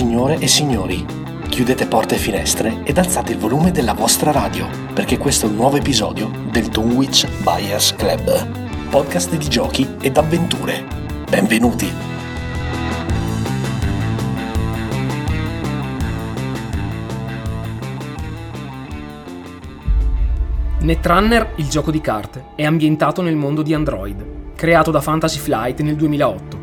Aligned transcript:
Signore 0.00 0.38
e 0.38 0.48
signori, 0.48 1.04
chiudete 1.50 1.86
porte 1.86 2.14
e 2.14 2.18
finestre 2.18 2.80
ed 2.84 2.96
alzate 2.96 3.32
il 3.32 3.38
volume 3.38 3.70
della 3.70 3.92
vostra 3.92 4.30
radio, 4.30 4.66
perché 4.94 5.18
questo 5.18 5.44
è 5.44 5.50
un 5.50 5.56
nuovo 5.56 5.76
episodio 5.76 6.30
del 6.50 6.68
Dunwich 6.68 7.28
Buyers 7.42 7.94
Club, 7.96 8.88
podcast 8.88 9.36
di 9.36 9.46
giochi 9.46 9.86
ed 10.00 10.16
avventure. 10.16 10.86
Benvenuti! 11.28 11.92
Netrunner, 20.78 21.52
il 21.56 21.68
gioco 21.68 21.90
di 21.90 22.00
carte, 22.00 22.46
è 22.54 22.64
ambientato 22.64 23.20
nel 23.20 23.36
mondo 23.36 23.60
di 23.60 23.74
Android, 23.74 24.54
creato 24.54 24.90
da 24.90 25.02
Fantasy 25.02 25.38
Flight 25.38 25.80
nel 25.82 25.96
2008 25.96 26.59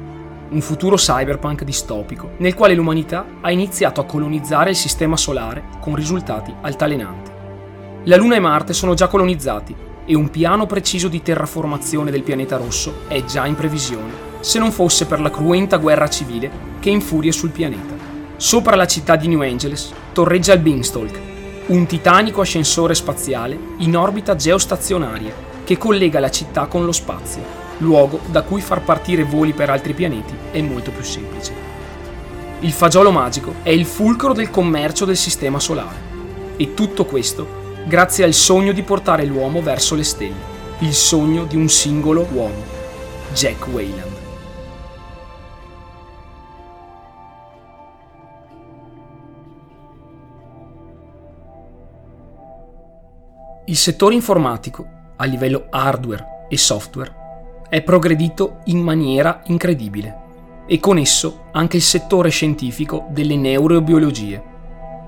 un 0.49 0.61
futuro 0.61 0.95
cyberpunk 0.95 1.63
distopico, 1.63 2.31
nel 2.37 2.53
quale 2.53 2.73
l'umanità 2.73 3.25
ha 3.41 3.51
iniziato 3.51 3.99
a 3.99 4.05
colonizzare 4.05 4.69
il 4.69 4.75
sistema 4.75 5.17
solare 5.17 5.63
con 5.79 5.95
risultati 5.95 6.53
altalenanti. 6.61 7.31
La 8.05 8.15
Luna 8.15 8.35
e 8.35 8.39
Marte 8.39 8.73
sono 8.73 8.93
già 8.93 9.07
colonizzati 9.07 9.75
e 10.05 10.15
un 10.15 10.29
piano 10.29 10.65
preciso 10.65 11.09
di 11.09 11.21
terraformazione 11.21 12.11
del 12.11 12.23
pianeta 12.23 12.55
rosso 12.55 13.01
è 13.07 13.23
già 13.25 13.45
in 13.45 13.55
previsione, 13.55 14.25
se 14.39 14.59
non 14.59 14.71
fosse 14.71 15.05
per 15.05 15.19
la 15.19 15.29
cruenta 15.29 15.77
guerra 15.77 16.07
civile 16.07 16.49
che 16.79 16.89
infuria 16.89 17.33
sul 17.33 17.49
pianeta. 17.49 17.95
Sopra 18.37 18.75
la 18.75 18.87
città 18.87 19.17
di 19.17 19.27
New 19.27 19.41
Angeles 19.41 19.91
torreggia 20.13 20.53
il 20.53 20.61
Beanstalk, 20.61 21.19
un 21.67 21.85
titanico 21.85 22.39
ascensore 22.39 22.95
spaziale 22.95 23.59
in 23.79 23.97
orbita 23.97 24.35
geostazionaria 24.35 25.33
che 25.65 25.77
collega 25.77 26.21
la 26.21 26.31
città 26.31 26.67
con 26.67 26.85
lo 26.85 26.93
spazio 26.93 27.66
luogo 27.79 28.19
da 28.27 28.43
cui 28.43 28.61
far 28.61 28.81
partire 28.81 29.23
voli 29.23 29.53
per 29.53 29.69
altri 29.69 29.93
pianeti 29.93 30.33
è 30.51 30.61
molto 30.61 30.91
più 30.91 31.03
semplice. 31.03 31.53
Il 32.59 32.71
fagiolo 32.71 33.11
magico 33.11 33.55
è 33.61 33.69
il 33.69 33.85
fulcro 33.85 34.33
del 34.33 34.49
commercio 34.49 35.05
del 35.05 35.17
sistema 35.17 35.59
solare 35.59 36.05
e 36.57 36.73
tutto 36.73 37.05
questo 37.05 37.65
grazie 37.85 38.23
al 38.23 38.33
sogno 38.33 38.71
di 38.71 38.81
portare 38.81 39.25
l'uomo 39.25 39.61
verso 39.61 39.95
le 39.95 40.03
stelle, 40.03 40.55
il 40.79 40.93
sogno 40.93 41.45
di 41.45 41.55
un 41.55 41.69
singolo 41.69 42.27
uomo, 42.31 42.63
Jack 43.33 43.67
Wayland. 43.67 44.15
Il 53.65 53.75
settore 53.75 54.15
informatico, 54.15 54.87
a 55.17 55.25
livello 55.25 55.67
hardware 55.69 56.45
e 56.49 56.57
software, 56.57 57.26
è 57.69 57.81
progredito 57.81 58.59
in 58.65 58.79
maniera 58.79 59.41
incredibile 59.45 60.25
e 60.65 60.79
con 60.79 60.97
esso 60.97 61.47
anche 61.51 61.77
il 61.77 61.83
settore 61.83 62.29
scientifico 62.29 63.07
delle 63.09 63.35
neurobiologie, 63.35 64.43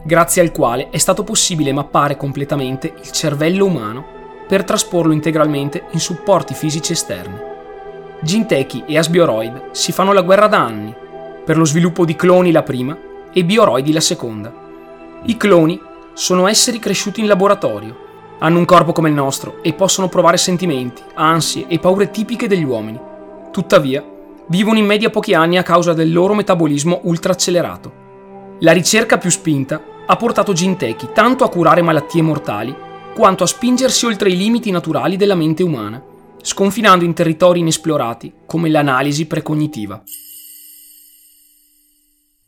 grazie 0.04 0.42
al 0.42 0.52
quale 0.52 0.90
è 0.90 0.98
stato 0.98 1.24
possibile 1.24 1.72
mappare 1.72 2.18
completamente 2.18 2.94
il 2.98 3.12
cervello 3.12 3.66
umano 3.66 4.18
per 4.48 4.64
trasporlo 4.64 5.14
integralmente 5.14 5.86
in 5.92 6.00
supporti 6.00 6.54
fisici 6.54 6.92
esterni. 6.94 7.38
Gintechi 8.22 8.84
e 8.86 8.98
Asbioroid 8.98 9.72
si 9.72 9.92
fanno 9.92 10.12
la 10.12 10.22
guerra 10.22 10.48
da 10.48 10.60
anni, 10.60 10.94
per 11.46 11.58
lo 11.58 11.66
sviluppo 11.66 12.04
di 12.04 12.16
cloni 12.16 12.52
la 12.52 12.64
prima 12.64 12.98
e 13.32 13.46
bioroidi 13.46 13.94
la 13.94 14.02
seconda. 14.02 14.52
I 15.24 15.38
cloni 15.38 15.80
sono 16.14 16.48
esseri 16.48 16.80
cresciuti 16.80 17.22
in 17.22 17.28
laboratorio 17.28 18.08
hanno 18.40 18.60
un 18.60 18.66
corpo 18.66 18.92
come 18.92 19.10
il 19.10 19.16
nostro 19.16 19.62
e 19.62 19.74
possono 19.74 20.10
provare 20.10 20.38
sentimenti, 20.38 21.02
ansie 21.16 21.68
e 21.68 21.80
paure 21.80 22.10
tipiche 22.10 22.48
degli 22.48 22.64
uomini. 22.64 23.00
Tuttavia, 23.52 24.04
vivono 24.48 24.78
in 24.78 24.86
media 24.86 25.10
pochi 25.10 25.34
anni 25.34 25.58
a 25.58 25.64
causa 25.64 25.94
del 25.94 26.12
loro 26.12 26.34
metabolismo 26.34 27.02
ultra 27.04 27.34
accelerato. 27.34 28.58
La 28.60 28.72
ricerca 28.72 29.18
più 29.18 29.30
spinta 29.30 29.82
ha 30.06 30.16
portato 30.16 30.54
Gintechi 30.54 31.10
tanto 31.14 31.44
a 31.44 31.50
curare 31.50 31.82
malattie 31.82 32.22
mortali 32.22 32.76
quanto 33.14 33.44
a 33.44 33.48
spingersi 33.48 34.06
oltre 34.06 34.30
i 34.30 34.38
limiti 34.38 34.72
naturali 34.72 35.18
della 35.18 35.36
mente 35.36 35.64
umana, 35.64 36.02
sconfinando 36.42 37.04
in 37.04 37.14
territori 37.14 37.60
inesplorati 37.60 38.34
come 38.46 38.70
l'analisi 38.70 39.26
precognitiva. 39.28 40.02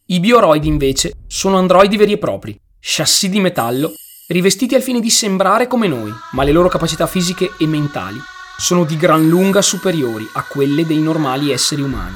I 0.05 0.19
bioroidi 0.19 0.67
invece 0.67 1.13
sono 1.27 1.57
androidi 1.57 1.97
veri 1.97 2.13
e 2.13 2.17
propri, 2.17 2.59
chassis 2.79 3.29
di 3.29 3.39
metallo 3.39 3.93
rivestiti 4.31 4.75
al 4.75 4.81
fine 4.81 4.99
di 4.99 5.09
sembrare 5.09 5.67
come 5.67 5.87
noi, 5.87 6.11
ma 6.31 6.43
le 6.43 6.51
loro 6.51 6.69
capacità 6.69 7.05
fisiche 7.05 7.51
e 7.59 7.67
mentali 7.67 8.19
sono 8.57 8.83
di 8.83 8.95
gran 8.95 9.27
lunga 9.27 9.61
superiori 9.61 10.27
a 10.33 10.43
quelle 10.43 10.85
dei 10.85 10.99
normali 10.99 11.51
esseri 11.51 11.81
umani. 11.81 12.15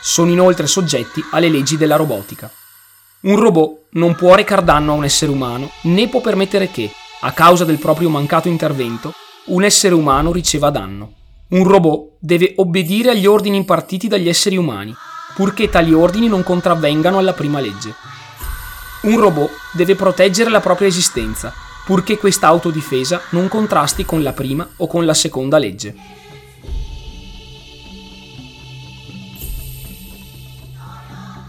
Sono 0.00 0.30
inoltre 0.30 0.66
soggetti 0.66 1.24
alle 1.30 1.48
leggi 1.48 1.76
della 1.76 1.96
robotica. 1.96 2.50
Un 3.22 3.36
robot 3.38 3.80
non 3.90 4.14
può 4.14 4.34
recar 4.34 4.62
danno 4.62 4.92
a 4.92 4.96
un 4.96 5.04
essere 5.04 5.30
umano, 5.30 5.70
né 5.82 6.08
può 6.08 6.20
permettere 6.20 6.70
che, 6.70 6.90
a 7.20 7.32
causa 7.32 7.64
del 7.64 7.78
proprio 7.78 8.08
mancato 8.08 8.48
intervento, 8.48 9.12
un 9.46 9.64
essere 9.64 9.94
umano 9.94 10.32
riceva 10.32 10.70
danno. 10.70 11.12
Un 11.48 11.64
robot 11.64 12.12
deve 12.18 12.54
obbedire 12.56 13.10
agli 13.10 13.26
ordini 13.26 13.56
impartiti 13.56 14.08
dagli 14.08 14.28
esseri 14.28 14.56
umani, 14.56 14.94
purché 15.34 15.68
tali 15.68 15.92
ordini 15.92 16.28
non 16.28 16.42
contravvengano 16.42 17.18
alla 17.18 17.32
prima 17.32 17.60
legge. 17.60 17.94
Un 19.02 19.18
robot 19.18 19.50
deve 19.72 19.96
proteggere 19.96 20.48
la 20.48 20.60
propria 20.60 20.86
esistenza, 20.86 21.52
purché 21.84 22.18
questa 22.18 22.46
autodifesa 22.46 23.20
non 23.30 23.48
contrasti 23.48 24.04
con 24.04 24.22
la 24.22 24.32
prima 24.32 24.68
o 24.76 24.86
con 24.86 25.04
la 25.04 25.12
seconda 25.12 25.58
legge. 25.58 25.94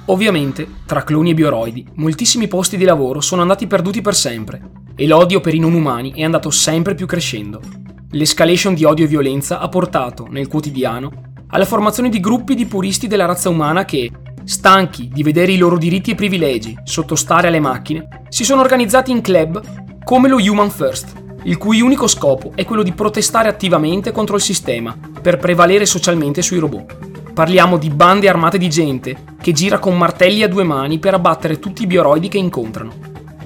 Ovviamente, 0.05 0.67
tra 0.87 1.03
cloni 1.03 1.29
e 1.29 1.33
bioroidi, 1.35 1.85
moltissimi 1.95 2.47
posti 2.47 2.75
di 2.75 2.85
lavoro 2.85 3.21
sono 3.21 3.43
andati 3.43 3.67
perduti 3.67 4.01
per 4.01 4.15
sempre 4.15 4.71
e 4.95 5.05
l'odio 5.05 5.39
per 5.39 5.53
i 5.53 5.59
non 5.59 5.73
umani 5.73 6.11
è 6.13 6.23
andato 6.23 6.49
sempre 6.49 6.95
più 6.95 7.05
crescendo. 7.05 7.61
L'escalation 8.09 8.73
di 8.73 8.83
odio 8.83 9.05
e 9.05 9.07
violenza 9.07 9.59
ha 9.59 9.69
portato, 9.69 10.27
nel 10.27 10.47
quotidiano, 10.47 11.33
alla 11.49 11.65
formazione 11.65 12.09
di 12.09 12.19
gruppi 12.19 12.55
di 12.55 12.65
puristi 12.65 13.05
della 13.05 13.25
razza 13.25 13.49
umana 13.49 13.85
che, 13.85 14.11
stanchi 14.45 15.09
di 15.11 15.23
vedere 15.23 15.51
i 15.51 15.57
loro 15.57 15.77
diritti 15.77 16.11
e 16.11 16.15
privilegi 16.15 16.77
sottostare 16.83 17.47
alle 17.47 17.59
macchine, 17.59 18.07
si 18.29 18.43
sono 18.43 18.61
organizzati 18.61 19.11
in 19.11 19.21
club 19.21 19.61
come 20.03 20.27
lo 20.27 20.37
Human 20.37 20.69
First, 20.69 21.21
il 21.43 21.57
cui 21.57 21.81
unico 21.81 22.07
scopo 22.07 22.51
è 22.55 22.65
quello 22.65 22.83
di 22.83 22.93
protestare 22.93 23.49
attivamente 23.49 24.11
contro 24.11 24.35
il 24.35 24.41
sistema 24.41 24.97
per 25.21 25.37
prevalere 25.37 25.85
socialmente 25.85 26.41
sui 26.41 26.59
robot. 26.59 27.31
Parliamo 27.33 27.77
di 27.77 27.89
bande 27.89 28.29
armate 28.29 28.57
di 28.57 28.69
gente 28.69 29.17
che 29.41 29.53
gira 29.53 29.79
con 29.79 29.97
martelli 29.97 30.43
a 30.43 30.47
due 30.47 30.63
mani 30.63 30.99
per 30.99 31.15
abbattere 31.15 31.59
tutti 31.59 31.83
i 31.83 31.87
bioroidi 31.87 32.27
che 32.27 32.37
incontrano. 32.37 32.93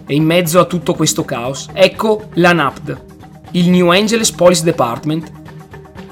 E 0.06 0.14
in 0.14 0.24
mezzo 0.24 0.60
a 0.60 0.66
tutto 0.66 0.94
questo 0.94 1.24
caos, 1.24 1.68
ecco 1.74 2.30
la 2.34 2.54
NAPD, 2.54 3.02
il 3.52 3.70
New 3.70 3.92
Angeles 3.92 4.32
Police 4.32 4.64
Department, 4.64 5.32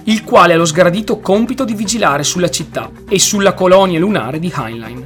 il 0.07 0.23
quale 0.23 0.53
ha 0.53 0.57
lo 0.57 0.66
sgradito 0.66 1.19
compito 1.19 1.66
di 1.66 1.73
vigilare 1.73 2.23
sulla 2.23 2.49
città 2.49 2.91
e 3.09 3.17
sulla 3.17 3.53
colonia 3.53 3.97
lunare 3.97 4.38
di 4.38 4.53
Heinlein. 4.55 5.05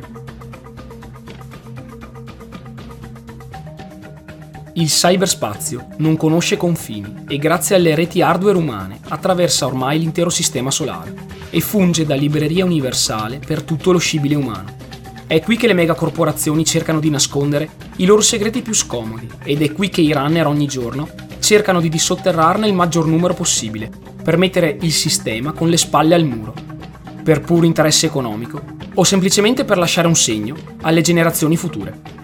Il 4.73 4.87
cyberspazio 4.87 5.87
non 5.97 6.17
conosce 6.17 6.57
confini 6.57 7.23
e 7.27 7.37
grazie 7.37 7.75
alle 7.75 7.95
reti 7.95 8.21
hardware 8.21 8.57
umane 8.57 8.99
attraversa 9.07 9.65
ormai 9.65 9.99
l'intero 9.99 10.29
sistema 10.29 10.69
solare 10.69 11.13
e 11.49 11.61
funge 11.61 12.05
da 12.05 12.15
libreria 12.15 12.65
universale 12.65 13.39
per 13.39 13.63
tutto 13.63 13.93
lo 13.93 13.97
scibile 13.99 14.35
umano. 14.35 14.75
È 15.27 15.41
qui 15.41 15.55
che 15.55 15.67
le 15.67 15.73
megacorporazioni 15.73 16.65
cercano 16.65 16.99
di 16.99 17.09
nascondere 17.09 17.69
i 17.97 18.05
loro 18.05 18.21
segreti 18.21 18.61
più 18.61 18.73
scomodi 18.73 19.29
ed 19.43 19.61
è 19.61 19.71
qui 19.71 19.89
che 19.89 20.01
i 20.01 20.11
runner 20.11 20.47
ogni 20.47 20.67
giorno 20.67 21.07
cercano 21.39 21.79
di 21.79 21.87
dissotterrarne 21.87 22.67
il 22.67 22.73
maggior 22.73 23.05
numero 23.07 23.33
possibile 23.33 24.09
per 24.23 24.37
mettere 24.37 24.77
il 24.81 24.91
sistema 24.91 25.51
con 25.51 25.69
le 25.69 25.77
spalle 25.77 26.15
al 26.15 26.25
muro, 26.25 26.53
per 27.23 27.41
puro 27.41 27.65
interesse 27.65 28.05
economico 28.05 28.61
o 28.93 29.03
semplicemente 29.03 29.65
per 29.65 29.77
lasciare 29.77 30.07
un 30.07 30.15
segno 30.15 30.55
alle 30.81 31.01
generazioni 31.01 31.55
future. 31.55 32.17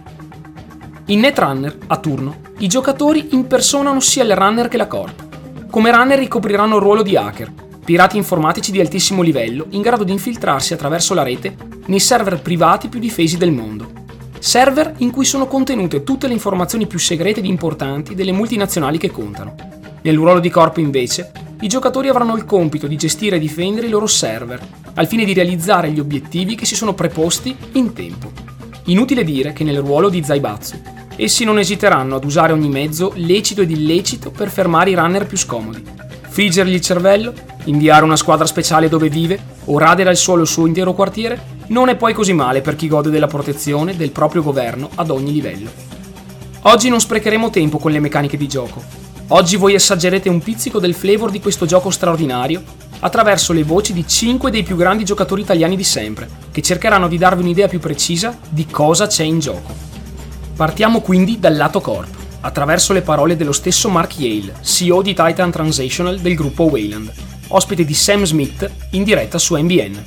In 1.08 1.20
Netrunner, 1.20 1.78
a 1.88 1.98
turno, 1.98 2.38
i 2.58 2.68
giocatori 2.68 3.28
impersonano 3.32 4.00
sia 4.00 4.24
il 4.24 4.36
runner 4.36 4.68
che 4.68 4.78
la 4.78 4.88
corp. 4.88 5.68
Come 5.70 5.92
runner 5.92 6.18
ricopriranno 6.18 6.78
il 6.78 6.82
ruolo 6.82 7.04
di 7.04 7.16
hacker, 7.16 7.54
pirati 7.86 8.18
informatici 8.18 8.72
di 8.72 8.80
altissimo 8.80 9.22
livello 9.22 9.68
in 9.70 9.82
grado 9.82 10.04
di 10.04 10.12
infiltrarsi 10.12 10.74
attraverso 10.74 11.14
la 11.14 11.22
rete 11.22 11.56
nei 11.86 12.00
server 12.00 12.42
privati 12.42 12.88
più 12.88 13.00
difesi 13.00 13.38
del 13.38 13.52
mondo. 13.52 13.92
Server 14.40 14.96
in 14.98 15.12
cui 15.12 15.26
sono 15.26 15.48
contenute 15.48 16.04
tutte 16.04 16.28
le 16.28 16.34
informazioni 16.34 16.88
più 16.88 16.98
segrete 16.98 17.40
ed 17.40 17.46
importanti 17.46 18.16
delle 18.16 18.32
multinazionali 18.32 18.98
che 18.98 19.12
contano. 19.12 19.56
Nel 20.02 20.16
ruolo 20.16 20.40
di 20.40 20.50
corpo 20.50 20.80
invece 20.80 21.32
i 21.66 21.68
giocatori 21.68 22.10
avranno 22.10 22.36
il 22.36 22.46
compito 22.46 22.86
di 22.86 22.96
gestire 22.96 23.38
e 23.38 23.40
difendere 23.40 23.88
i 23.88 23.90
loro 23.90 24.06
server, 24.06 24.62
al 24.94 25.08
fine 25.08 25.26
di 25.26 25.34
realizzare 25.34 25.90
gli 25.90 26.00
obiettivi 26.00 26.54
che 26.54 26.68
si 26.68 26.76
sono 26.76 26.94
preposti 26.94 27.58
in 27.72 27.92
tempo. 27.92 28.32
Inutile 28.86 29.24
dire 29.24 29.52
che 29.52 29.64
nel 29.64 29.80
ruolo 29.80 30.10
di 30.10 30.24
Zaibatsu, 30.24 30.80
essi 31.16 31.44
non 31.44 31.58
esiteranno 31.58 32.18
ad 32.18 32.24
usare 32.24 32.54
ogni 32.54 32.70
mezzo, 32.70 33.14
lecito 33.16 33.64
ed 33.64 33.72
illecito, 33.72 34.30
per 34.30 34.52
fermare 34.52 34.92
i 34.92 34.94
runner 34.94 35.26
più 35.26 35.38
scomodi, 35.38 35.84
friggergli 36.30 36.74
il 36.74 36.82
cervello 36.82 37.34
Inviare 37.66 38.04
una 38.04 38.16
squadra 38.16 38.46
speciale 38.46 38.90
dove 38.90 39.10
vive 39.10 39.40
o 39.66 39.80
radere 39.80 40.10
al 40.10 40.18
suolo 40.18 40.44
il 40.44 40.48
suo 40.48 40.68
intero 40.68 40.94
quartiere 40.94 41.54
non 41.70 41.90
è 41.90 41.96
poi 41.96 42.14
così 42.14 42.32
male 42.32 42.62
per 42.62 42.76
chi 42.76 42.88
gode 42.88 43.10
della 43.10 43.26
protezione 43.26 43.96
del 43.96 44.12
proprio 44.12 44.44
governo 44.44 44.88
ad 44.94 45.10
ogni 45.10 45.32
livello. 45.32 45.72
Oggi 46.62 46.90
non 46.90 47.00
sprecheremo 47.00 47.50
tempo 47.50 47.80
con 47.80 47.92
le 47.92 48.00
meccaniche 48.00 48.38
di 48.38 48.48
gioco. 48.48 49.05
Oggi 49.30 49.56
voi 49.56 49.74
assaggerete 49.74 50.30
un 50.30 50.40
pizzico 50.40 50.80
del 50.80 50.94
flavor 50.94 51.32
di 51.32 51.40
questo 51.40 51.66
gioco 51.66 51.90
straordinario 51.90 52.62
attraverso 53.00 53.54
le 53.54 53.64
voci 53.64 53.92
di 53.92 54.08
5 54.08 54.52
dei 54.52 54.62
più 54.62 54.76
grandi 54.76 55.04
giocatori 55.04 55.42
italiani 55.42 55.76
di 55.76 55.84
sempre, 55.84 56.30
che 56.52 56.62
cercheranno 56.62 57.08
di 57.08 57.18
darvi 57.18 57.42
un'idea 57.42 57.68
più 57.68 57.80
precisa 57.80 58.38
di 58.48 58.68
cosa 58.68 59.08
c'è 59.08 59.24
in 59.24 59.40
gioco. 59.40 59.74
Partiamo 60.56 61.02
quindi 61.02 61.40
dal 61.40 61.56
lato 61.56 61.82
corp, 61.82 62.08
attraverso 62.42 62.94
le 62.94 63.02
parole 63.02 63.36
dello 63.36 63.52
stesso 63.52 63.90
Mark 63.90 64.20
Yale, 64.20 64.54
CEO 64.62 65.02
di 65.02 65.16
Titan 65.16 65.50
Transitional 65.50 66.20
del 66.20 66.36
gruppo 66.36 66.66
Wayland, 66.66 67.12
ospite 67.48 67.84
di 67.84 67.96
Sam 67.96 68.26
Smith 68.26 68.70
in 68.92 69.04
diretta 69.04 69.40
su 69.40 69.56
NBN. 69.56 70.04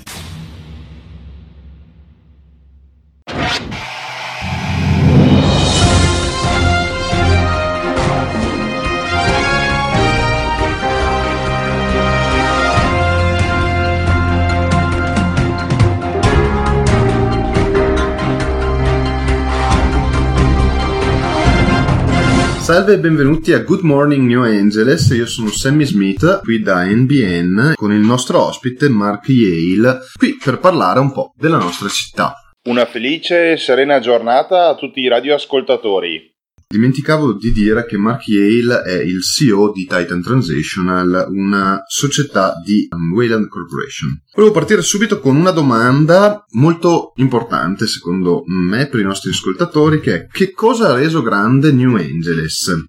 Salve 22.69 22.93
e 22.93 22.99
benvenuti 22.99 23.55
a 23.55 23.61
Good 23.61 23.81
Morning 23.81 24.29
New 24.29 24.43
Angeles, 24.43 25.09
io 25.17 25.25
sono 25.25 25.49
Sammy 25.49 25.87
Smith, 25.87 26.41
qui 26.43 26.61
da 26.61 26.85
NBN, 26.85 27.73
con 27.75 27.93
il 27.93 28.00
nostro 28.00 28.44
ospite 28.44 28.91
Mark 28.91 29.26
Yale, 29.29 30.00
qui 30.15 30.37
per 30.37 30.59
parlare 30.59 31.00
un 31.00 31.11
po' 31.11 31.32
della 31.35 31.56
nostra 31.56 31.88
città. 31.88 32.35
Una 32.69 32.85
felice 32.85 33.53
e 33.53 33.56
serena 33.56 34.00
giornata 34.00 34.69
a 34.69 34.75
tutti 34.75 35.00
i 35.00 35.09
radioascoltatori. 35.09 36.37
Dimenticavo 36.70 37.32
di 37.32 37.50
dire 37.50 37.87
che 37.87 37.97
Mark 37.97 38.29
Yale 38.29 38.82
è 38.82 39.00
il 39.00 39.23
CEO 39.23 39.73
di 39.73 39.87
Titan 39.87 40.20
Transitional, 40.20 41.29
una 41.31 41.82
società 41.87 42.61
di 42.62 42.87
um, 42.94 43.15
Wayland 43.15 43.49
Corporation. 43.49 44.23
Volevo 44.35 44.53
partire 44.53 44.82
subito 44.82 45.19
con 45.19 45.35
una 45.35 45.50
domanda 45.50 46.44
molto 46.50 47.15
importante 47.17 47.87
secondo 47.87 48.43
me 48.49 48.87
per 48.87 49.00
i 49.00 49.05
nostri 49.05 49.31
ascoltatori 49.31 50.00
che 50.00 50.15
è 50.15 50.26
che 50.26 50.50
cosa 50.50 50.88
ha 50.91 50.94
reso 50.94 51.23
grande 51.23 51.73
New 51.73 51.97
Angeles? 51.97 52.85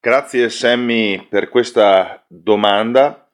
Grazie 0.00 0.48
Sammy 0.48 1.26
per 1.28 1.50
questa 1.50 2.24
domanda 2.26 3.28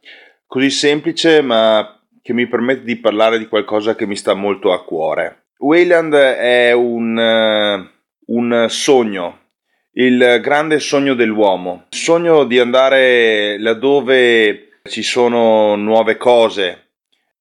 così 0.49 0.71
semplice 0.71 1.43
ma 1.43 1.97
che 2.21 2.33
mi 2.33 2.49
permette 2.49 2.83
di 2.83 2.97
parlare 2.97 3.39
di 3.39 3.47
qualcosa 3.47 3.95
che 3.95 4.05
mi 4.05 4.17
sta 4.17 4.35
molto 4.35 4.73
a 4.73 4.83
cuore. 4.83 5.45
Wayland 5.59 6.13
è 6.13 6.73
un, 6.73 7.17
uh, 7.17 8.35
un 8.35 8.67
sogno 8.69 9.41
il 9.93 10.39
grande 10.41 10.79
sogno 10.79 11.15
dell'uomo, 11.15 11.87
il 11.91 11.97
sogno 11.97 12.45
di 12.45 12.59
andare 12.59 13.59
laddove 13.59 14.81
ci 14.85 15.03
sono 15.03 15.75
nuove 15.75 16.17
cose, 16.17 16.91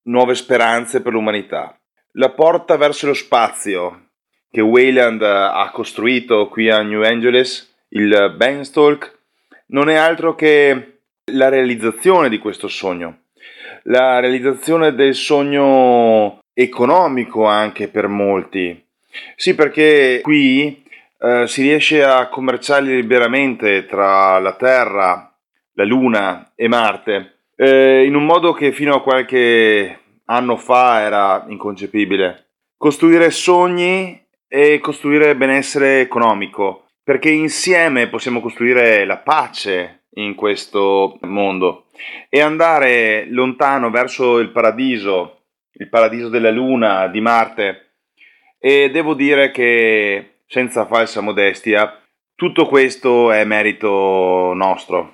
nuove 0.03 0.33
speranze 0.35 1.01
per 1.01 1.13
l'umanità. 1.13 1.77
La 2.13 2.29
porta 2.29 2.75
verso 2.75 3.07
lo 3.07 3.13
spazio 3.13 4.07
che 4.49 4.61
Wayland 4.61 5.21
ha 5.21 5.69
costruito 5.71 6.47
qui 6.47 6.69
a 6.69 6.81
New 6.81 7.03
Angeles, 7.03 7.75
il 7.89 8.33
Beanstalk, 8.35 9.17
non 9.67 9.89
è 9.89 9.95
altro 9.95 10.33
che 10.33 11.01
la 11.31 11.49
realizzazione 11.49 12.29
di 12.29 12.39
questo 12.39 12.67
sogno, 12.67 13.25
la 13.83 14.19
realizzazione 14.19 14.95
del 14.95 15.13
sogno 15.13 16.39
economico 16.53 17.45
anche 17.45 17.87
per 17.87 18.07
molti. 18.07 18.85
Sì, 19.35 19.53
perché 19.53 20.19
qui 20.23 20.83
eh, 21.19 21.48
si 21.48 21.63
riesce 21.63 22.04
a 22.04 22.30
commerciare 22.30 22.86
liberamente 22.86 23.86
tra 23.86 24.39
la 24.39 24.54
Terra, 24.54 25.36
la 25.74 25.83
Luna 25.83 26.54
e 26.56 26.68
Marte, 26.68 27.39
eh, 27.56 28.06
in 28.06 28.16
un 28.16 28.25
modo 28.25 28.54
che 28.54 28.71
fino 28.71 28.95
a 28.95 29.01
qualche 29.01 30.00
anno 30.25 30.56
fa 30.56 31.01
era 31.01 31.45
inconcepibile. 31.50 32.51
Costruire 32.77 33.31
sogni 33.31 34.25
e 34.48 34.80
costruire 34.80 35.36
benessere 35.36 36.00
economico, 36.00 36.86
perché 37.04 37.30
insieme 37.30 38.07
possiamo 38.07 38.39
costruire 38.39 39.06
la 39.06 39.18
pace 39.18 40.04
in 40.13 40.36
questo 40.36 41.18
mondo 41.21 41.88
e 42.30 42.39
andare 42.39 43.27
lontano 43.30 43.89
verso 43.89 44.39
il 44.39 44.51
paradiso, 44.51 45.42
il 45.74 45.89
paradiso 45.89 46.30
della 46.30 46.51
Luna, 46.51 47.07
di 47.07 47.19
Marte. 47.19 47.95
E 48.57 48.89
devo 48.89 49.13
dire 49.13 49.51
che 49.51 50.38
senza 50.49 50.87
falsa 50.87 51.21
modestia, 51.21 51.91
tutto 52.33 52.65
questo 52.65 53.31
è 53.31 53.45
merito 53.45 54.51
nostro. 54.55 55.13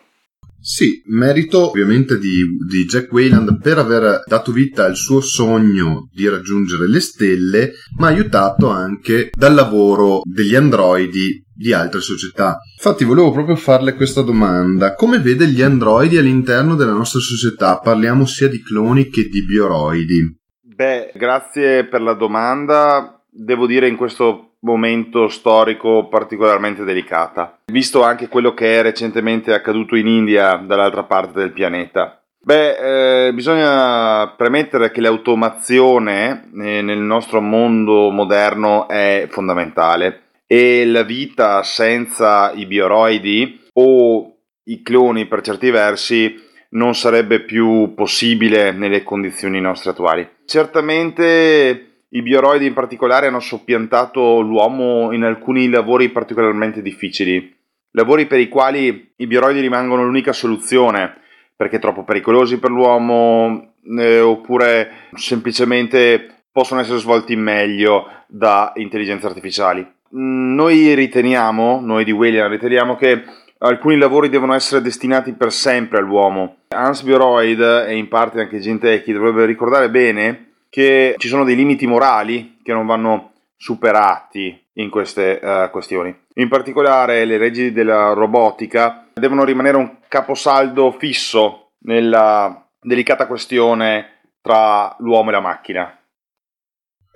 Sì, 0.57 1.03
merito 1.07 1.69
ovviamente 1.69 2.17
di, 2.17 2.41
di, 2.67 2.85
Jack 2.85 3.11
Wayland 3.11 3.61
per 3.61 3.77
aver 3.77 4.23
dato 4.25 4.51
vita 4.51 4.85
al 4.85 4.95
suo 4.95 5.19
sogno 5.21 6.09
di 6.11 6.27
raggiungere 6.27 6.87
le 6.87 6.99
stelle, 7.01 7.73
ma 7.97 8.07
aiutato 8.07 8.69
anche 8.69 9.29
dal 9.31 9.53
lavoro 9.53 10.21
degli 10.23 10.55
androidi 10.55 11.43
di 11.53 11.71
altre 11.71 11.99
società. 11.99 12.57
Infatti 12.77 13.03
volevo 13.03 13.31
proprio 13.31 13.55
farle 13.55 13.93
questa 13.93 14.21
domanda. 14.21 14.95
Come 14.95 15.19
vede 15.19 15.47
gli 15.47 15.61
androidi 15.61 16.17
all'interno 16.17 16.75
della 16.75 16.93
nostra 16.93 17.19
società? 17.19 17.77
Parliamo 17.77 18.25
sia 18.25 18.47
di 18.47 18.63
cloni 18.63 19.09
che 19.09 19.27
di 19.27 19.45
bioroidi. 19.45 20.39
Beh, 20.61 21.11
grazie 21.13 21.85
per 21.85 22.01
la 22.01 22.13
domanda. 22.13 23.23
Devo 23.29 23.67
dire 23.67 23.87
in 23.87 23.97
questo 23.97 24.54
momento 24.65 25.29
storico 25.29 26.07
particolarmente 26.07 26.83
delicata, 26.83 27.59
visto 27.71 28.03
anche 28.03 28.27
quello 28.27 28.53
che 28.53 28.79
è 28.79 28.81
recentemente 28.81 29.53
accaduto 29.53 29.95
in 29.95 30.07
India 30.07 30.55
dall'altra 30.55 31.03
parte 31.03 31.39
del 31.39 31.53
pianeta. 31.53 32.19
Beh, 32.45 33.27
eh, 33.27 33.33
bisogna 33.33 34.27
premettere 34.35 34.91
che 34.91 35.01
l'automazione 35.01 36.49
eh, 36.53 36.81
nel 36.81 36.99
nostro 36.99 37.41
mondo 37.41 38.09
moderno 38.11 38.87
è 38.87 39.27
fondamentale 39.29 40.21
e 40.45 40.85
la 40.85 41.01
vita 41.01 41.63
senza 41.63 42.51
i 42.51 42.67
bioroidi 42.67 43.61
o 43.73 44.35
i 44.65 44.81
cloni 44.83 45.25
per 45.25 45.41
certi 45.41 45.71
versi 45.71 46.43
non 46.69 46.93
sarebbe 46.93 47.41
più 47.41 47.93
possibile 47.95 48.71
nelle 48.71 49.01
condizioni 49.03 49.59
nostre 49.59 49.91
attuali. 49.91 50.27
Certamente 50.45 51.94
i 52.15 52.21
bioroidi 52.21 52.65
in 52.65 52.73
particolare 52.73 53.27
hanno 53.27 53.41
soppiantato 53.41 54.39
l'uomo 54.39 55.11
in 55.11 55.23
alcuni 55.23 55.69
lavori 55.69 56.09
particolarmente 56.09 56.81
difficili, 56.81 57.53
lavori 57.91 58.25
per 58.25 58.39
i 58.39 58.47
quali 58.47 59.11
i 59.17 59.27
bioroidi 59.27 59.59
rimangono 59.59 60.03
l'unica 60.03 60.31
soluzione 60.31 61.17
perché 61.55 61.77
troppo 61.77 62.03
pericolosi 62.03 62.57
per 62.57 62.69
l'uomo 62.69 63.73
eh, 63.97 64.19
oppure 64.19 64.91
semplicemente 65.13 66.43
possono 66.51 66.79
essere 66.79 66.99
svolti 66.99 67.35
meglio 67.35 68.09
da 68.27 68.71
intelligenze 68.75 69.25
artificiali. 69.27 69.85
Noi 70.11 70.93
riteniamo, 70.93 71.81
noi 71.81 72.05
di 72.05 72.11
William 72.11 72.49
riteniamo 72.49 72.95
che 72.95 73.23
alcuni 73.57 73.97
lavori 73.97 74.29
devono 74.29 74.53
essere 74.53 74.81
destinati 74.81 75.33
per 75.33 75.51
sempre 75.51 75.97
all'uomo. 75.97 76.59
Hans 76.69 77.01
Bioroid 77.01 77.59
e 77.87 77.95
in 77.95 78.07
parte 78.07 78.39
anche 78.39 78.59
Gintecchi 78.59 79.11
dovrebbe 79.11 79.45
ricordare 79.45 79.89
bene 79.89 80.44
che 80.75 81.15
ci 81.17 81.29
sono 81.29 81.45
dei 81.45 81.55
limiti 81.55 81.87
morali 81.87 82.57
che 82.61 82.73
non 82.73 82.85
vanno 82.85 83.31
superati 83.55 84.61
in 84.73 84.89
queste 84.89 85.39
uh, 85.41 85.69
questioni. 85.71 86.13
In 86.33 86.49
particolare 86.49 87.23
le 87.23 87.37
leggi 87.37 87.71
della 87.71 88.11
robotica 88.11 89.07
devono 89.13 89.45
rimanere 89.45 89.77
un 89.77 89.99
caposaldo 90.09 90.91
fisso 90.91 91.69
nella 91.85 92.67
delicata 92.77 93.25
questione 93.25 94.23
tra 94.41 94.93
l'uomo 94.99 95.29
e 95.29 95.31
la 95.31 95.39
macchina. 95.39 95.97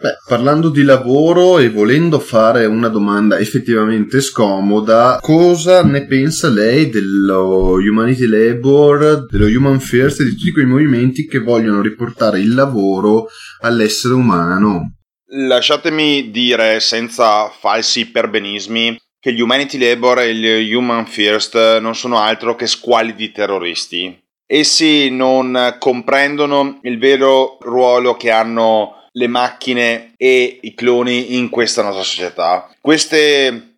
Beh, 0.01 0.15
parlando 0.25 0.69
di 0.69 0.83
lavoro 0.83 1.59
e 1.59 1.69
volendo 1.69 2.19
fare 2.19 2.65
una 2.65 2.87
domanda 2.87 3.37
effettivamente 3.37 4.21
scomoda, 4.21 5.19
cosa 5.21 5.83
ne 5.83 6.05
pensa 6.05 6.47
lei 6.47 6.89
dello 6.89 7.73
Humanity 7.73 8.25
Labor, 8.25 9.25
dello 9.29 9.47
Human 9.47 9.81
First 9.81 10.21
e 10.21 10.23
di 10.23 10.37
tutti 10.37 10.53
quei 10.53 10.65
movimenti 10.65 11.27
che 11.27 11.39
vogliono 11.39 11.81
riportare 11.81 12.39
il 12.39 12.53
lavoro 12.53 13.27
all'essere 13.59 14.13
umano? 14.13 14.93
Lasciatemi 15.31 16.31
dire 16.31 16.79
senza 16.79 17.49
falsi 17.49 18.09
perbenismi 18.09 18.97
che 19.19 19.33
gli 19.33 19.41
Humanity 19.41 19.77
Labor 19.77 20.19
e 20.19 20.33
gli 20.33 20.73
Human 20.73 21.07
First 21.07 21.79
non 21.79 21.93
sono 21.93 22.19
altro 22.19 22.55
che 22.55 22.67
squalidi 22.67 23.33
terroristi. 23.33 24.17
Essi 24.47 25.09
non 25.09 25.75
comprendono 25.77 26.79
il 26.83 26.97
vero 26.97 27.57
ruolo 27.59 28.15
che 28.15 28.31
hanno 28.31 28.93
le 29.11 29.27
macchine 29.27 30.13
e 30.17 30.59
i 30.61 30.73
cloni 30.73 31.35
in 31.35 31.49
questa 31.49 31.81
nostra 31.81 32.03
società. 32.03 32.69
Queste 32.81 33.69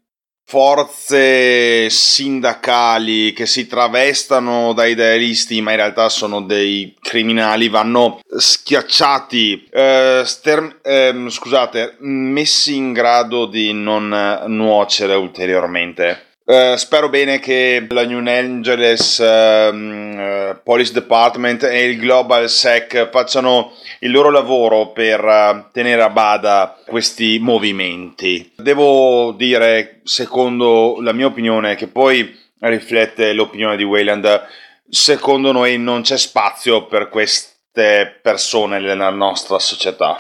forze 0.52 1.90
sindacali 1.90 3.32
che 3.32 3.46
si 3.46 3.68
travestano 3.68 4.74
da 4.74 4.86
idealisti 4.86 5.62
ma 5.62 5.72
in 5.72 5.78
realtà 5.78 6.10
sono 6.10 6.42
dei 6.42 6.94
criminali 7.00 7.70
vanno 7.70 8.20
schiacciati 8.28 9.70
eh, 9.72 10.24
ster- 10.26 10.80
eh, 10.84 11.26
scusate 11.30 11.96
messi 12.00 12.76
in 12.76 12.92
grado 12.92 13.46
di 13.46 13.72
non 13.72 14.44
nuocere 14.48 15.14
ulteriormente 15.16 16.31
Uh, 16.52 16.76
spero 16.76 17.08
bene 17.08 17.40
che 17.40 17.88
la 17.88 18.04
New 18.04 18.22
Angeles 18.28 19.20
uh, 19.20 19.74
uh, 19.74 20.62
Police 20.62 20.92
Department 20.92 21.64
e 21.64 21.86
il 21.86 21.98
Global 21.98 22.50
Sec 22.50 23.10
facciano 23.10 23.72
il 24.00 24.12
loro 24.12 24.30
lavoro 24.30 24.88
per 24.88 25.24
eh, 25.24 25.70
tenere 25.72 26.02
a 26.02 26.10
bada 26.10 26.78
questi 26.86 27.40
movimenti. 27.40 28.52
Devo 28.58 29.32
dire, 29.32 30.02
secondo 30.04 30.98
la 31.00 31.14
mia 31.14 31.28
opinione, 31.28 31.76
che 31.76 31.88
poi 31.88 32.38
riflette 32.60 33.32
l'opinione 33.32 33.78
di 33.78 33.84
Wayland, 33.84 34.46
secondo 34.90 35.54
noi 35.54 35.78
non 35.78 36.02
c'è 36.02 36.18
spazio 36.18 36.86
per 36.86 37.08
queste 37.08 38.20
persone 38.22 38.80
nella 38.80 39.10
nostra 39.10 39.58
società. 39.58 40.18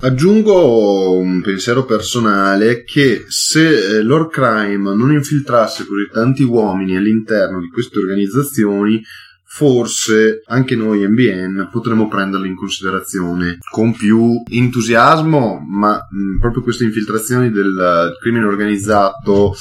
Aggiungo 0.00 1.16
un 1.16 1.40
pensiero 1.40 1.84
personale 1.84 2.84
che 2.84 3.24
se 3.26 3.96
eh, 3.96 4.02
Lord 4.02 4.30
Crime 4.30 4.94
non 4.94 5.10
infiltrasse 5.10 5.86
così 5.86 6.08
tanti 6.12 6.44
uomini 6.44 6.96
all'interno 6.96 7.58
di 7.58 7.68
queste 7.68 7.98
organizzazioni, 7.98 9.02
forse 9.44 10.42
anche 10.46 10.76
noi 10.76 11.04
MBN 11.04 11.68
potremmo 11.72 12.06
prenderle 12.06 12.46
in 12.46 12.54
considerazione 12.54 13.58
con 13.72 13.92
più 13.92 14.40
entusiasmo, 14.48 15.58
ma 15.68 15.94
mh, 15.94 16.38
proprio 16.38 16.62
queste 16.62 16.84
infiltrazioni 16.84 17.50
del 17.50 18.16
crimine 18.20 18.44
organizzato 18.44 19.52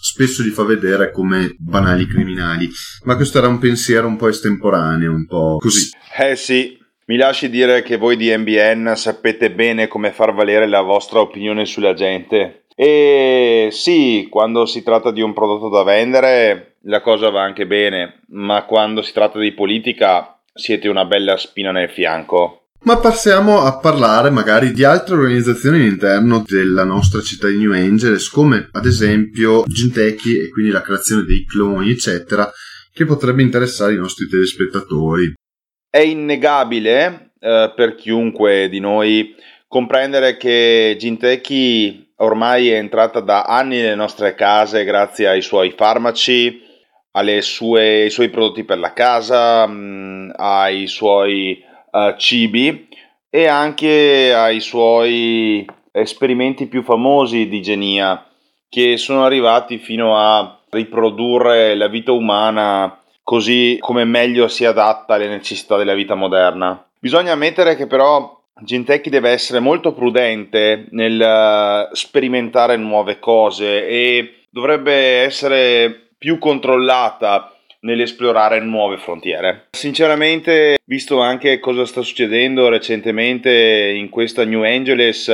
spesso 0.00 0.42
li 0.42 0.50
fa 0.50 0.64
vedere 0.64 1.12
come 1.12 1.54
banali 1.58 2.06
criminali. 2.06 2.70
Ma 3.04 3.14
questo 3.16 3.36
era 3.36 3.48
un 3.48 3.58
pensiero 3.58 4.06
un 4.06 4.16
po' 4.16 4.28
estemporaneo, 4.28 5.12
un 5.12 5.26
po' 5.26 5.58
così. 5.60 5.90
Eh 6.18 6.34
sì, 6.34 6.80
mi 7.12 7.18
lasci 7.18 7.50
dire 7.50 7.82
che 7.82 7.98
voi 7.98 8.16
di 8.16 8.34
MBN 8.34 8.94
sapete 8.96 9.50
bene 9.50 9.86
come 9.86 10.12
far 10.12 10.32
valere 10.32 10.66
la 10.66 10.80
vostra 10.80 11.20
opinione 11.20 11.66
sulla 11.66 11.92
gente. 11.92 12.64
E 12.74 13.68
sì, 13.70 14.28
quando 14.30 14.64
si 14.64 14.82
tratta 14.82 15.10
di 15.10 15.20
un 15.20 15.34
prodotto 15.34 15.68
da 15.68 15.82
vendere, 15.82 16.76
la 16.84 17.02
cosa 17.02 17.28
va 17.28 17.42
anche 17.42 17.66
bene, 17.66 18.22
ma 18.28 18.64
quando 18.64 19.02
si 19.02 19.12
tratta 19.12 19.38
di 19.38 19.52
politica 19.52 20.40
siete 20.54 20.88
una 20.88 21.04
bella 21.04 21.36
spina 21.36 21.70
nel 21.70 21.90
fianco. 21.90 22.68
Ma 22.84 22.96
passiamo 22.96 23.60
a 23.60 23.76
parlare 23.76 24.30
magari 24.30 24.72
di 24.72 24.82
altre 24.82 25.16
organizzazioni 25.16 25.80
all'interno 25.80 26.42
della 26.46 26.84
nostra 26.84 27.20
città 27.20 27.48
di 27.48 27.58
New 27.58 27.74
Angeles, 27.74 28.30
come 28.30 28.70
ad 28.72 28.86
esempio 28.86 29.64
Gintecchi 29.66 30.38
e 30.38 30.48
quindi 30.48 30.70
la 30.70 30.80
creazione 30.80 31.24
dei 31.24 31.44
cloni, 31.44 31.90
eccetera, 31.90 32.50
che 32.90 33.04
potrebbe 33.04 33.42
interessare 33.42 33.92
i 33.92 33.98
nostri 33.98 34.26
telespettatori. 34.26 35.34
È 35.94 35.98
innegabile 35.98 37.32
eh, 37.38 37.70
per 37.76 37.96
chiunque 37.96 38.70
di 38.70 38.80
noi 38.80 39.34
comprendere 39.68 40.38
che 40.38 40.96
Gintecchi 40.98 42.14
ormai 42.16 42.70
è 42.70 42.76
entrata 42.76 43.20
da 43.20 43.42
anni 43.42 43.76
nelle 43.76 43.94
nostre 43.94 44.34
case 44.34 44.84
grazie 44.84 45.28
ai 45.28 45.42
suoi 45.42 45.74
farmaci, 45.76 46.62
sue, 47.40 48.04
ai 48.04 48.10
suoi 48.10 48.30
prodotti 48.30 48.64
per 48.64 48.78
la 48.78 48.94
casa, 48.94 49.66
mh, 49.66 49.74
mm, 49.74 50.30
ai 50.36 50.86
suoi 50.86 51.62
uh, 51.90 52.16
cibi 52.16 52.88
e 53.28 53.46
anche 53.46 54.32
ai 54.32 54.60
suoi 54.60 55.66
esperimenti 55.92 56.68
più 56.68 56.82
famosi 56.82 57.48
di 57.48 57.60
genia 57.60 58.26
che 58.66 58.96
sono 58.96 59.26
arrivati 59.26 59.76
fino 59.76 60.16
a 60.16 60.58
riprodurre 60.70 61.74
la 61.74 61.88
vita 61.88 62.12
umana 62.12 63.01
così 63.22 63.78
come 63.80 64.04
meglio 64.04 64.48
si 64.48 64.64
adatta 64.64 65.14
alle 65.14 65.28
necessità 65.28 65.76
della 65.76 65.94
vita 65.94 66.14
moderna. 66.14 66.84
Bisogna 66.98 67.32
ammettere 67.32 67.76
che 67.76 67.86
però 67.86 68.40
Gintecchi 68.60 69.10
deve 69.10 69.30
essere 69.30 69.60
molto 69.60 69.92
prudente 69.92 70.86
nel 70.90 71.20
eh, 71.20 71.88
sperimentare 71.94 72.76
nuove 72.76 73.18
cose 73.18 73.86
e 73.86 74.44
dovrebbe 74.50 74.92
essere 75.22 76.10
più 76.18 76.38
controllata 76.38 77.56
nell'esplorare 77.80 78.60
nuove 78.60 78.98
frontiere. 78.98 79.68
Sinceramente, 79.70 80.78
visto 80.84 81.20
anche 81.20 81.58
cosa 81.58 81.84
sta 81.84 82.02
succedendo 82.02 82.68
recentemente 82.68 83.92
in 83.96 84.08
questa 84.08 84.44
New 84.44 84.62
Angeles, 84.62 85.32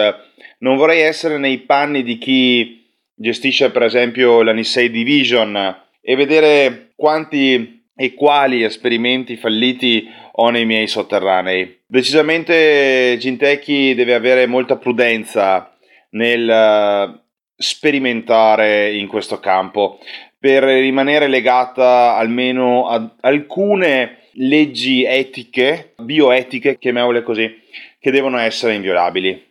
non 0.61 0.77
vorrei 0.77 1.01
essere 1.03 1.37
nei 1.37 1.59
panni 1.59 2.03
di 2.03 2.17
chi 2.17 2.87
gestisce 3.15 3.71
per 3.71 3.83
esempio 3.83 4.43
la 4.43 4.53
Nisei 4.53 4.91
Division 4.91 5.77
e 6.01 6.17
vedere 6.17 6.93
quanti 6.95 7.78
e 8.01 8.15
quali 8.15 8.63
esperimenti 8.63 9.37
falliti 9.37 10.09
ho 10.31 10.51
nei 10.51 10.65
miei 10.65 10.87
sotterranei. 10.87 11.81
Decisamente 11.85 13.17
Gintecchi 13.19 13.93
deve 13.95 14.15
avere 14.15 14.47
molta 14.47 14.77
prudenza 14.77 15.77
nel 16.11 16.49
eh, 16.49 17.21
sperimentare 17.57 18.95
in 18.95 19.09
questo 19.09 19.41
campo 19.41 19.99
per 20.39 20.63
rimanere 20.63 21.27
legata 21.27 22.15
almeno 22.15 22.87
ad 22.87 23.17
alcune 23.21 24.19
leggi 24.35 25.03
etiche, 25.03 25.95
bioetiche, 25.97 26.79
chiamiamole 26.79 27.25
così, 27.25 27.53
che 27.99 28.13
devono 28.13 28.39
essere 28.39 28.75
inviolabili 28.75 29.48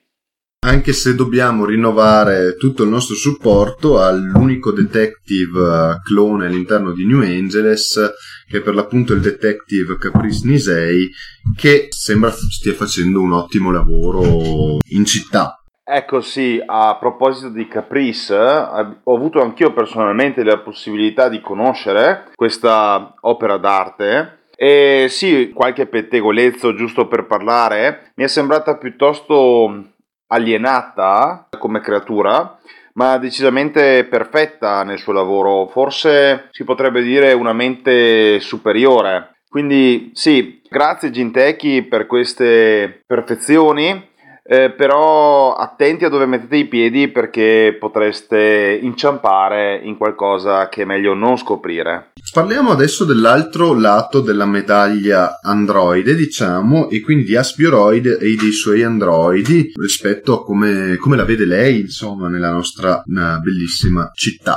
anche 0.60 0.92
se 0.92 1.14
dobbiamo 1.14 1.66
rinnovare 1.66 2.56
tutto 2.56 2.84
il 2.84 2.90
nostro 2.90 3.16
supporto 3.16 4.02
all'unico 4.02 4.72
detective 4.72 5.60
eh, 5.60 6.02
clone 6.04 6.48
all'interno 6.48 6.94
di 6.94 7.06
New 7.06 7.22
Angeles, 7.22 8.14
che 8.50 8.58
è 8.58 8.62
per 8.62 8.74
l'appunto 8.74 9.14
il 9.14 9.22
detective 9.22 9.98
Caprice 9.98 10.48
Nisei, 10.48 11.10
che 11.56 11.88
sembra 11.90 12.32
stia 12.32 12.74
facendo 12.74 13.22
un 13.22 13.34
ottimo 13.34 13.72
lavoro 13.72 14.80
in 14.90 15.06
città. 15.06 15.62
Ecco 15.90 16.20
sì, 16.20 16.62
a 16.66 16.98
proposito 17.00 17.50
di 17.50 17.68
Caprice, 17.68 18.36
ho 18.36 19.16
avuto 19.16 19.42
anch'io 19.42 19.72
personalmente 19.72 20.44
la 20.44 20.58
possibilità 20.58 21.30
di 21.30 21.40
conoscere 21.40 22.32
questa 22.36 23.14
opera 23.22 23.58
d'arte 23.58 24.40
e 24.54 25.06
sì, 25.08 25.52
qualche 25.54 25.86
pettegolezzo 25.86 26.74
giusto 26.74 27.08
per 27.08 27.26
parlare, 27.26 28.12
mi 28.16 28.26
è 28.26 28.28
sembrata 28.28 28.76
piuttosto 28.76 29.94
alienata 30.28 31.48
come 31.58 31.82
creatura, 31.82 32.58
ma 32.94 33.18
decisamente 33.18 34.06
perfetta 34.06 34.84
nel 34.84 35.00
suo 35.00 35.14
lavoro, 35.14 35.68
forse 35.68 36.50
si 36.52 36.64
potrebbe 36.64 37.02
dire 37.02 37.34
una 37.34 37.54
mente 37.54 38.40
superiore. 38.40 39.36
Quindi 39.50 40.12
sì, 40.14 40.62
grazie 40.68 41.12
Gintecchi 41.12 41.84
per 41.84 42.06
queste 42.06 43.04
perfezioni 43.06 44.10
eh, 44.50 44.72
però 44.72 45.56
attenti 45.56 46.06
a 46.06 46.10
dove 46.10 46.26
mettete 46.26 46.56
i 46.56 46.68
piedi 46.68 47.10
perché 47.10 47.76
potreste 47.78 48.80
inciampare 48.82 49.80
in 49.84 49.98
qualcosa 49.98 50.70
che 50.70 50.84
è 50.84 50.86
meglio 50.86 51.14
non 51.14 51.38
scoprire. 51.38 52.12
Parliamo 52.32 52.72
adesso 52.72 53.04
dell'altro 53.04 53.74
lato 53.74 54.22
della 54.22 54.46
medaglia 54.46 55.40
androide, 55.42 56.16
diciamo, 56.16 56.90
e 56.90 57.02
quindi 57.02 57.26
di 57.26 57.36
Asbioroid 57.36 58.06
e 58.06 58.36
dei 58.40 58.52
suoi 58.52 58.84
androidi 58.84 59.72
rispetto 59.76 60.34
a 60.34 60.44
come, 60.44 60.96
come 60.98 61.18
la 61.18 61.26
vede 61.26 61.46
lei, 61.46 61.82
insomma, 61.82 62.30
nella 62.30 62.52
nostra 62.52 63.04
bellissima 63.06 64.12
città. 64.14 64.56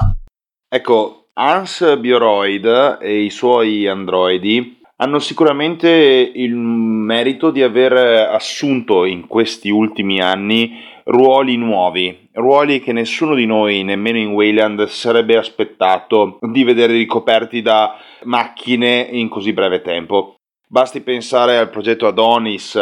Ecco, 0.68 1.30
Hans 1.34 1.98
Bioroid 1.98 2.98
e 3.00 3.24
i 3.24 3.30
suoi 3.30 3.88
androidi 3.88 4.79
hanno 5.00 5.18
sicuramente 5.18 5.88
il 6.34 6.54
merito 6.54 7.50
di 7.50 7.62
aver 7.62 7.92
assunto 8.28 9.04
in 9.06 9.26
questi 9.26 9.70
ultimi 9.70 10.20
anni 10.20 10.88
ruoli 11.04 11.56
nuovi, 11.56 12.28
ruoli 12.34 12.80
che 12.80 12.92
nessuno 12.92 13.34
di 13.34 13.46
noi, 13.46 13.82
nemmeno 13.82 14.18
in 14.18 14.32
Wayland, 14.32 14.84
sarebbe 14.84 15.36
aspettato 15.36 16.38
di 16.42 16.64
vedere 16.64 16.92
ricoperti 16.92 17.62
da 17.62 17.96
macchine 18.24 19.08
in 19.10 19.28
così 19.28 19.54
breve 19.54 19.80
tempo. 19.80 20.34
Basti 20.68 21.00
pensare 21.00 21.56
al 21.56 21.70
progetto 21.70 22.06
Adonis, 22.06 22.78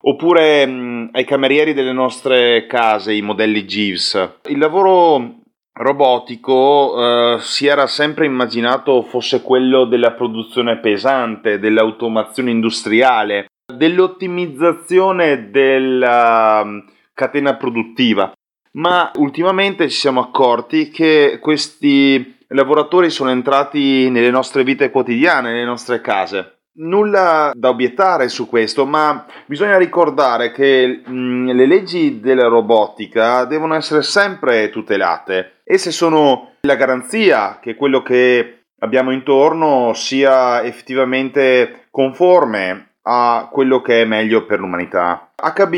oppure 0.00 0.66
mh, 0.66 1.10
ai 1.12 1.24
camerieri 1.24 1.74
delle 1.74 1.92
nostre 1.92 2.66
case, 2.66 3.12
i 3.12 3.22
modelli 3.22 3.64
Jeeves. 3.64 4.38
Il 4.48 4.58
lavoro 4.58 5.42
robotico 5.78 7.36
eh, 7.36 7.38
si 7.40 7.66
era 7.66 7.86
sempre 7.86 8.26
immaginato 8.26 9.02
fosse 9.02 9.42
quello 9.42 9.84
della 9.84 10.12
produzione 10.12 10.78
pesante, 10.78 11.58
dell'automazione 11.58 12.50
industriale, 12.50 13.46
dell'ottimizzazione 13.72 15.50
della 15.50 16.62
mm, 16.64 16.78
catena 17.14 17.54
produttiva. 17.56 18.32
Ma 18.72 19.10
ultimamente 19.16 19.88
ci 19.88 19.96
siamo 19.96 20.20
accorti 20.20 20.90
che 20.90 21.38
questi 21.40 22.36
lavoratori 22.48 23.10
sono 23.10 23.30
entrati 23.30 24.10
nelle 24.10 24.30
nostre 24.30 24.62
vite 24.62 24.90
quotidiane, 24.90 25.50
nelle 25.50 25.64
nostre 25.64 26.00
case. 26.00 26.57
Nulla 26.78 27.52
da 27.54 27.68
obiettare 27.68 28.28
su 28.28 28.48
questo, 28.48 28.86
ma 28.86 29.26
bisogna 29.46 29.76
ricordare 29.78 30.52
che 30.52 31.02
mh, 31.04 31.52
le 31.52 31.66
leggi 31.66 32.20
della 32.20 32.48
robotica 32.48 33.44
devono 33.44 33.74
essere 33.74 34.02
sempre 34.02 34.70
tutelate. 34.70 35.60
Esse 35.64 35.90
sono 35.90 36.52
la 36.60 36.76
garanzia 36.76 37.58
che 37.60 37.74
quello 37.74 38.02
che 38.02 38.64
abbiamo 38.80 39.10
intorno 39.10 39.92
sia 39.94 40.62
effettivamente 40.62 41.86
conforme 41.90 42.94
a 43.02 43.48
quello 43.50 43.80
che 43.80 44.02
è 44.02 44.04
meglio 44.04 44.44
per 44.44 44.60
l'umanità. 44.60 45.30
HB, 45.34 45.74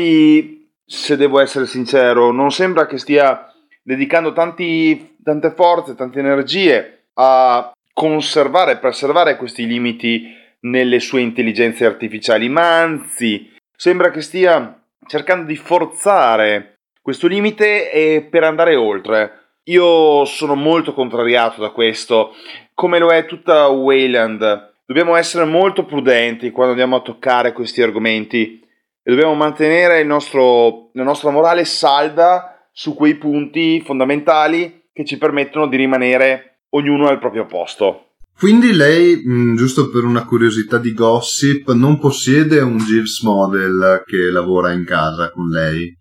se 0.85 1.15
devo 1.15 1.39
essere 1.39 1.65
sincero, 1.65 2.31
non 2.31 2.51
sembra 2.51 2.85
che 2.85 2.97
stia 2.97 3.51
dedicando 3.81 4.33
tanti, 4.33 5.15
tante 5.23 5.51
forze, 5.51 5.95
tante 5.95 6.19
energie 6.19 7.05
a 7.15 7.71
conservare 7.93 8.77
preservare 8.77 9.37
questi 9.37 9.65
limiti 9.65 10.39
nelle 10.61 10.99
sue 10.99 11.21
intelligenze 11.21 11.85
artificiali, 11.85 12.49
ma 12.49 12.79
anzi 12.79 13.51
sembra 13.75 14.11
che 14.11 14.21
stia 14.21 14.83
cercando 15.07 15.45
di 15.45 15.55
forzare 15.55 16.79
questo 17.01 17.27
limite 17.27 18.27
per 18.29 18.43
andare 18.43 18.75
oltre. 18.75 19.39
Io 19.65 20.25
sono 20.25 20.55
molto 20.55 20.93
contrariato 20.93 21.61
da 21.61 21.69
questo, 21.69 22.33
come 22.73 22.99
lo 22.99 23.09
è 23.09 23.25
tutta 23.25 23.67
Wayland. 23.67 24.73
Dobbiamo 24.85 25.15
essere 25.15 25.45
molto 25.45 25.85
prudenti 25.85 26.51
quando 26.51 26.71
andiamo 26.71 26.97
a 26.97 27.01
toccare 27.01 27.53
questi 27.53 27.81
argomenti 27.81 28.59
e 29.03 29.09
dobbiamo 29.09 29.33
mantenere 29.33 30.03
nostro, 30.03 30.89
la 30.93 31.03
nostra 31.03 31.31
morale 31.31 31.65
salda 31.65 32.67
su 32.71 32.93
quei 32.93 33.15
punti 33.15 33.81
fondamentali 33.81 34.89
che 34.93 35.05
ci 35.05 35.17
permettono 35.17 35.67
di 35.67 35.77
rimanere 35.77 36.59
ognuno 36.69 37.07
al 37.07 37.19
proprio 37.19 37.45
posto. 37.45 38.10
Quindi 38.41 38.73
lei, 38.73 39.21
mh, 39.23 39.55
giusto 39.55 39.91
per 39.91 40.03
una 40.03 40.25
curiosità 40.25 40.79
di 40.79 40.95
gossip, 40.95 41.71
non 41.73 41.99
possiede 41.99 42.59
un 42.59 42.77
Jeeves 42.77 43.21
Model 43.21 44.01
che 44.03 44.31
lavora 44.31 44.71
in 44.71 44.83
casa 44.83 45.29
con 45.29 45.47
lei? 45.49 45.95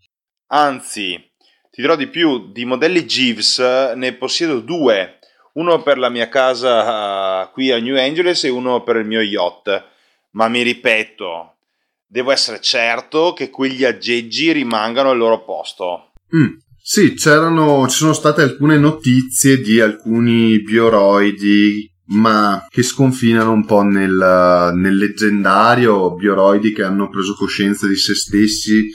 Anzi, 0.47 1.23
ti 1.71 1.83
dirò 1.83 1.97
di 1.97 2.07
più, 2.07 2.51
di 2.51 2.65
modelli 2.65 3.05
Jeeves 3.05 3.59
ne 3.95 4.15
possiedo 4.15 4.61
due, 4.61 5.19
uno 5.57 5.83
per 5.83 5.99
la 5.99 6.09
mia 6.09 6.31
casa 6.31 7.43
uh, 7.43 7.53
qui 7.53 7.73
a 7.73 7.79
New 7.79 7.99
Angeles 7.99 8.45
e 8.45 8.49
uno 8.49 8.83
per 8.85 8.97
il 8.97 9.07
mio 9.07 9.21
yacht, 9.21 9.89
ma 10.31 10.49
mi 10.49 10.63
ripeto, 10.63 11.57
devo 12.07 12.31
essere 12.31 12.63
certo 12.63 13.35
che 13.35 13.51
quegli 13.51 13.85
aggeggi 13.85 14.51
rimangano 14.53 15.11
al 15.11 15.19
loro 15.19 15.45
posto. 15.45 16.13
Mm, 16.35 16.55
sì, 16.83 17.13
c'erano, 17.13 17.87
ci 17.87 17.99
sono 17.99 18.15
state 18.15 18.41
alcune 18.41 18.79
notizie 18.79 19.59
di 19.59 19.79
alcuni 19.79 20.63
bioroidi 20.63 21.99
ma 22.11 22.67
che 22.69 22.83
sconfinano 22.83 23.52
un 23.52 23.64
po' 23.64 23.83
nel, 23.83 24.73
nel 24.75 24.97
leggendario 24.97 26.14
bioroidi 26.14 26.73
che 26.73 26.83
hanno 26.83 27.09
preso 27.09 27.35
coscienza 27.35 27.87
di 27.87 27.97
se 27.97 28.14
stessi 28.14 28.88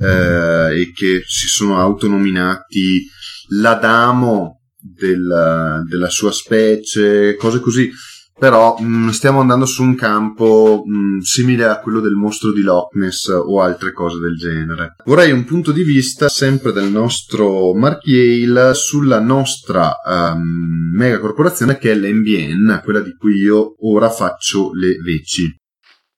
eh, 0.00 0.80
e 0.80 0.92
che 0.94 1.22
si 1.26 1.48
sono 1.48 1.78
autonominati 1.78 3.06
l'Adamo 3.50 4.60
del, 4.78 5.82
della 5.88 6.10
sua 6.10 6.32
specie, 6.32 7.36
cose 7.36 7.60
così 7.60 7.90
però 8.38 8.76
mh, 8.78 8.84
mm, 8.84 9.08
stiamo 9.08 9.40
andando 9.40 9.66
su 9.66 9.82
un 9.82 9.94
campo 9.94 10.82
mh, 10.84 11.16
mm, 11.16 11.18
simile 11.20 11.64
a 11.64 11.80
quello 11.80 12.00
del 12.00 12.12
mostro 12.12 12.52
di 12.52 12.62
Loch 12.62 12.94
Ness 12.94 13.28
o 13.28 13.60
altre 13.60 13.92
cose 13.92 14.18
del 14.18 14.36
genere. 14.36 14.94
Vorrei 15.04 15.32
un 15.32 15.44
punto 15.44 15.72
di 15.72 15.82
vista 15.82 16.28
sempre 16.28 16.72
del 16.72 16.90
nostro 16.90 17.74
Mark 17.74 18.06
Yale 18.06 18.74
sulla 18.74 19.20
nostra 19.20 19.94
um, 20.04 20.92
mega 20.94 21.18
corporazione 21.18 21.78
che 21.78 21.90
è 21.90 21.94
l'NBN, 21.94 22.80
quella 22.84 23.00
di 23.00 23.14
cui 23.16 23.36
io 23.36 23.74
ora 23.80 24.10
faccio 24.10 24.70
le 24.72 24.96
veci. 24.98 25.56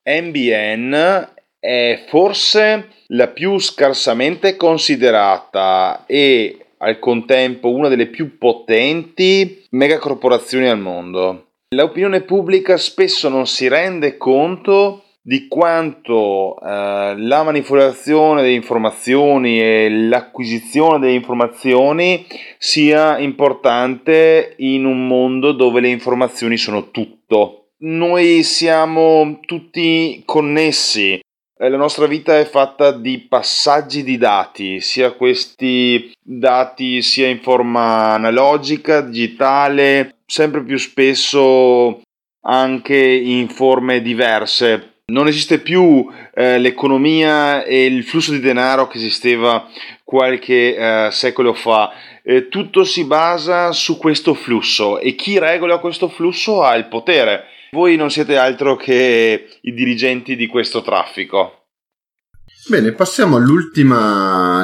NBN 0.04 1.28
è 1.58 2.04
forse 2.08 2.88
la 3.08 3.28
più 3.28 3.58
scarsamente 3.58 4.56
considerata 4.56 6.04
e 6.06 6.66
al 6.78 6.98
contempo 6.98 7.70
una 7.70 7.88
delle 7.88 8.06
più 8.06 8.38
potenti 8.38 9.66
megacorporazioni 9.70 10.68
al 10.68 10.78
mondo. 10.78 11.49
L'opinione 11.72 12.22
pubblica 12.22 12.76
spesso 12.76 13.28
non 13.28 13.46
si 13.46 13.68
rende 13.68 14.16
conto 14.16 15.04
di 15.22 15.46
quanto 15.46 16.58
eh, 16.60 17.14
la 17.16 17.44
manipolazione 17.44 18.42
delle 18.42 18.54
informazioni 18.54 19.60
e 19.60 19.88
l'acquisizione 19.88 20.98
delle 20.98 21.12
informazioni 21.12 22.26
sia 22.58 23.18
importante 23.18 24.54
in 24.56 24.84
un 24.84 25.06
mondo 25.06 25.52
dove 25.52 25.80
le 25.80 25.90
informazioni 25.90 26.56
sono 26.56 26.90
tutto. 26.90 27.68
Noi 27.82 28.42
siamo 28.42 29.38
tutti 29.46 30.24
connessi, 30.26 31.20
eh, 31.62 31.68
la 31.68 31.76
nostra 31.76 32.06
vita 32.06 32.38
è 32.38 32.46
fatta 32.46 32.90
di 32.90 33.18
passaggi 33.18 34.02
di 34.02 34.16
dati, 34.16 34.80
sia 34.80 35.12
questi 35.12 36.10
dati 36.20 37.02
sia 37.02 37.28
in 37.28 37.40
forma 37.40 38.14
analogica, 38.14 39.02
digitale, 39.02 40.19
sempre 40.30 40.62
più 40.62 40.78
spesso 40.78 42.02
anche 42.42 42.96
in 42.96 43.48
forme 43.48 44.00
diverse. 44.00 45.02
Non 45.06 45.26
esiste 45.26 45.58
più 45.58 46.08
eh, 46.32 46.58
l'economia 46.58 47.64
e 47.64 47.84
il 47.84 48.04
flusso 48.04 48.30
di 48.30 48.38
denaro 48.38 48.86
che 48.86 48.96
esisteva 48.96 49.68
qualche 50.04 50.76
eh, 50.76 51.08
secolo 51.10 51.52
fa. 51.52 51.92
Eh, 52.22 52.48
tutto 52.48 52.84
si 52.84 53.04
basa 53.04 53.72
su 53.72 53.98
questo 53.98 54.34
flusso 54.34 55.00
e 55.00 55.16
chi 55.16 55.40
regola 55.40 55.78
questo 55.78 56.08
flusso 56.08 56.62
ha 56.62 56.76
il 56.76 56.86
potere. 56.86 57.46
Voi 57.72 57.96
non 57.96 58.10
siete 58.10 58.36
altro 58.36 58.76
che 58.76 59.48
i 59.62 59.74
dirigenti 59.74 60.36
di 60.36 60.46
questo 60.46 60.80
traffico. 60.80 61.59
Bene, 62.68 62.92
passiamo 62.92 63.36
all'ultima, 63.36 64.62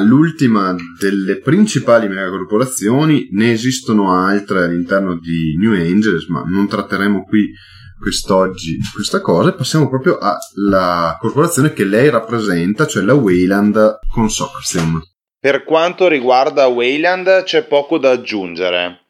delle 0.99 1.39
principali 1.39 2.07
megacorporazioni. 2.07 3.29
Ne 3.31 3.51
esistono 3.51 4.13
altre 4.13 4.65
all'interno 4.65 5.17
di 5.17 5.57
New 5.57 5.73
Angels, 5.73 6.27
ma 6.27 6.43
non 6.45 6.67
tratteremo 6.67 7.23
qui 7.23 7.51
quest'oggi 7.99 8.77
questa 8.93 9.19
cosa. 9.19 9.53
Passiamo 9.53 9.89
proprio 9.89 10.19
alla 10.19 11.17
corporazione 11.19 11.73
che 11.73 11.85
lei 11.85 12.09
rappresenta, 12.09 12.85
cioè 12.85 13.03
la 13.03 13.15
Wayland 13.15 13.99
Consortium. 14.11 15.01
Per 15.39 15.63
quanto 15.63 16.07
riguarda 16.07 16.67
Wayland 16.67 17.43
c'è 17.43 17.63
poco 17.63 17.97
da 17.97 18.11
aggiungere. 18.11 19.05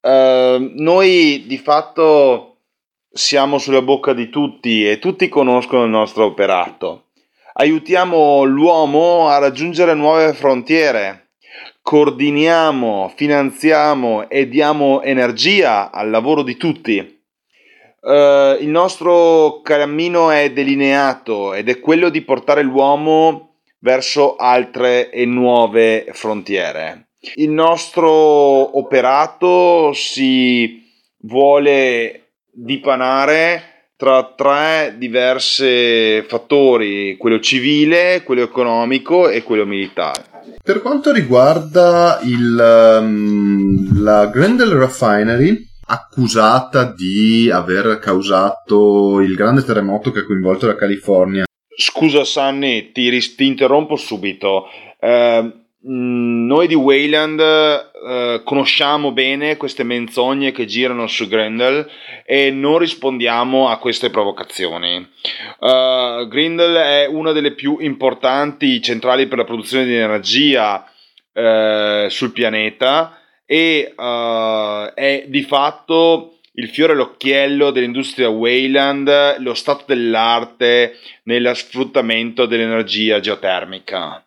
Uh, 0.00 0.72
noi 0.74 1.44
di 1.46 1.58
fatto 1.58 2.56
siamo 3.10 3.58
sulla 3.58 3.82
bocca 3.82 4.12
di 4.12 4.28
tutti 4.28 4.88
e 4.88 4.98
tutti 4.98 5.28
conoscono 5.28 5.84
il 5.84 5.90
nostro 5.90 6.24
operato 6.24 7.07
aiutiamo 7.60 8.44
l'uomo 8.44 9.28
a 9.28 9.38
raggiungere 9.38 9.94
nuove 9.94 10.32
frontiere, 10.32 11.30
coordiniamo, 11.82 13.12
finanziamo 13.16 14.28
e 14.28 14.48
diamo 14.48 15.02
energia 15.02 15.90
al 15.90 16.10
lavoro 16.10 16.42
di 16.42 16.56
tutti. 16.56 17.16
Uh, 18.00 18.54
il 18.60 18.68
nostro 18.68 19.60
cammino 19.62 20.30
è 20.30 20.52
delineato 20.52 21.52
ed 21.52 21.68
è 21.68 21.80
quello 21.80 22.10
di 22.10 22.22
portare 22.22 22.62
l'uomo 22.62 23.56
verso 23.80 24.36
altre 24.36 25.10
e 25.10 25.26
nuove 25.26 26.06
frontiere. 26.12 27.08
Il 27.34 27.50
nostro 27.50 28.78
operato 28.78 29.92
si 29.92 30.88
vuole 31.22 32.34
dipanare 32.52 33.77
tra 33.98 34.32
tre 34.36 34.94
diversi 34.96 36.22
fattori, 36.28 37.16
quello 37.16 37.40
civile, 37.40 38.22
quello 38.22 38.42
economico 38.42 39.28
e 39.28 39.42
quello 39.42 39.66
militare. 39.66 40.22
Per 40.62 40.80
quanto 40.80 41.10
riguarda 41.10 42.20
il, 42.22 43.00
um, 43.00 44.00
la 44.00 44.26
Grendel 44.28 44.70
Refinery, 44.70 45.66
accusata 45.86 46.84
di 46.84 47.50
aver 47.50 47.98
causato 47.98 49.18
il 49.18 49.34
grande 49.34 49.64
terremoto 49.64 50.12
che 50.12 50.20
ha 50.20 50.24
coinvolto 50.24 50.68
la 50.68 50.76
California. 50.76 51.44
Scusa 51.76 52.22
Sunny, 52.22 52.92
ti, 52.92 53.34
ti 53.34 53.46
interrompo 53.46 53.96
subito. 53.96 54.66
Uh, 55.00 55.66
noi 55.80 56.66
di 56.66 56.74
Wayland 56.74 57.38
uh, 57.38 58.42
conosciamo 58.42 59.12
bene 59.12 59.56
queste 59.56 59.84
menzogne 59.84 60.50
che 60.50 60.66
girano 60.66 61.06
su 61.06 61.28
Grendel 61.28 61.88
e 62.24 62.50
non 62.50 62.78
rispondiamo 62.78 63.68
a 63.68 63.78
queste 63.78 64.10
provocazioni. 64.10 64.96
Uh, 65.60 66.26
Grendel 66.26 66.74
è 66.74 67.06
una 67.06 67.30
delle 67.30 67.52
più 67.52 67.78
importanti 67.78 68.82
centrali 68.82 69.28
per 69.28 69.38
la 69.38 69.44
produzione 69.44 69.84
di 69.84 69.94
energia 69.94 70.84
uh, 71.32 72.08
sul 72.08 72.32
pianeta 72.32 73.16
e 73.46 73.94
è 73.94 75.24
di 75.26 75.42
fatto 75.42 76.34
il 76.52 76.68
fiore 76.68 76.92
all'occhiello 76.92 77.70
dell'industria 77.70 78.28
Wayland, 78.28 79.38
lo 79.38 79.54
stato 79.54 79.84
dell'arte 79.86 80.98
nello 81.22 81.54
sfruttamento 81.54 82.44
dell'energia 82.44 83.20
geotermica 83.20 84.22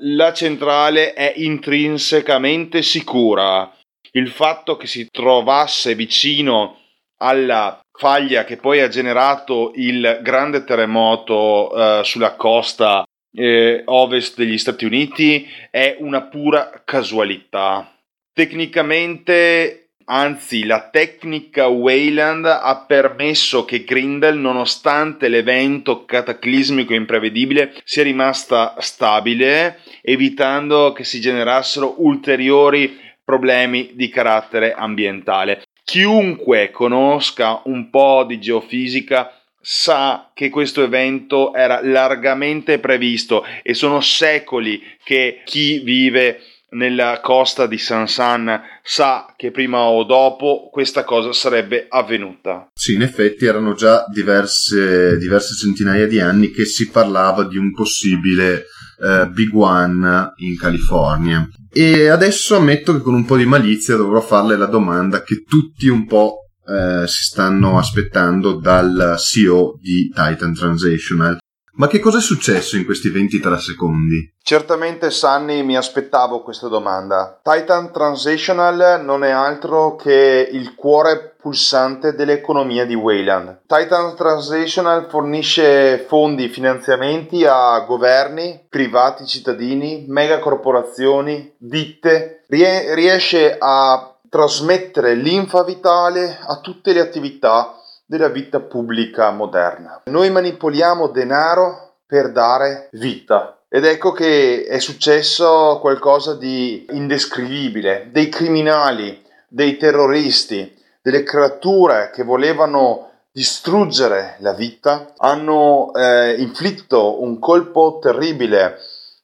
la 0.00 0.32
centrale 0.32 1.12
è 1.14 1.32
intrinsecamente 1.36 2.82
sicura. 2.82 3.72
Il 4.12 4.30
fatto 4.30 4.76
che 4.76 4.86
si 4.86 5.08
trovasse 5.10 5.94
vicino 5.94 6.80
alla 7.18 7.80
faglia 7.92 8.44
che 8.44 8.56
poi 8.56 8.80
ha 8.80 8.88
generato 8.88 9.72
il 9.74 10.20
grande 10.22 10.64
terremoto 10.64 11.74
eh, 11.74 12.04
sulla 12.04 12.34
costa 12.34 13.04
eh, 13.36 13.82
ovest 13.86 14.36
degli 14.36 14.58
Stati 14.58 14.84
Uniti 14.84 15.46
è 15.70 15.96
una 16.00 16.22
pura 16.22 16.82
casualità. 16.84 17.92
Tecnicamente 18.32 19.85
Anzi, 20.08 20.64
la 20.64 20.88
tecnica 20.88 21.66
Wayland 21.66 22.44
ha 22.44 22.84
permesso 22.86 23.64
che 23.64 23.82
Grindel, 23.82 24.36
nonostante 24.36 25.28
l'evento 25.28 26.04
cataclismico 26.04 26.92
e 26.92 26.96
imprevedibile, 26.96 27.74
sia 27.82 28.04
rimasta 28.04 28.76
stabile, 28.78 29.80
evitando 30.02 30.92
che 30.92 31.02
si 31.02 31.20
generassero 31.20 31.96
ulteriori 32.04 32.96
problemi 33.24 33.90
di 33.94 34.08
carattere 34.08 34.74
ambientale. 34.74 35.64
Chiunque 35.82 36.70
conosca 36.70 37.62
un 37.64 37.90
po' 37.90 38.22
di 38.24 38.38
geofisica 38.38 39.32
sa 39.60 40.30
che 40.32 40.48
questo 40.48 40.84
evento 40.84 41.52
era 41.52 41.80
largamente 41.82 42.78
previsto 42.78 43.44
e 43.64 43.74
sono 43.74 44.00
secoli 44.00 44.80
che 45.02 45.42
chi 45.44 45.80
vive 45.80 46.40
nella 46.70 47.20
costa 47.22 47.66
di 47.66 47.78
Sansan 47.78 48.60
sa 48.82 49.32
che 49.36 49.50
prima 49.50 49.82
o 49.82 50.04
dopo 50.04 50.68
questa 50.70 51.04
cosa 51.04 51.32
sarebbe 51.32 51.86
avvenuta. 51.88 52.68
Sì, 52.74 52.94
in 52.94 53.02
effetti 53.02 53.46
erano 53.46 53.74
già 53.74 54.04
diverse, 54.12 55.16
diverse 55.18 55.54
centinaia 55.54 56.06
di 56.06 56.20
anni 56.20 56.50
che 56.50 56.64
si 56.64 56.90
parlava 56.90 57.44
di 57.44 57.56
un 57.56 57.72
possibile 57.72 58.64
eh, 59.00 59.28
Big 59.28 59.54
One 59.54 60.32
in 60.36 60.56
California. 60.56 61.48
E 61.72 62.08
adesso 62.08 62.56
ammetto 62.56 62.94
che 62.94 63.00
con 63.00 63.14
un 63.14 63.24
po' 63.24 63.36
di 63.36 63.46
malizia 63.46 63.96
dovrò 63.96 64.20
farle 64.20 64.56
la 64.56 64.66
domanda 64.66 65.22
che 65.22 65.44
tutti 65.46 65.88
un 65.88 66.06
po' 66.06 66.46
eh, 66.66 67.06
si 67.06 67.22
stanno 67.24 67.78
aspettando 67.78 68.54
dal 68.54 69.16
CEO 69.18 69.78
di 69.80 70.10
Titan 70.12 70.54
Transitional. 70.54 71.38
Ma 71.76 71.88
che 71.88 71.98
cosa 71.98 72.18
è 72.18 72.22
successo 72.22 72.76
in 72.76 72.86
questi 72.86 73.10
23 73.10 73.58
secondi? 73.58 74.32
Certamente, 74.42 75.10
Sunny, 75.10 75.62
mi 75.62 75.76
aspettavo 75.76 76.42
questa 76.42 76.68
domanda. 76.68 77.38
Titan 77.42 77.92
Transitional 77.92 79.04
non 79.04 79.22
è 79.24 79.30
altro 79.30 79.94
che 79.94 80.48
il 80.50 80.74
cuore 80.74 81.34
pulsante 81.38 82.14
dell'economia 82.14 82.86
di 82.86 82.94
Wayland. 82.94 83.60
Titan 83.66 84.16
Transitional 84.16 85.06
fornisce 85.10 85.98
fondi, 86.08 86.48
finanziamenti 86.48 87.44
a 87.44 87.78
governi, 87.80 88.64
privati 88.70 89.26
cittadini, 89.26 90.06
megacorporazioni, 90.08 91.52
ditte, 91.58 92.44
riesce 92.48 93.54
a 93.58 94.16
trasmettere 94.30 95.14
l'infa 95.14 95.62
vitale 95.62 96.38
a 96.40 96.58
tutte 96.60 96.92
le 96.92 97.00
attività 97.00 97.75
della 98.06 98.28
vita 98.28 98.60
pubblica 98.60 99.30
moderna. 99.30 100.02
Noi 100.04 100.30
manipoliamo 100.30 101.08
denaro 101.08 101.96
per 102.06 102.30
dare 102.30 102.88
vita. 102.92 103.58
Ed 103.68 103.84
ecco 103.84 104.12
che 104.12 104.64
è 104.64 104.78
successo 104.78 105.78
qualcosa 105.80 106.36
di 106.36 106.86
indescrivibile. 106.90 108.08
Dei 108.12 108.28
criminali, 108.28 109.22
dei 109.48 109.76
terroristi, 109.76 110.72
delle 111.02 111.24
creature 111.24 112.10
che 112.12 112.22
volevano 112.22 113.10
distruggere 113.32 114.36
la 114.38 114.54
vita 114.54 115.12
hanno 115.18 115.92
eh, 115.92 116.36
inflitto 116.38 117.22
un 117.22 117.38
colpo 117.38 117.98
terribile 118.00 118.78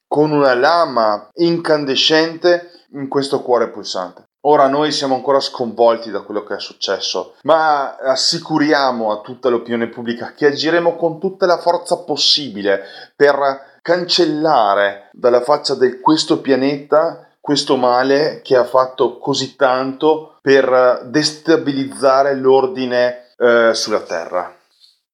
con 0.07 0.33
una 0.33 0.55
lama 0.55 1.29
incandescente 1.37 2.71
in 2.93 3.09
questo 3.09 3.41
cuore 3.41 3.71
pulsante. 3.71 4.25
Ora 4.45 4.67
noi 4.67 4.91
siamo 4.91 5.15
ancora 5.15 5.39
sconvolti 5.39 6.11
da 6.11 6.23
quello 6.23 6.43
che 6.43 6.57
è 6.57 6.61
successo, 6.61 7.37
ma 7.43 7.97
assicuriamo 7.97 9.13
a 9.13 9.21
tutta 9.21 9.49
l'opinione 9.49 9.89
pubblica 9.89 10.33
che 10.35 10.47
agiremo 10.47 10.97
con 10.97 11.21
tutta 11.21 11.47
la 11.47 11.59
forza 11.59 11.99
possibile 11.99 12.83
per 13.15 13.79
cancellare 13.83 15.11
dalla 15.13 15.43
faccia 15.43 15.77
di 15.77 16.01
questo 16.01 16.41
pianeta 16.41 17.29
questo 17.41 17.77
male 17.77 18.41
che 18.43 18.57
ha 18.57 18.65
fatto 18.65 19.19
così 19.19 19.57
tanto 19.57 20.39
per 20.41 21.07
destabilizzare 21.09 22.37
l'ordine 22.37 23.35
eh, 23.37 23.75
sulla 23.75 24.03
Terra. 24.03 24.57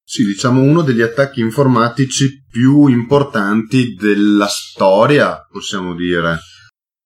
Sì, 0.04 0.24
diciamo 0.24 0.62
uno 0.62 0.82
degli 0.82 1.02
attacchi 1.02 1.40
informatici 1.40 2.44
più 2.50 2.86
importanti 2.86 3.94
della 3.94 4.46
storia, 4.46 5.46
possiamo 5.50 5.94
dire. 5.94 6.38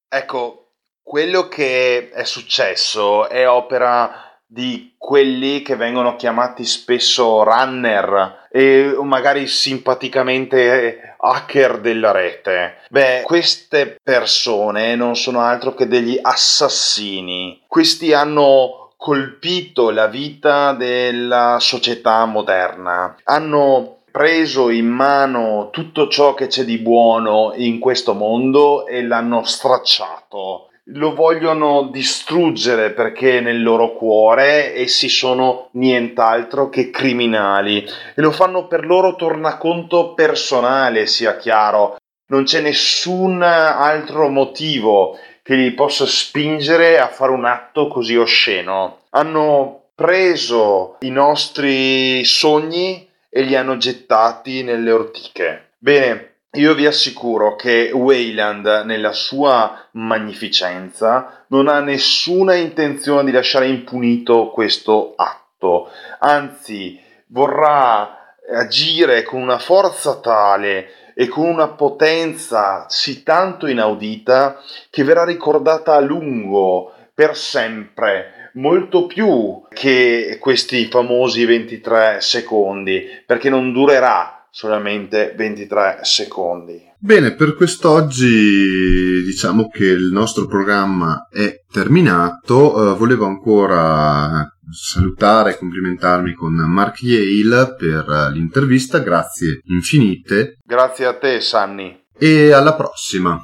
Ecco, 0.09 0.62
quello 1.03 1.49
che 1.49 2.11
è 2.11 2.25
successo 2.25 3.29
è 3.29 3.49
opera 3.49 4.33
di 4.47 4.95
quelli 4.99 5.63
che 5.63 5.77
vengono 5.77 6.17
chiamati 6.17 6.65
spesso 6.65 7.43
runner 7.43 8.49
e 8.51 8.95
magari 9.03 9.47
simpaticamente 9.47 11.17
hacker 11.19 11.81
della 11.81 12.13
rete. 12.13 12.79
Beh, 12.91 13.23
queste 13.25 13.99
persone 14.03 14.95
non 14.95 15.17
sono 15.17 15.41
altro 15.41 15.75
che 15.75 15.89
degli 15.89 16.19
assassini. 16.21 17.63
Questi 17.67 18.13
hanno 18.13 18.93
colpito 18.97 19.91
la 19.91 20.07
vita 20.07 20.73
della 20.75 21.57
società 21.59 22.25
moderna. 22.27 23.17
Hanno 23.25 24.01
preso 24.11 24.69
in 24.69 24.87
mano 24.87 25.71
tutto 25.73 26.09
ciò 26.09 26.35
che 26.35 26.47
c'è 26.47 26.65
di 26.65 26.77
buono 26.79 27.53
in 27.57 27.79
questo 27.79 28.13
mondo 28.13 28.87
e 28.87 29.03
l'hanno 29.03 29.43
stracciato 29.45 30.69
lo 30.95 31.15
vogliono 31.15 31.89
distruggere 31.91 32.91
perché 32.91 33.41
nel 33.41 33.63
loro 33.63 33.93
cuore 33.93 34.75
essi 34.75 35.09
sono 35.09 35.69
nient'altro 35.73 36.69
che 36.69 36.91
criminali 36.91 37.85
e 37.85 38.21
lo 38.21 38.31
fanno 38.31 38.67
per 38.67 38.85
loro 38.85 39.15
tornaconto 39.15 40.15
personale, 40.15 41.07
sia 41.07 41.37
chiaro. 41.37 41.97
Non 42.27 42.45
c'è 42.45 42.61
nessun 42.61 43.43
altro 43.43 44.29
motivo 44.29 45.19
che 45.43 45.55
li 45.55 45.73
possa 45.73 46.07
spingere 46.07 46.99
a 46.99 47.09
fare 47.09 47.33
un 47.33 47.45
atto 47.45 47.89
così 47.89 48.17
osceno. 48.17 49.01
Hanno 49.11 49.89
preso 49.95 50.97
i 51.01 51.11
nostri 51.11 52.25
sogni 52.25 53.09
e 53.29 53.43
li 53.43 53.55
hanno 53.55 53.77
gettati 53.77 54.63
nelle 54.63 54.91
ortiche. 54.91 55.73
Bene, 55.79 56.32
io 56.55 56.75
vi 56.75 56.85
assicuro 56.85 57.57
che 57.57 57.91
Wayland, 57.95 58.83
nella 58.85 59.13
sua 59.13 59.89
magnificenza, 59.93 61.45
non 61.49 61.67
ha 61.67 61.81
nessuna 61.81 62.55
intenzione 62.55 63.25
di 63.25 63.31
lasciare 63.31 63.69
impunito 63.69 64.51
questo 64.51 65.15
atto, 65.17 65.89
anzi 66.19 67.01
vorrà 67.29 68.35
agire 68.55 69.23
con 69.23 69.41
una 69.41 69.59
forza 69.59 70.17
tale 70.17 70.89
e 71.15 71.27
con 71.29 71.47
una 71.47 71.69
potenza 71.69 72.85
sì 72.89 73.23
tanto 73.23 73.67
inaudita 73.67 74.61
che 74.91 75.05
verrà 75.05 75.25
ricordata 75.25 75.95
a 75.95 76.01
lungo, 76.01 76.93
per 77.15 77.35
sempre, 77.35 78.51
molto 78.55 79.07
più 79.07 79.63
che 79.71 80.37
questi 80.39 80.87
famosi 80.87 81.47
23 81.47 82.21
secondi, 82.21 83.23
perché 83.25 83.49
non 83.49 83.73
durerà 83.73 84.42
solamente 84.53 85.33
23 85.35 86.01
secondi. 86.03 86.79
Bene, 86.99 87.35
per 87.35 87.55
quest'oggi 87.55 89.23
diciamo 89.25 89.69
che 89.69 89.87
il 89.87 90.11
nostro 90.13 90.47
programma 90.47 91.27
è 91.31 91.63
terminato. 91.71 92.77
Uh, 92.77 92.97
volevo 92.97 93.25
ancora 93.25 94.47
salutare 94.71 95.53
e 95.53 95.59
complimentarmi 95.59 96.35
con 96.35 96.53
Mark 96.53 97.03
Yale 97.03 97.75
per 97.77 98.31
l'intervista. 98.33 98.99
Grazie 98.99 99.63
infinite. 99.65 100.59
Grazie 100.63 101.07
a 101.07 101.17
te, 101.17 101.41
Sanni. 101.41 102.05
E 102.19 102.53
alla 102.53 102.75
prossima. 102.75 103.41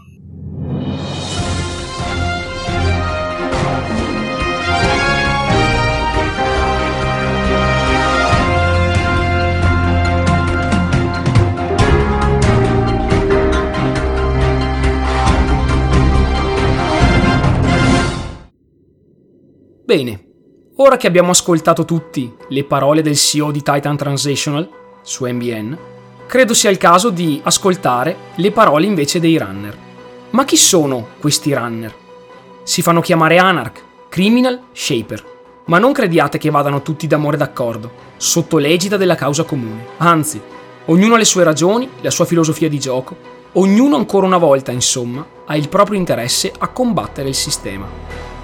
Bene, 19.89 20.23
ora 20.77 20.99
che 20.99 21.07
abbiamo 21.07 21.31
ascoltato 21.31 21.87
tutti 21.87 22.31
le 22.49 22.65
parole 22.65 23.01
del 23.01 23.17
CEO 23.17 23.51
di 23.51 23.63
Titan 23.63 23.97
Transitional 23.97 24.69
su 25.01 25.25
MBN, 25.25 25.79
credo 26.27 26.53
sia 26.53 26.69
il 26.69 26.77
caso 26.77 27.09
di 27.09 27.41
ascoltare 27.43 28.15
le 28.35 28.51
parole 28.51 28.85
invece 28.85 29.19
dei 29.19 29.39
runner. 29.39 29.75
Ma 30.29 30.45
chi 30.45 30.59
sono 30.59 31.07
questi 31.19 31.55
runner? 31.55 31.95
Si 32.65 32.83
fanno 32.83 33.01
chiamare 33.01 33.39
Anarch, 33.39 33.83
Criminal, 34.11 34.61
Shaper. 34.73 35.25
Ma 35.69 35.79
non 35.79 35.93
crediate 35.93 36.37
che 36.37 36.51
vadano 36.51 36.83
tutti 36.83 37.07
d'amore 37.07 37.39
d'accordo, 37.39 37.91
sotto 38.19 38.59
l'egida 38.59 38.99
della 38.99 39.15
causa 39.15 39.45
comune. 39.45 39.87
Anzi, 39.97 40.39
ognuno 40.85 41.15
ha 41.15 41.17
le 41.17 41.25
sue 41.25 41.45
ragioni, 41.45 41.89
la 42.03 42.11
sua 42.11 42.27
filosofia 42.27 42.69
di 42.69 42.79
gioco, 42.79 43.17
ognuno 43.53 43.97
ancora 43.97 44.27
una 44.27 44.37
volta, 44.37 44.71
insomma, 44.71 45.27
ha 45.47 45.57
il 45.57 45.71
proprio 45.71 45.99
interesse 45.99 46.53
a 46.59 46.69
combattere 46.69 47.31
il 47.31 47.35
sistema. 47.35 48.38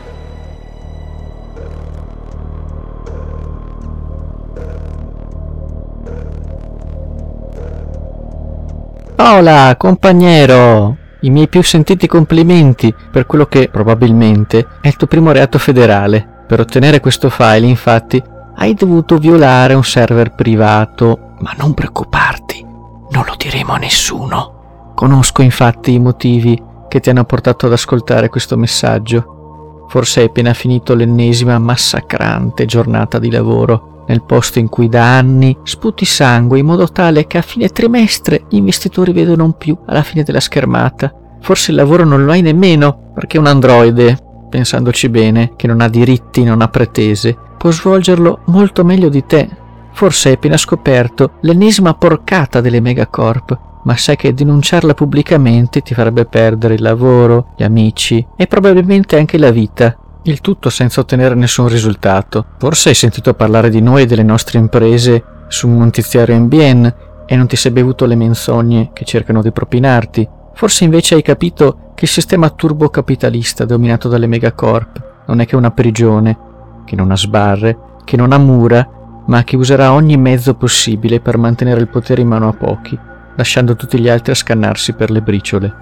Hola, 9.17 9.77
compagnero! 9.79 10.97
I 11.21 11.31
miei 11.31 11.47
più 11.47 11.63
sentiti 11.63 12.09
complimenti 12.09 12.93
per 13.13 13.27
quello 13.27 13.47
che, 13.47 13.69
probabilmente, 13.71 14.67
è 14.81 14.89
il 14.89 14.97
tuo 14.97 15.07
primo 15.07 15.31
reato 15.31 15.57
federale. 15.57 16.43
Per 16.49 16.59
ottenere 16.59 16.99
questo 16.99 17.31
file, 17.31 17.67
infatti, 17.67 18.21
hai 18.57 18.75
dovuto 18.75 19.19
violare 19.19 19.75
un 19.75 19.85
server 19.85 20.35
privato. 20.35 21.37
Ma 21.39 21.53
non 21.57 21.75
preoccuparti, 21.75 22.67
non 23.11 23.25
lo 23.25 23.35
diremo 23.37 23.75
a 23.75 23.79
nessuno. 23.79 24.93
Conosco 24.97 25.43
infatti 25.43 25.93
i 25.93 26.01
motivi 26.01 26.61
che 26.89 26.99
ti 26.99 27.09
hanno 27.09 27.25
portato 27.25 27.67
ad 27.67 27.73
ascoltare 27.73 28.29
questo 28.29 28.57
messaggio. 28.57 29.87
Forse 29.89 30.21
hai 30.21 30.27
appena 30.27 30.55
finito 30.55 30.93
l'ennesima 30.93 31.57
massacrante 31.61 32.65
giornata 32.65 33.21
di 33.21 33.31
lavoro, 33.31 33.94
nel 34.07 34.23
posto 34.23 34.59
in 34.59 34.69
cui 34.69 34.89
da 34.89 35.17
anni 35.17 35.57
sputi 35.63 36.05
sangue 36.05 36.59
in 36.59 36.67
modo 36.67 36.89
tale 36.89 37.27
che 37.27 37.39
a 37.39 37.43
fine 37.43 37.69
trimestre 37.69 38.45
gli 38.49 38.57
investitori 38.57 39.13
vedono 39.13 39.53
più 39.53 39.77
alla 39.87 40.03
fine 40.03 40.23
della 40.23 40.41
schermata. 40.41 41.13
Forse 41.41 41.71
il 41.71 41.77
lavoro 41.77 42.05
non 42.05 42.25
lo 42.25 42.33
hai 42.33 42.43
nemmeno, 42.43 43.11
perché 43.15 43.39
un 43.39 43.47
androide, 43.47 44.17
pensandoci 44.49 45.09
bene, 45.09 45.53
che 45.57 45.67
non 45.67 45.81
ha 45.81 45.89
diritti, 45.89 46.43
non 46.43 46.63
ha 46.63 46.69
pretese, 46.69 47.37
può 47.59 47.71
svolgerlo 47.71 48.41
molto 48.47 48.85
meglio 48.85 49.09
di 49.09 49.25
te. 49.27 49.49
Forse 49.93 50.29
hai 50.29 50.35
appena 50.35 50.57
scoperto 50.57 51.35
l'ennesima 51.43 51.95
porcata 51.95 52.61
delle 52.61 52.81
megacorp, 52.81 53.59
ma 53.85 53.97
sai 53.97 54.17
che 54.17 54.35
denunciarla 54.35 54.95
pubblicamente 54.95 55.81
ti 55.83 55.95
farebbe 55.95 56.25
perdere 56.25 56.75
il 56.75 56.83
lavoro, 56.83 57.53
gli 57.57 57.63
amici 57.63 58.27
e 58.37 58.47
probabilmente 58.47 59.17
anche 59.17 59.39
la 59.39 59.51
vita. 59.51 59.97
Il 60.27 60.41
tutto 60.41 60.71
senza 60.71 61.01
ottenere 61.01 61.35
nessun 61.35 61.69
risultato. 61.69 62.47
Forse 62.59 62.89
hai 62.89 62.95
sentito 62.95 63.35
parlare 63.35 63.69
di 63.69 63.81
noi 63.81 64.03
e 64.03 64.07
delle 64.07 64.23
nostre 64.23 64.59
imprese 64.59 65.23
su 65.49 65.69
un 65.69 65.79
notiziario 65.79 66.39
NBN 66.39 66.95
e 67.27 67.37
non 67.37 67.47
ti 67.47 67.57
sei 67.57 67.73
bevuto 67.73 68.07
le 68.07 68.17
menzogne 68.17 68.91
che 68.93 69.05
cercano 69.05 69.43
di 69.43 69.53
propinarti. 69.53 70.27
Forse 70.55 70.85
invece 70.85 71.17
hai 71.17 71.23
capito 71.23 71.91
che 71.95 72.07
il 72.07 72.11
sistema 72.11 72.49
turbocapitalista 72.49 73.65
dominato 73.65 74.09
dalle 74.09 74.27
megacorp 74.27 75.23
non 75.27 75.41
è 75.41 75.47
che 75.47 75.57
una 75.57 75.71
prigione, 75.71 76.39
che 76.85 76.97
non 76.97 77.11
ha 77.11 77.17
sbarre, 77.17 77.79
che 78.05 78.17
non 78.17 78.33
ha 78.33 78.39
mura, 78.39 78.89
ma 79.27 79.45
che 79.45 79.57
userà 79.57 79.93
ogni 79.93 80.17
mezzo 80.17 80.55
possibile 80.55 81.21
per 81.21 81.37
mantenere 81.37 81.81
il 81.81 81.89
potere 81.89 82.23
in 82.23 82.29
mano 82.29 82.49
a 82.49 82.53
pochi 82.53 82.99
lasciando 83.37 83.77
tutti 83.77 83.99
gli 83.99 84.09
altri 84.09 84.33
a 84.33 84.37
scannarsi 84.37 84.93
per 84.95 85.11
le 85.11 85.21
briciole. 85.21 85.73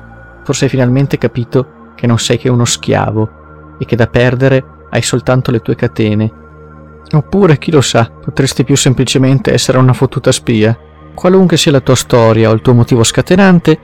Forse 0.45 0.65
hai 0.65 0.71
finalmente 0.71 1.19
capito 1.19 1.91
che 1.95 2.07
non 2.07 2.19
sei 2.19 2.39
che 2.39 2.49
uno 2.49 2.65
schiavo 2.65 3.41
e 3.79 3.85
che 3.85 3.97
da 3.97 4.07
perdere 4.07 4.65
hai 4.91 5.03
soltanto 5.03 5.51
le 5.51 5.61
tue 5.61 5.75
catene. 5.75 6.31
Oppure, 7.13 7.59
chi 7.59 7.71
lo 7.71 7.81
sa, 7.81 8.11
potresti 8.11 8.65
più 8.65 8.77
semplicemente 8.77 9.53
essere 9.53 9.79
una 9.79 9.93
fottuta 9.93 10.33
spia. 10.33 10.77
Qualunque 11.15 11.57
sia 11.57 11.73
la 11.73 11.81
tua 11.81 11.95
storia 11.95 12.49
o 12.49 12.53
il 12.53 12.63
tuo 12.63 12.75
motivo 12.75 13.05
scatenante, 13.05 13.79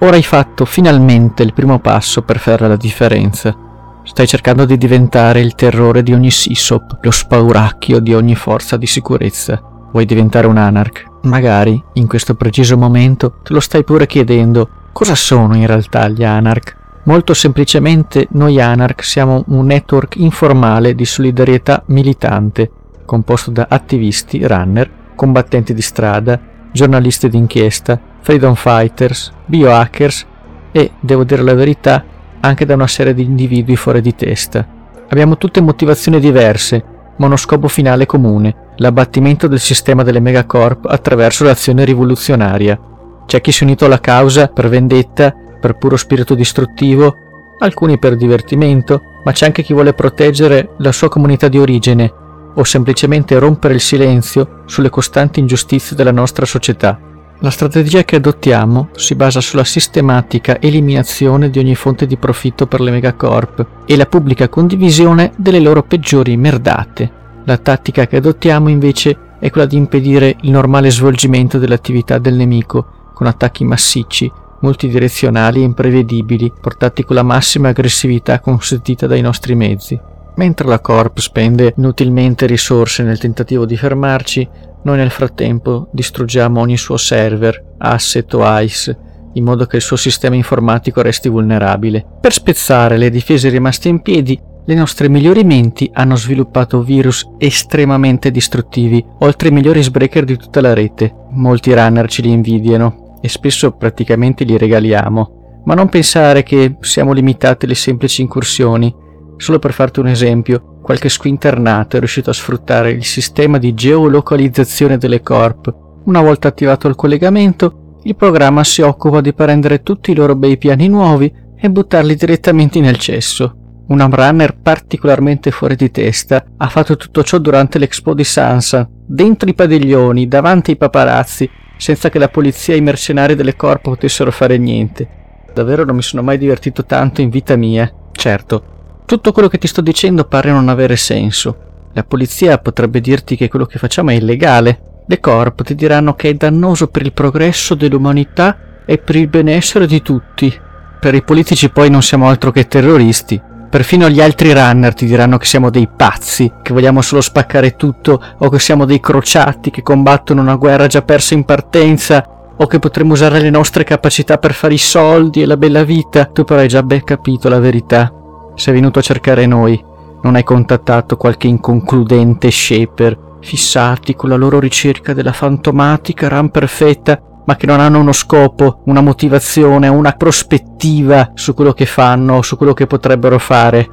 ora 0.00 0.16
hai 0.16 0.22
fatto 0.22 0.64
finalmente 0.64 1.42
il 1.42 1.52
primo 1.52 1.78
passo 1.78 2.22
per 2.22 2.38
fare 2.38 2.66
la 2.66 2.76
differenza. 2.76 3.56
Stai 4.04 4.26
cercando 4.26 4.64
di 4.64 4.76
diventare 4.76 5.40
il 5.40 5.54
terrore 5.54 6.02
di 6.02 6.12
ogni 6.12 6.30
SISOP, 6.30 6.98
lo 7.02 7.10
spauracchio 7.12 8.00
di 8.00 8.12
ogni 8.14 8.34
forza 8.34 8.76
di 8.76 8.86
sicurezza. 8.86 9.62
Vuoi 9.92 10.04
diventare 10.04 10.48
un 10.48 10.56
anarch? 10.56 11.04
Magari, 11.22 11.80
in 11.94 12.08
questo 12.08 12.34
preciso 12.34 12.76
momento, 12.76 13.34
te 13.42 13.52
lo 13.52 13.60
stai 13.60 13.84
pure 13.84 14.06
chiedendo 14.06 14.68
cosa 14.92 15.14
sono 15.14 15.56
in 15.56 15.66
realtà 15.66 16.08
gli 16.08 16.24
Anarch. 16.24 16.76
Molto 17.04 17.34
semplicemente 17.34 18.28
noi 18.30 18.60
Anarch 18.60 19.02
siamo 19.02 19.42
un 19.48 19.66
network 19.66 20.16
informale 20.16 20.94
di 20.94 21.04
solidarietà 21.04 21.82
militante, 21.86 22.70
composto 23.04 23.50
da 23.50 23.66
attivisti, 23.68 24.46
runner, 24.46 24.88
combattenti 25.16 25.74
di 25.74 25.82
strada, 25.82 26.38
giornalisti 26.70 27.28
d'inchiesta, 27.28 28.00
freedom 28.20 28.54
fighters, 28.54 29.32
biohackers 29.46 30.26
e, 30.70 30.92
devo 31.00 31.24
dire 31.24 31.42
la 31.42 31.54
verità, 31.54 32.04
anche 32.38 32.64
da 32.64 32.74
una 32.74 32.86
serie 32.86 33.14
di 33.14 33.24
individui 33.24 33.74
fuori 33.74 34.00
di 34.00 34.14
testa. 34.14 34.64
Abbiamo 35.08 35.36
tutte 35.36 35.60
motivazioni 35.60 36.20
diverse, 36.20 36.84
ma 37.16 37.26
uno 37.26 37.36
scopo 37.36 37.66
finale 37.66 38.06
comune, 38.06 38.54
l'abbattimento 38.76 39.48
del 39.48 39.60
sistema 39.60 40.04
delle 40.04 40.20
megacorp 40.20 40.86
attraverso 40.86 41.42
l'azione 41.42 41.84
rivoluzionaria. 41.84 42.78
C'è 43.26 43.40
chi 43.40 43.50
si 43.50 43.64
è 43.64 43.66
unito 43.66 43.86
alla 43.86 44.00
causa 44.00 44.46
per 44.46 44.68
vendetta, 44.68 45.34
per 45.62 45.76
puro 45.76 45.96
spirito 45.96 46.34
distruttivo, 46.34 47.54
alcuni 47.60 47.96
per 47.96 48.16
divertimento, 48.16 49.20
ma 49.24 49.30
c'è 49.30 49.46
anche 49.46 49.62
chi 49.62 49.72
vuole 49.72 49.94
proteggere 49.94 50.70
la 50.78 50.90
sua 50.90 51.08
comunità 51.08 51.46
di 51.46 51.58
origine 51.58 52.12
o 52.54 52.64
semplicemente 52.64 53.38
rompere 53.38 53.74
il 53.74 53.80
silenzio 53.80 54.62
sulle 54.66 54.90
costanti 54.90 55.38
ingiustizie 55.38 55.94
della 55.94 56.10
nostra 56.10 56.44
società. 56.44 56.98
La 57.38 57.50
strategia 57.50 58.02
che 58.02 58.16
adottiamo 58.16 58.88
si 58.94 59.14
basa 59.14 59.40
sulla 59.40 59.64
sistematica 59.64 60.60
eliminazione 60.60 61.48
di 61.48 61.60
ogni 61.60 61.76
fonte 61.76 62.06
di 62.06 62.16
profitto 62.16 62.66
per 62.66 62.80
le 62.80 62.90
megacorp 62.90 63.66
e 63.86 63.96
la 63.96 64.06
pubblica 64.06 64.48
condivisione 64.48 65.32
delle 65.36 65.60
loro 65.60 65.84
peggiori 65.84 66.36
merdate. 66.36 67.10
La 67.44 67.56
tattica 67.56 68.06
che 68.06 68.16
adottiamo 68.16 68.68
invece 68.68 69.16
è 69.38 69.50
quella 69.50 69.66
di 69.66 69.76
impedire 69.76 70.36
il 70.42 70.50
normale 70.50 70.90
svolgimento 70.90 71.58
dell'attività 71.58 72.18
del 72.18 72.34
nemico 72.34 73.10
con 73.14 73.26
attacchi 73.26 73.64
massicci, 73.64 74.30
multidirezionali 74.62 75.60
e 75.60 75.64
imprevedibili, 75.64 76.52
portati 76.60 77.04
con 77.04 77.14
la 77.14 77.22
massima 77.22 77.68
aggressività 77.68 78.40
consentita 78.40 79.06
dai 79.06 79.20
nostri 79.20 79.54
mezzi. 79.54 80.00
Mentre 80.34 80.66
la 80.66 80.80
Corp 80.80 81.18
spende 81.18 81.74
inutilmente 81.76 82.46
risorse 82.46 83.02
nel 83.02 83.18
tentativo 83.18 83.66
di 83.66 83.76
fermarci, 83.76 84.48
noi 84.84 84.96
nel 84.96 85.10
frattempo 85.10 85.88
distruggiamo 85.92 86.60
ogni 86.60 86.76
suo 86.76 86.96
server, 86.96 87.74
asset 87.78 88.32
o 88.34 88.40
ICE, 88.42 88.96
in 89.34 89.44
modo 89.44 89.66
che 89.66 89.76
il 89.76 89.82
suo 89.82 89.96
sistema 89.96 90.34
informatico 90.34 91.02
resti 91.02 91.28
vulnerabile. 91.28 92.04
Per 92.20 92.32
spezzare 92.32 92.96
le 92.96 93.10
difese 93.10 93.48
rimaste 93.48 93.88
in 93.88 94.00
piedi, 94.00 94.40
le 94.64 94.74
nostre 94.74 95.08
migliori 95.08 95.44
menti 95.44 95.90
hanno 95.92 96.16
sviluppato 96.16 96.82
virus 96.82 97.28
estremamente 97.38 98.30
distruttivi, 98.30 99.04
oltre 99.18 99.48
ai 99.48 99.54
migliori 99.54 99.82
sbreaker 99.82 100.24
di 100.24 100.36
tutta 100.36 100.60
la 100.60 100.72
rete. 100.72 101.12
Molti 101.30 101.74
runner 101.74 102.08
ce 102.08 102.22
li 102.22 102.30
invidiano 102.30 103.01
e 103.22 103.28
spesso 103.28 103.70
praticamente 103.70 104.44
li 104.44 104.58
regaliamo. 104.58 105.62
Ma 105.64 105.74
non 105.74 105.88
pensare 105.88 106.42
che 106.42 106.76
siamo 106.80 107.12
limitati 107.12 107.64
alle 107.64 107.76
semplici 107.76 108.20
incursioni. 108.20 108.92
Solo 109.36 109.60
per 109.60 109.72
farti 109.72 110.00
un 110.00 110.08
esempio, 110.08 110.80
qualche 110.82 111.08
squinternato 111.08 111.96
è 111.96 112.00
riuscito 112.00 112.30
a 112.30 112.34
sfruttare 112.34 112.90
il 112.90 113.04
sistema 113.04 113.58
di 113.58 113.72
geolocalizzazione 113.72 114.98
delle 114.98 115.22
corp. 115.22 115.72
Una 116.04 116.20
volta 116.20 116.48
attivato 116.48 116.88
il 116.88 116.96
collegamento, 116.96 118.00
il 118.02 118.16
programma 118.16 118.64
si 118.64 118.82
occupa 118.82 119.20
di 119.20 119.32
prendere 119.32 119.82
tutti 119.82 120.10
i 120.10 120.14
loro 120.16 120.34
bei 120.34 120.58
piani 120.58 120.88
nuovi 120.88 121.32
e 121.56 121.70
buttarli 121.70 122.16
direttamente 122.16 122.80
nel 122.80 122.96
cesso. 122.96 123.56
Una 123.86 124.08
runner 124.10 124.58
particolarmente 124.60 125.52
fuori 125.52 125.76
di 125.76 125.90
testa 125.92 126.44
ha 126.56 126.68
fatto 126.68 126.96
tutto 126.96 127.22
ciò 127.22 127.38
durante 127.38 127.78
l'Expo 127.78 128.14
di 128.14 128.24
Sansa, 128.24 128.88
dentro 128.90 129.48
i 129.48 129.54
padiglioni, 129.54 130.26
davanti 130.26 130.72
ai 130.72 130.76
paparazzi, 130.76 131.48
senza 131.76 132.08
che 132.08 132.18
la 132.18 132.28
polizia 132.28 132.74
e 132.74 132.78
i 132.78 132.82
mercenari 132.82 133.34
delle 133.34 133.56
corpo 133.56 133.90
potessero 133.90 134.30
fare 134.30 134.58
niente. 134.58 135.08
Davvero 135.52 135.84
non 135.84 135.96
mi 135.96 136.02
sono 136.02 136.22
mai 136.22 136.38
divertito 136.38 136.84
tanto 136.84 137.20
in 137.20 137.28
vita 137.28 137.56
mia. 137.56 137.92
Certo, 138.12 138.64
tutto 139.04 139.32
quello 139.32 139.48
che 139.48 139.58
ti 139.58 139.66
sto 139.66 139.80
dicendo 139.80 140.24
pare 140.24 140.50
non 140.50 140.68
avere 140.68 140.96
senso. 140.96 141.88
La 141.92 142.04
polizia 142.04 142.58
potrebbe 142.58 143.00
dirti 143.00 143.36
che 143.36 143.48
quello 143.48 143.66
che 143.66 143.78
facciamo 143.78 144.10
è 144.10 144.14
illegale. 144.14 145.02
Le 145.06 145.20
corp 145.20 145.62
ti 145.62 145.74
diranno 145.74 146.14
che 146.14 146.30
è 146.30 146.34
dannoso 146.34 146.86
per 146.86 147.02
il 147.02 147.12
progresso 147.12 147.74
dell'umanità 147.74 148.80
e 148.86 148.98
per 148.98 149.16
il 149.16 149.28
benessere 149.28 149.86
di 149.86 150.00
tutti. 150.00 150.52
Per 151.00 151.14
i 151.14 151.22
politici 151.22 151.68
poi 151.68 151.90
non 151.90 152.02
siamo 152.02 152.28
altro 152.28 152.50
che 152.50 152.66
terroristi. 152.66 153.40
Perfino 153.72 154.10
gli 154.10 154.20
altri 154.20 154.52
runner 154.52 154.92
ti 154.92 155.06
diranno 155.06 155.38
che 155.38 155.46
siamo 155.46 155.70
dei 155.70 155.88
pazzi, 155.88 156.52
che 156.60 156.74
vogliamo 156.74 157.00
solo 157.00 157.22
spaccare 157.22 157.74
tutto, 157.74 158.22
o 158.36 158.50
che 158.50 158.58
siamo 158.58 158.84
dei 158.84 159.00
crociati 159.00 159.70
che 159.70 159.80
combattono 159.80 160.42
una 160.42 160.56
guerra 160.56 160.86
già 160.88 161.00
persa 161.00 161.32
in 161.32 161.44
partenza, 161.44 162.52
o 162.54 162.66
che 162.66 162.78
potremmo 162.78 163.14
usare 163.14 163.40
le 163.40 163.48
nostre 163.48 163.82
capacità 163.82 164.36
per 164.36 164.52
fare 164.52 164.74
i 164.74 164.78
soldi 164.78 165.40
e 165.40 165.46
la 165.46 165.56
bella 165.56 165.84
vita. 165.84 166.26
Tu 166.26 166.44
però 166.44 166.60
hai 166.60 166.68
già 166.68 166.82
ben 166.82 167.02
capito 167.02 167.48
la 167.48 167.60
verità. 167.60 168.12
Sei 168.56 168.74
venuto 168.74 168.98
a 168.98 169.02
cercare 169.02 169.46
noi, 169.46 169.82
non 170.20 170.34
hai 170.34 170.44
contattato 170.44 171.16
qualche 171.16 171.46
inconcludente 171.46 172.50
shaper, 172.50 173.38
fissati 173.40 174.14
con 174.14 174.28
la 174.28 174.36
loro 174.36 174.60
ricerca 174.60 175.14
della 175.14 175.32
fantomatica 175.32 176.28
ram 176.28 176.48
perfetta 176.48 177.18
ma 177.44 177.56
che 177.56 177.66
non 177.66 177.80
hanno 177.80 177.98
uno 177.98 178.12
scopo, 178.12 178.80
una 178.84 179.00
motivazione, 179.00 179.88
una 179.88 180.12
prospettiva 180.12 181.32
su 181.34 181.54
quello 181.54 181.72
che 181.72 181.86
fanno 181.86 182.36
o 182.36 182.42
su 182.42 182.56
quello 182.56 182.74
che 182.74 182.86
potrebbero 182.86 183.38
fare. 183.38 183.88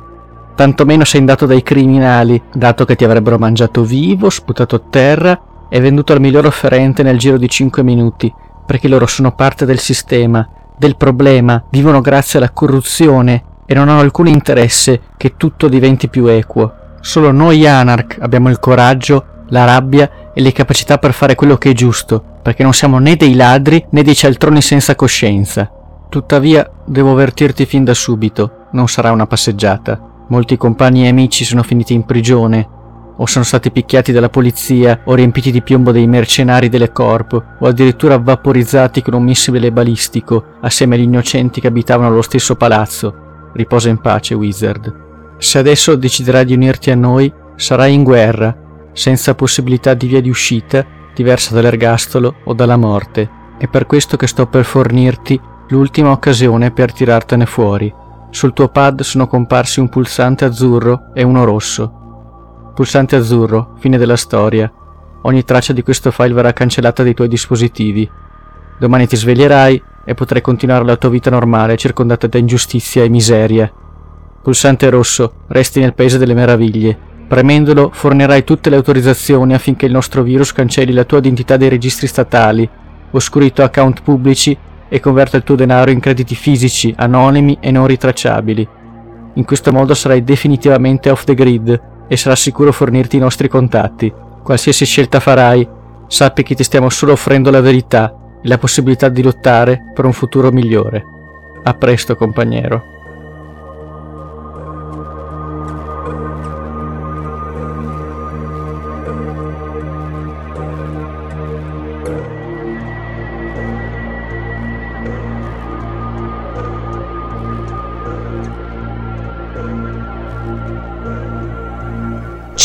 Tantomeno 0.56 1.06
sei 1.06 1.22
andato 1.22 1.46
dai 1.46 1.64
criminali, 1.64 2.42
dato 2.54 2.86
che 2.86 2.96
ti 2.96 3.06
avrebbero 3.06 3.38
mangiato 3.38 3.84
vivo, 3.84 4.30
sputato 4.30 4.76
a 4.76 4.82
terra 4.90 5.42
e 5.70 5.80
venduto 5.80 6.14
al 6.14 6.20
miglior 6.20 6.46
offerente 6.46 7.04
nel 7.04 7.18
giro 7.18 7.38
di 7.38 7.48
5 7.48 7.82
minuti, 7.84 8.34
perché 8.66 8.88
loro 8.88 9.06
sono 9.06 9.34
parte 9.34 9.66
del 9.66 9.80
sistema, 9.80 10.48
del 10.78 10.98
problema, 10.98 11.64
vivono 11.70 12.02
grazie 12.02 12.40
alla 12.40 12.52
corruzione 12.52 13.44
e 13.66 13.74
non 13.74 13.88
hanno 13.88 14.00
alcun 14.00 14.28
interesse 14.28 15.02
che 15.16 15.36
tutto 15.38 15.68
diventi 15.68 16.10
più 16.10 16.26
equo. 16.26 16.74
Solo 17.02 17.32
noi 17.32 17.66
Anarch 17.66 18.18
abbiamo 18.20 18.50
il 18.50 18.60
coraggio, 18.60 19.46
la 19.50 19.66
rabbia 19.66 20.32
e 20.34 20.42
le 20.42 20.52
capacità 20.52 20.98
per 20.98 21.14
fare 21.14 21.36
quello 21.36 21.58
che 21.58 21.70
è 21.70 21.74
giusto, 21.74 22.24
perché 22.42 22.64
non 22.64 22.74
siamo 22.74 23.00
né 23.00 23.16
dei 23.16 23.36
ladri 23.36 23.86
né 23.92 24.04
dei 24.04 24.16
cialtroni 24.16 24.62
senza 24.62 24.96
coscienza. 24.96 25.72
Tuttavia, 26.10 26.70
devo 26.86 27.12
avvertirti 27.12 27.66
fin 27.66 27.84
da 27.84 27.94
subito, 27.94 28.68
non 28.72 28.88
sarà 28.88 29.12
una 29.12 29.28
passeggiata. 29.28 30.26
Molti 30.30 30.58
compagni 30.58 31.06
e 31.06 31.10
amici 31.10 31.44
sono 31.44 31.64
finiti 31.64 31.94
in 31.94 32.06
prigione, 32.06 32.68
o 33.22 33.26
sono 33.26 33.44
stati 33.44 33.70
picchiati 33.70 34.12
dalla 34.12 34.30
polizia, 34.30 35.02
o 35.06 35.14
riempiti 35.14 35.52
di 35.52 35.62
piombo 35.62 35.92
dei 35.92 36.08
mercenari 36.08 36.70
delle 36.70 36.92
corp, 36.92 37.58
o 37.60 37.68
addirittura 37.68 38.18
vaporizzati 38.18 39.02
con 39.02 39.14
un 39.14 39.24
missile 39.24 39.72
balistico, 39.72 40.44
assieme 40.62 40.96
agli 40.96 41.02
innocenti 41.02 41.60
che 41.60 41.68
abitavano 41.68 42.10
allo 42.10 42.22
stesso 42.22 42.56
palazzo. 42.56 43.52
Riposa 43.54 43.90
in 43.90 44.00
pace, 44.00 44.36
Wizard. 44.36 45.08
Se 45.38 45.58
adesso 45.58 45.96
deciderai 45.96 46.46
di 46.46 46.54
unirti 46.54 46.92
a 46.92 46.96
noi, 46.96 47.32
sarai 47.56 47.94
in 47.94 48.04
guerra, 48.04 48.56
senza 48.94 49.36
possibilità 49.36 49.94
di 49.94 50.08
via 50.08 50.22
di 50.22 50.30
uscita, 50.30 50.86
diversa 51.14 51.54
dall'ergastolo 51.54 52.36
o 52.44 52.54
dalla 52.54 52.78
morte. 52.78 53.30
È 53.58 53.68
per 53.68 53.86
questo 53.86 54.18
che 54.18 54.28
sto 54.28 54.48
per 54.48 54.64
fornirti 54.64 55.40
l'ultima 55.70 56.12
occasione 56.12 56.72
per 56.72 56.94
tirartene 56.94 57.46
fuori. 57.46 57.94
Sul 58.32 58.54
tuo 58.54 58.70
pad 58.70 59.02
sono 59.02 59.28
comparsi 59.28 59.80
un 59.80 59.90
pulsante 59.90 60.46
azzurro 60.46 61.12
e 61.14 61.24
uno 61.24 61.44
rosso. 61.44 62.72
Pulsante 62.74 63.16
azzurro, 63.16 63.76
fine 63.80 63.98
della 63.98 64.16
storia. 64.16 64.72
Ogni 65.24 65.44
traccia 65.44 65.74
di 65.74 65.84
questo 65.84 66.12
file 66.12 66.34
verrà 66.34 66.54
cancellata 66.54 67.04
dai 67.04 67.14
tuoi 67.14 67.28
dispositivi. 67.28 68.10
Domani 68.80 69.08
ti 69.08 69.18
sveglierai 69.18 69.84
e 70.06 70.14
potrai 70.14 70.42
continuare 70.42 70.86
la 70.86 70.96
tua 70.96 71.10
vita 71.10 71.30
normale 71.30 71.76
circondata 71.76 72.28
da 72.28 72.38
ingiustizia 72.38 73.04
e 73.04 73.10
miseria. 73.10 73.72
Pulsante 74.42 74.90
rosso, 74.90 75.34
resti 75.48 75.82
nel 75.82 75.94
paese 75.94 76.18
delle 76.18 76.34
meraviglie. 76.34 76.98
Premendolo 77.30 77.92
fornirai 77.94 78.44
tutte 78.44 78.72
le 78.72 78.76
autorizzazioni 78.76 79.54
affinché 79.54 79.86
il 79.86 79.92
nostro 79.92 80.24
virus 80.24 80.52
cancelli 80.52 80.94
la 80.94 81.04
tua 81.04 81.20
identità 81.20 81.58
dai 81.58 81.70
registri 81.70 82.08
statali, 82.08 82.68
oscuri 83.12 83.46
i 83.46 83.54
tuoi 83.54 83.68
account 83.68 84.02
pubblici 84.02 84.58
e 84.90 85.00
converta 85.00 85.38
il 85.38 85.44
tuo 85.44 85.54
denaro 85.54 85.92
in 85.92 86.00
crediti 86.00 86.34
fisici, 86.34 86.92
anonimi 86.98 87.60
e 87.62 87.70
non 87.70 87.86
ritracciabili. 87.86 88.68
In 89.36 89.46
questo 89.46 89.72
modo 89.72 89.94
sarai 89.94 90.24
definitivamente 90.24 91.12
off 91.12 91.24
the 91.24 91.36
grid 91.36 91.82
e 92.08 92.18
sarà 92.18 92.36
sicuro 92.36 92.72
fornirti 92.72 93.18
i 93.18 93.20
nostri 93.20 93.48
contatti. 93.48 94.12
Qualsiasi 94.42 94.84
scelta 94.86 95.20
farai, 95.20 95.68
sappi 96.08 96.42
che 96.42 96.56
ti 96.56 96.64
stiamo 96.64 96.90
solo 96.90 97.12
offrendo 97.12 97.52
la 97.52 97.62
verità 97.62 98.12
e 98.42 98.48
la 98.48 98.58
possibilità 98.58 99.08
di 99.08 99.22
lottare 99.22 99.92
per 99.94 100.06
un 100.06 100.14
futuro 100.14 100.52
migliore. 100.52 101.06
A 101.62 101.76
presto, 101.76 102.16
compagnero. 102.16 102.98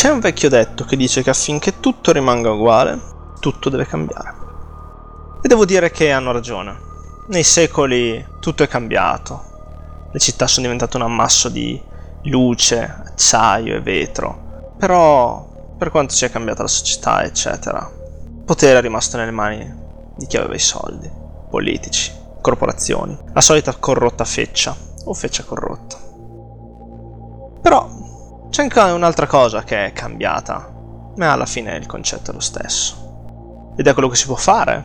C'è 0.05 0.11
un 0.11 0.19
vecchio 0.19 0.49
detto 0.49 0.83
che 0.83 0.95
dice 0.95 1.23
che 1.23 1.31
affinché 1.31 1.79
tutto 1.79 2.11
rimanga 2.11 2.51
uguale, 2.51 3.01
tutto 3.39 3.71
deve 3.71 3.87
cambiare. 3.87 4.35
E 5.41 5.47
devo 5.47 5.65
dire 5.65 5.89
che 5.89 6.11
hanno 6.11 6.31
ragione. 6.31 6.77
Nei 7.29 7.41
secoli 7.41 8.23
tutto 8.39 8.61
è 8.61 8.67
cambiato. 8.67 10.09
Le 10.11 10.19
città 10.19 10.45
sono 10.45 10.67
diventate 10.67 10.97
un 10.97 11.01
ammasso 11.01 11.49
di 11.49 11.81
luce, 12.25 12.83
acciaio 12.83 13.77
e 13.77 13.81
vetro. 13.81 14.75
Però, 14.77 15.73
per 15.75 15.89
quanto 15.89 16.13
sia 16.13 16.29
cambiata 16.29 16.61
la 16.61 16.67
società, 16.67 17.23
eccetera, 17.23 17.91
il 18.27 18.43
potere 18.45 18.77
è 18.77 18.81
rimasto 18.81 19.17
nelle 19.17 19.31
mani 19.31 19.73
di 20.15 20.27
chi 20.27 20.37
aveva 20.37 20.53
i 20.53 20.59
soldi, 20.59 21.11
politici, 21.49 22.11
corporazioni, 22.41 23.17
la 23.33 23.41
solita 23.41 23.73
corrotta 23.73 24.23
feccia 24.23 24.77
o 25.05 25.15
feccia 25.15 25.43
corrotta. 25.43 25.97
Però 27.59 28.03
c'è 28.55 28.61
anche 28.61 28.79
un'altra 28.79 29.27
cosa 29.27 29.65
che 29.65 29.87
è 29.87 29.91
cambiata, 29.91 30.71
ma 31.17 31.33
alla 31.33 31.45
fine 31.45 31.75
il 31.75 31.87
concetto 31.87 32.31
è 32.31 32.33
lo 32.33 32.39
stesso. 32.39 33.73
Ed 33.75 33.85
è 33.85 33.91
quello 33.91 34.07
che 34.07 34.15
si 34.15 34.27
può 34.27 34.37
fare 34.37 34.81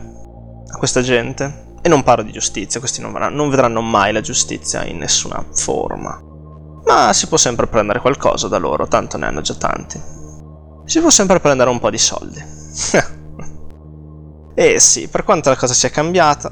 a 0.67 0.77
questa 0.77 1.01
gente. 1.01 1.69
E 1.81 1.87
non 1.87 2.03
parlo 2.03 2.25
di 2.25 2.33
giustizia, 2.33 2.81
questi 2.81 2.99
non, 2.99 3.13
non 3.13 3.49
vedranno 3.49 3.79
mai 3.79 4.11
la 4.11 4.19
giustizia 4.19 4.83
in 4.83 4.97
nessuna 4.97 5.41
forma. 5.53 6.21
Ma 6.85 7.13
si 7.13 7.27
può 7.27 7.37
sempre 7.37 7.67
prendere 7.67 8.01
qualcosa 8.01 8.49
da 8.49 8.57
loro, 8.57 8.89
tanto 8.89 9.15
ne 9.15 9.27
hanno 9.27 9.39
già 9.39 9.55
tanti. 9.55 10.01
Si 10.83 10.99
può 10.99 11.09
sempre 11.09 11.39
prendere 11.39 11.69
un 11.69 11.79
po' 11.79 11.89
di 11.89 11.97
soldi. 11.97 12.43
e 14.53 14.79
sì, 14.81 15.07
per 15.07 15.23
quanto 15.23 15.47
la 15.47 15.55
cosa 15.55 15.73
sia 15.73 15.89
cambiata, 15.89 16.51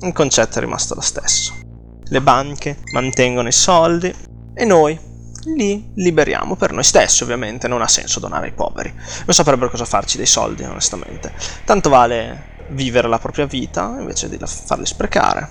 il 0.00 0.12
concetto 0.12 0.58
è 0.58 0.60
rimasto 0.60 0.94
lo 0.94 1.00
stesso. 1.00 1.54
Le 2.02 2.20
banche 2.20 2.80
mantengono 2.92 3.48
i 3.48 3.52
soldi 3.52 4.14
e 4.52 4.64
noi 4.66 5.07
li 5.44 5.92
liberiamo 5.94 6.56
per 6.56 6.72
noi 6.72 6.84
stessi, 6.84 7.22
ovviamente, 7.22 7.68
non 7.68 7.82
ha 7.82 7.88
senso 7.88 8.20
donare 8.20 8.46
ai 8.46 8.52
poveri. 8.52 8.92
Non 8.92 9.34
saprebbero 9.34 9.70
cosa 9.70 9.84
farci 9.84 10.16
dei 10.16 10.26
soldi, 10.26 10.64
onestamente. 10.64 11.32
Tanto 11.64 11.88
vale 11.88 12.56
vivere 12.70 13.08
la 13.08 13.18
propria 13.18 13.46
vita 13.46 13.96
invece 13.98 14.28
di 14.28 14.38
farli 14.44 14.86
sprecare. 14.86 15.48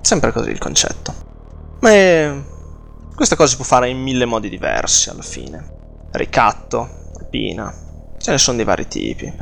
Sempre 0.00 0.32
così 0.32 0.50
il 0.50 0.58
concetto. 0.58 1.14
Ma 1.80 2.42
questa 3.14 3.36
cosa 3.36 3.50
si 3.50 3.56
può 3.56 3.64
fare 3.64 3.88
in 3.88 4.00
mille 4.00 4.24
modi 4.24 4.48
diversi 4.48 5.10
alla 5.10 5.22
fine. 5.22 5.72
Ricatto, 6.10 7.10
rapina, 7.18 7.72
ce 8.18 8.30
ne 8.30 8.38
sono 8.38 8.56
di 8.56 8.64
vari 8.64 8.88
tipi. 8.88 9.32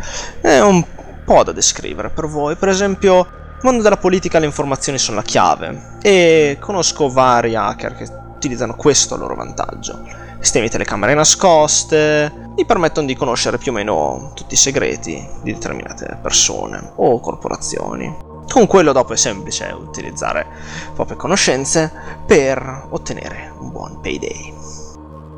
È 0.40 0.58
un 0.60 0.84
po' 1.24 1.42
da 1.44 1.52
descrivere 1.52 2.10
per 2.10 2.26
voi. 2.26 2.56
Per 2.56 2.68
esempio, 2.68 3.14
nel 3.14 3.60
mondo 3.62 3.82
della 3.82 3.96
politica 3.96 4.38
le 4.38 4.46
informazioni 4.46 4.98
sono 4.98 5.16
la 5.16 5.22
chiave. 5.22 5.98
E 6.02 6.56
conosco 6.60 7.08
vari 7.08 7.54
hacker 7.54 7.94
che 7.94 8.21
utilizzano 8.42 8.74
questo 8.74 9.14
a 9.14 9.18
loro 9.18 9.36
vantaggio. 9.36 10.04
Sistemi 10.40 10.68
telecamere 10.68 11.14
nascoste 11.14 12.50
gli 12.56 12.66
permettono 12.66 13.06
di 13.06 13.14
conoscere 13.14 13.56
più 13.56 13.70
o 13.70 13.74
meno 13.74 14.32
tutti 14.34 14.54
i 14.54 14.56
segreti 14.56 15.24
di 15.42 15.52
determinate 15.52 16.18
persone 16.20 16.92
o 16.96 17.20
corporazioni. 17.20 18.30
Con 18.48 18.66
quello 18.66 18.90
dopo 18.92 19.12
è 19.12 19.16
semplice 19.16 19.72
utilizzare 19.72 20.44
proprie 20.92 21.16
conoscenze 21.16 21.92
per 22.26 22.88
ottenere 22.90 23.52
un 23.58 23.70
buon 23.70 24.00
payday. 24.00 24.52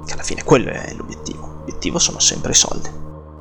Che 0.07 0.13
alla 0.15 0.23
fine 0.23 0.43
quello 0.43 0.71
è 0.71 0.93
l'obiettivo. 0.95 1.57
L'obiettivo 1.59 1.99
sono 1.99 2.19
sempre 2.19 2.53
i 2.53 2.55
soldi. 2.55 2.91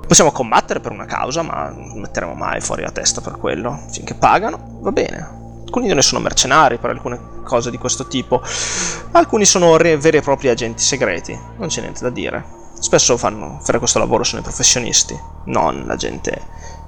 Possiamo 0.06 0.34
combattere 0.34 0.82
per 0.82 0.91
una 0.91 1.06
causa, 1.06 1.41
ma 1.41 1.69
non 1.69 2.02
metteremo 2.02 2.34
mai 2.34 2.60
fuori 2.60 2.82
la 2.82 2.91
testa 2.91 3.21
per 3.21 3.38
quello. 3.38 3.80
Finché 3.89 4.13
pagano, 4.13 4.80
va 4.82 4.91
bene 4.91 5.41
alcuni 5.73 5.88
di 5.88 5.93
noi 5.93 6.04
sono 6.04 6.21
mercenari 6.21 6.78
per 6.78 6.91
alcune 6.91 7.19
cose 7.43 7.69
di 7.69 7.77
questo 7.77 8.08
tipo, 8.08 8.41
alcuni 9.12 9.45
sono 9.45 9.77
re- 9.77 9.97
veri 9.97 10.17
e 10.17 10.21
propri 10.21 10.49
agenti 10.49 10.82
segreti, 10.82 11.38
non 11.58 11.67
c'è 11.67 11.82
niente 11.82 12.01
da 12.01 12.10
dire. 12.10 12.62
Spesso 12.79 13.17
fanno 13.17 13.60
fare 13.62 13.77
questo 13.77 13.99
lavoro 13.99 14.23
sono 14.23 14.41
i 14.41 14.43
professionisti, 14.43 15.17
non 15.45 15.84
la 15.86 15.95
gente 15.95 16.41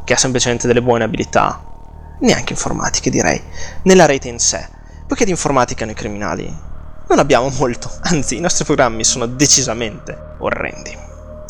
che 0.04 0.13
ha 0.13 0.18
semplicemente 0.18 0.68
delle 0.68 0.82
buone 0.82 1.04
abilità, 1.04 1.63
neanche 2.20 2.54
informatiche 2.54 3.10
direi, 3.10 3.41
nella 3.84 4.06
rete 4.06 4.28
in 4.28 4.39
sé, 4.39 4.68
poiché 5.08 5.26
di 5.26 5.32
informatica 5.32 5.86
noi 5.86 5.94
criminali 5.94 6.74
non 7.08 7.20
abbiamo 7.20 7.50
molto, 7.58 7.89
anzi 8.04 8.38
i 8.38 8.41
nostri 8.41 8.65
programmi 8.65 9.04
sono 9.04 9.26
decisamente 9.26 10.36
orrendi. 10.39 10.91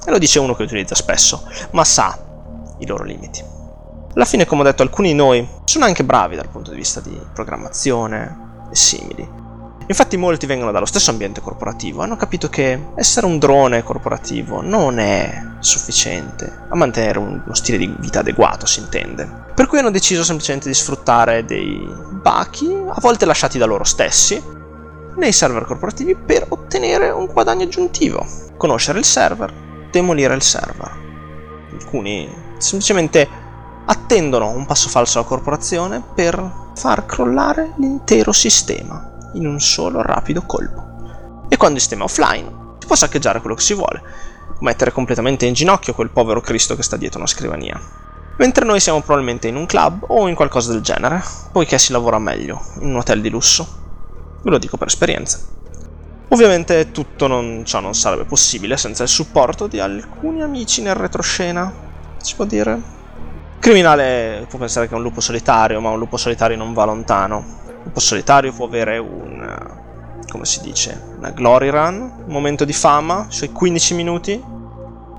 E 0.08 0.12
lo 0.12 0.18
dice 0.20 0.40
uno 0.40 0.54
che 0.54 0.64
utilizza 0.64 0.96
spesso, 0.96 1.48
ma 1.72 1.84
sa 1.84 2.18
i 2.80 2.86
loro 2.86 3.04
limiti. 3.04 3.44
Alla 4.14 4.26
fine, 4.26 4.46
come 4.46 4.62
ho 4.62 4.64
detto, 4.64 4.84
alcuni 4.84 5.10
di 5.10 5.14
noi 5.14 5.48
sono 5.66 5.86
anche 5.86 6.04
bravi 6.04 6.36
dal 6.36 6.48
punto 6.48 6.72
di 6.72 6.78
vista 6.78 7.02
di 7.02 7.20
programmazione 7.34 8.45
simili. 8.76 9.44
Infatti 9.88 10.18
molti 10.18 10.48
vengono 10.48 10.72
dallo 10.72 10.86
stesso 10.86 11.12
ambiente 11.12 11.42
corporativo 11.42 12.02
hanno 12.02 12.16
capito 12.16 12.50
che 12.50 12.88
essere 12.96 13.28
un 13.28 13.38
drone 13.38 13.84
corporativo 13.84 14.62
non 14.62 14.98
è 14.98 15.44
sufficiente 15.60 16.64
a 16.70 16.76
mantenere 16.76 17.20
uno 17.20 17.54
stile 17.54 17.78
di 17.78 17.96
vita 18.00 18.20
adeguato, 18.20 18.66
si 18.66 18.80
intende. 18.80 19.44
Per 19.54 19.68
cui 19.68 19.78
hanno 19.78 19.92
deciso 19.92 20.24
semplicemente 20.24 20.68
di 20.68 20.74
sfruttare 20.74 21.46
dei 21.46 21.88
bachi, 22.22 22.66
a 22.66 23.00
volte 23.00 23.26
lasciati 23.26 23.60
da 23.60 23.66
loro 23.66 23.84
stessi, 23.84 24.42
nei 25.18 25.32
server 25.32 25.66
corporativi 25.66 26.16
per 26.16 26.46
ottenere 26.50 27.10
un 27.10 27.28
guadagno 27.28 27.64
aggiuntivo. 27.64 28.26
Conoscere 28.58 29.00
il 29.00 29.06
server, 29.06 29.54
demolire 29.92 30.34
il 30.34 30.42
server. 30.42 31.04
Alcuni 31.74 32.28
semplicemente 32.58 33.28
attendono 33.86 34.50
un 34.50 34.66
passo 34.66 34.90
falso 34.90 35.20
alla 35.20 35.28
corporazione 35.28 36.02
per 36.14 36.52
far 36.76 37.06
crollare 37.06 37.74
l'intero 37.78 38.32
sistema 38.32 39.32
in 39.34 39.46
un 39.46 39.60
solo 39.60 40.02
rapido 40.02 40.44
colpo. 40.44 41.44
E 41.48 41.58
quando 41.58 41.76
il 41.76 41.82
sistema 41.82 42.04
è 42.04 42.06
offline, 42.06 42.76
si 42.80 42.88
può 42.88 42.96
saccheggiare 42.96 43.40
quello 43.40 43.56
che 43.56 43.62
si 43.62 43.74
vuole, 43.74 44.02
mettere 44.60 44.92
completamente 44.92 45.46
in 45.46 45.54
ginocchio 45.54 45.94
quel 45.94 46.10
povero 46.10 46.42
Cristo 46.42 46.76
che 46.76 46.84
sta 46.84 46.98
dietro 46.98 47.20
una 47.20 47.28
scrivania. 47.28 47.80
Mentre 48.38 48.66
noi 48.66 48.80
siamo 48.80 49.02
probabilmente 49.02 49.48
in 49.48 49.56
un 49.56 49.66
club 49.66 50.06
o 50.08 50.28
in 50.28 50.36
qualcosa 50.36 50.72
del 50.72 50.82
genere, 50.82 51.24
poiché 51.52 51.78
si 51.78 51.92
lavora 51.92 52.20
meglio 52.20 52.62
in 52.80 52.90
un 52.90 52.98
hotel 52.98 53.22
di 53.22 53.30
lusso. 53.30 53.84
Ve 54.42 54.50
lo 54.50 54.58
dico 54.58 54.78
per 54.78 54.88
esperienza. 54.88 55.40
Ovviamente 56.30 56.92
tutto 56.92 57.28
non, 57.28 57.64
ciò 57.66 57.80
non 57.80 57.94
sarebbe 57.94 58.26
possibile 58.26 58.78
senza 58.78 59.04
il 59.04 59.10
supporto 59.10 59.68
di 59.68 59.80
alcuni 59.80 60.42
amici 60.42 60.82
nel 60.82 60.96
retroscena 60.96 61.94
si 62.26 62.34
può 62.34 62.46
dire? 62.46 62.82
Criminale 63.66 64.46
può 64.48 64.60
pensare 64.60 64.88
che 64.88 64.94
è 64.94 64.96
un 64.96 65.02
lupo 65.02 65.22
solitario, 65.22 65.82
ma 65.82 65.90
un 65.90 65.98
lupo 65.98 66.18
solitario 66.18 66.56
non 66.56 66.74
va 66.74 66.86
lontano. 66.86 67.38
Un 67.66 67.82
lupo 67.86 68.00
solitario 68.00 68.54
può 68.54 68.68
avere 68.68 69.00
un 69.00 69.84
come 70.30 70.46
si 70.46 70.62
dice, 70.62 71.02
una 71.18 71.32
glory 71.32 71.70
run, 71.70 71.96
un 72.28 72.32
momento 72.32 72.64
di 72.64 72.74
fama, 72.74 73.26
sui 73.30 73.52
15 73.52 73.94
minuti, 73.96 74.44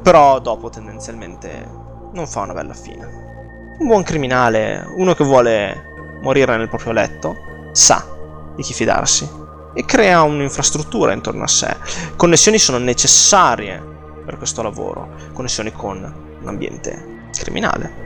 però 0.01 0.39
dopo 0.39 0.71
tendenzialmente 0.71 1.69
non 2.13 2.29
fa 2.29 2.43
una 2.43 2.53
bella 2.53 2.73
fine. 2.73 3.75
Un 3.81 3.89
buon 3.89 4.05
criminale, 4.05 4.87
uno 4.95 5.15
che 5.15 5.25
vuole 5.25 6.21
morire 6.23 6.57
nel 6.57 6.69
proprio 6.69 6.93
letto, 6.93 7.35
sa 7.73 8.07
di 8.55 8.63
chi 8.63 8.73
fidarsi 8.73 9.29
e 9.75 9.85
crea 9.85 10.23
un'infrastruttura 10.23 11.13
intorno 11.13 11.43
a 11.43 11.49
sé. 11.49 11.77
Connessioni 12.15 12.59
sono 12.59 12.79
necessarie 12.79 13.83
per 14.25 14.37
questo 14.37 14.63
lavoro, 14.63 15.09
connessioni 15.33 15.73
con 15.73 16.39
l'ambiente 16.43 17.29
criminale. 17.33 18.06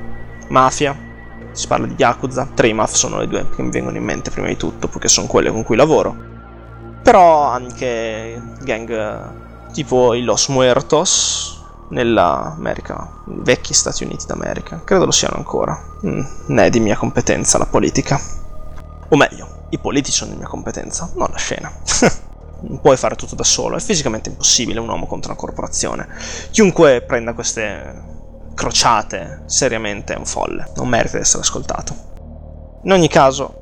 Mafia, 0.51 0.97
si 1.53 1.67
parla 1.67 1.87
di 1.87 1.95
Yakuza, 1.97 2.49
Trimaf 2.55 2.95
sono 2.95 3.19
le 3.19 3.29
due 3.29 3.49
che 3.55 3.63
mi 3.63 3.71
vengono 3.71 3.97
in 3.97 4.05
mente 4.05 4.31
prima 4.31 4.49
di 4.49 4.57
tutto, 4.57 4.89
perché 4.89 5.09
sono 5.09 5.27
quelle 5.27 5.51
con 5.51 5.63
cui 5.63 5.77
lavoro. 5.77 6.29
Però 7.03 7.45
anche 7.45 8.41
gang 8.63 9.73
tipo 9.73 10.15
i 10.15 10.23
Los 10.23 10.49
Muertos 10.49 11.63
nell'America, 11.91 13.23
i 13.29 13.35
vecchi 13.43 13.75
Stati 13.75 14.05
Uniti 14.05 14.27
d'America, 14.27 14.83
credo 14.85 15.05
lo 15.05 15.11
siano 15.11 15.37
ancora. 15.37 15.79
Mm, 16.07 16.21
ne 16.49 16.65
è 16.67 16.71
di 16.71 16.81
mia 16.81 16.97
competenza 16.97 17.59
la 17.59 17.67
politica. 17.67 18.21
O 19.09 19.17
meglio, 19.17 19.67
i 19.71 19.79
politici 19.79 20.17
sono 20.17 20.33
di 20.33 20.37
mia 20.37 20.47
competenza, 20.47 21.11
non 21.15 21.29
la 21.31 21.39
scena. 21.39 21.73
non 22.63 22.81
puoi 22.81 22.97
fare 22.97 23.17
tutto 23.17 23.35
da 23.35 23.45
solo, 23.45 23.77
è 23.77 23.81
fisicamente 23.81 24.29
impossibile 24.29 24.81
un 24.81 24.89
uomo 24.89 25.07
contro 25.07 25.31
una 25.31 25.41
corporazione. 25.41 26.09
Chiunque 26.51 27.03
prenda 27.03 27.33
queste 27.33 28.19
crociate 28.55 29.43
seriamente 29.47 30.15
è 30.15 30.19
un 30.19 30.27
folle, 30.27 30.71
non 30.77 30.89
merita 30.89 31.17
di 31.17 31.23
essere 31.23 31.43
ascoltato. 31.43 31.95
In 32.83 32.93
ogni 32.93 33.09
caso, 33.09 33.55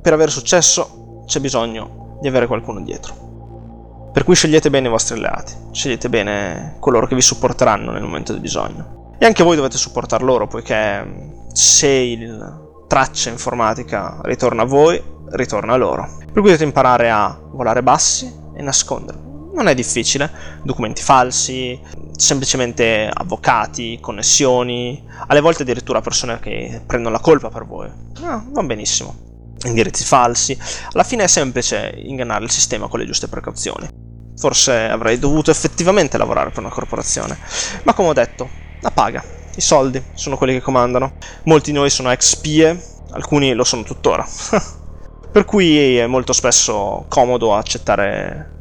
per 0.00 0.12
avere 0.12 0.30
successo 0.30 1.22
c'è 1.26 1.40
bisogno 1.40 2.18
di 2.20 2.28
avere 2.28 2.46
qualcuno 2.46 2.80
dietro. 2.80 4.10
Per 4.12 4.24
cui 4.24 4.34
scegliete 4.34 4.70
bene 4.70 4.88
i 4.88 4.90
vostri 4.90 5.16
alleati, 5.16 5.52
scegliete 5.70 6.08
bene 6.08 6.76
coloro 6.80 7.06
che 7.06 7.14
vi 7.14 7.20
supporteranno 7.20 7.92
nel 7.92 8.02
momento 8.02 8.32
del 8.32 8.40
bisogno. 8.40 9.14
E 9.18 9.26
anche 9.26 9.44
voi 9.44 9.56
dovete 9.56 9.76
supportare 9.76 10.24
loro, 10.24 10.46
poiché 10.46 11.44
se 11.52 11.88
il 11.88 12.66
traccia 12.88 13.30
informatica 13.30 14.18
ritorna 14.22 14.62
a 14.62 14.66
voi, 14.66 15.00
ritorna 15.30 15.74
a 15.74 15.76
loro. 15.76 16.08
Per 16.18 16.32
cui 16.32 16.42
dovete 16.42 16.64
imparare 16.64 17.10
a 17.10 17.38
volare 17.52 17.82
bassi 17.82 18.32
e 18.54 18.62
nascondervi. 18.62 19.27
Non 19.58 19.66
è 19.66 19.74
difficile, 19.74 20.30
documenti 20.62 21.02
falsi, 21.02 21.78
semplicemente 22.16 23.10
avvocati, 23.12 23.98
connessioni, 24.00 25.04
alle 25.26 25.40
volte 25.40 25.62
addirittura 25.62 26.00
persone 26.00 26.38
che 26.38 26.80
prendono 26.86 27.16
la 27.16 27.20
colpa 27.20 27.48
per 27.48 27.66
voi. 27.66 27.90
Ah, 28.22 28.40
va 28.50 28.62
benissimo 28.62 29.26
indirizzi 29.64 30.04
falsi. 30.04 30.56
Alla 30.92 31.02
fine 31.02 31.24
è 31.24 31.26
semplice 31.26 31.92
ingannare 31.96 32.44
il 32.44 32.52
sistema 32.52 32.86
con 32.86 33.00
le 33.00 33.06
giuste 33.06 33.26
precauzioni. 33.26 33.88
Forse 34.36 34.72
avrei 34.84 35.18
dovuto 35.18 35.50
effettivamente 35.50 36.16
lavorare 36.16 36.50
per 36.50 36.60
una 36.60 36.68
corporazione, 36.68 37.36
ma 37.82 37.92
come 37.94 38.10
ho 38.10 38.12
detto, 38.12 38.48
la 38.80 38.92
paga, 38.92 39.24
i 39.56 39.60
soldi 39.60 40.00
sono 40.14 40.36
quelli 40.36 40.52
che 40.52 40.60
comandano. 40.60 41.14
Molti 41.46 41.72
di 41.72 41.76
noi 41.76 41.90
sono 41.90 42.12
ex 42.12 42.36
spie, 42.36 42.80
alcuni 43.10 43.54
lo 43.54 43.64
sono 43.64 43.82
tuttora. 43.82 44.24
per 45.32 45.44
cui 45.44 45.98
è 45.98 46.06
molto 46.06 46.32
spesso 46.32 47.06
comodo 47.08 47.56
accettare 47.56 48.57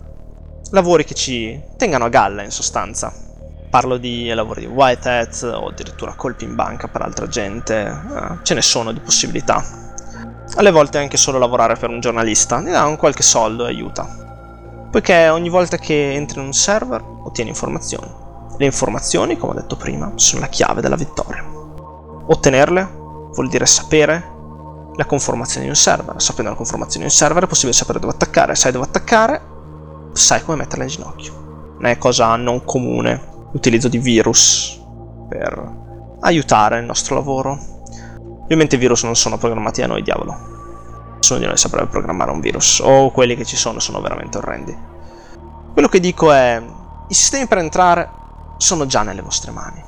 lavori 0.72 1.04
che 1.04 1.14
ci 1.14 1.62
tengano 1.78 2.06
a 2.06 2.10
galla 2.10 2.44
in 2.44 2.52
sostanza. 2.52 3.14
Parlo 3.70 3.98
di 3.98 4.28
lavori 4.30 4.62
di 4.62 4.68
white 4.68 5.10
hat 5.10 5.42
o 5.44 5.68
addirittura 5.68 6.14
colpi 6.14 6.46
in 6.46 6.56
banca 6.56 6.88
per 6.88 7.02
altra 7.02 7.28
gente, 7.28 7.76
eh, 7.86 8.38
ce 8.44 8.54
ne 8.54 8.62
sono 8.62 8.92
di 8.92 9.00
possibilità 9.00 9.86
alle 10.56 10.72
volte 10.72 10.98
anche 10.98 11.18
solo 11.18 11.38
lavorare 11.38 11.76
per 11.76 11.90
un 11.90 12.00
giornalista, 12.00 12.60
ti 12.60 12.72
dà 12.72 12.86
un 12.86 12.96
qualche 12.96 13.22
soldo 13.22 13.66
e 13.66 13.70
aiuta. 13.70 14.88
Poiché 14.90 15.30
ogni 15.30 15.50
volta 15.50 15.78
che 15.78 16.14
entri 16.14 16.40
in 16.40 16.46
un 16.48 16.54
server 16.54 17.04
ottieni 17.04 17.50
informazioni. 17.50 18.08
Le 18.58 18.66
informazioni, 18.66 19.38
come 19.38 19.52
ho 19.52 19.56
detto 19.56 19.76
prima, 19.76 20.12
sono 20.16 20.42
la 20.42 20.48
chiave 20.48 20.82
della 20.82 20.96
vittoria. 20.96 21.46
Ottenerle 22.30 22.90
vuol 23.34 23.50
dire 23.50 23.66
sapere 23.66 24.36
la 24.96 25.06
conformazione 25.06 25.66
di 25.66 25.70
un 25.70 25.76
server. 25.76 26.20
Sapendo 26.20 26.50
la 26.50 26.58
conformazione 26.58 27.06
di 27.06 27.12
un 27.12 27.18
server 27.18 27.44
è 27.44 27.48
possibile 27.48 27.74
sapere 27.74 28.00
dove 28.00 28.14
attaccare. 28.14 28.56
Sai 28.56 28.72
dove 28.72 28.86
attaccare, 28.86 29.42
sai 30.18 30.44
come 30.44 30.58
metterla 30.58 30.84
in 30.84 30.90
ginocchio. 30.90 31.76
Non 31.80 31.86
è 31.86 31.98
cosa 31.98 32.36
non 32.36 32.64
comune 32.64 33.50
l'utilizzo 33.52 33.88
di 33.88 33.98
virus 33.98 34.82
per 35.30 35.86
aiutare 36.20 36.80
il 36.80 36.86
nostro 36.86 37.16
lavoro 37.16 37.76
Ovviamente 38.48 38.78
i 38.78 38.80
virus 38.80 39.04
non 39.04 39.18
sono 39.18 39.38
programmati 39.38 39.82
da 39.82 39.88
noi, 39.88 40.02
diavolo. 40.02 41.16
Nessuno 41.18 41.40
di 41.40 41.46
noi 41.46 41.58
saprebbe 41.58 41.88
programmare 41.88 42.32
un 42.32 42.40
virus, 42.40 42.80
o 42.80 43.12
quelli 43.12 43.36
che 43.36 43.44
ci 43.44 43.58
sono 43.58 43.80
sono 43.80 44.00
veramente 44.00 44.38
orrendi. 44.38 44.78
Quello 45.74 45.90
che 45.90 46.00
dico 46.00 46.32
è, 46.32 46.64
i 47.10 47.14
sistemi 47.14 47.46
per 47.46 47.58
entrare 47.58 48.10
sono 48.56 48.86
già 48.86 49.04
nelle 49.04 49.22
vostre 49.22 49.52
mani, 49.52 49.84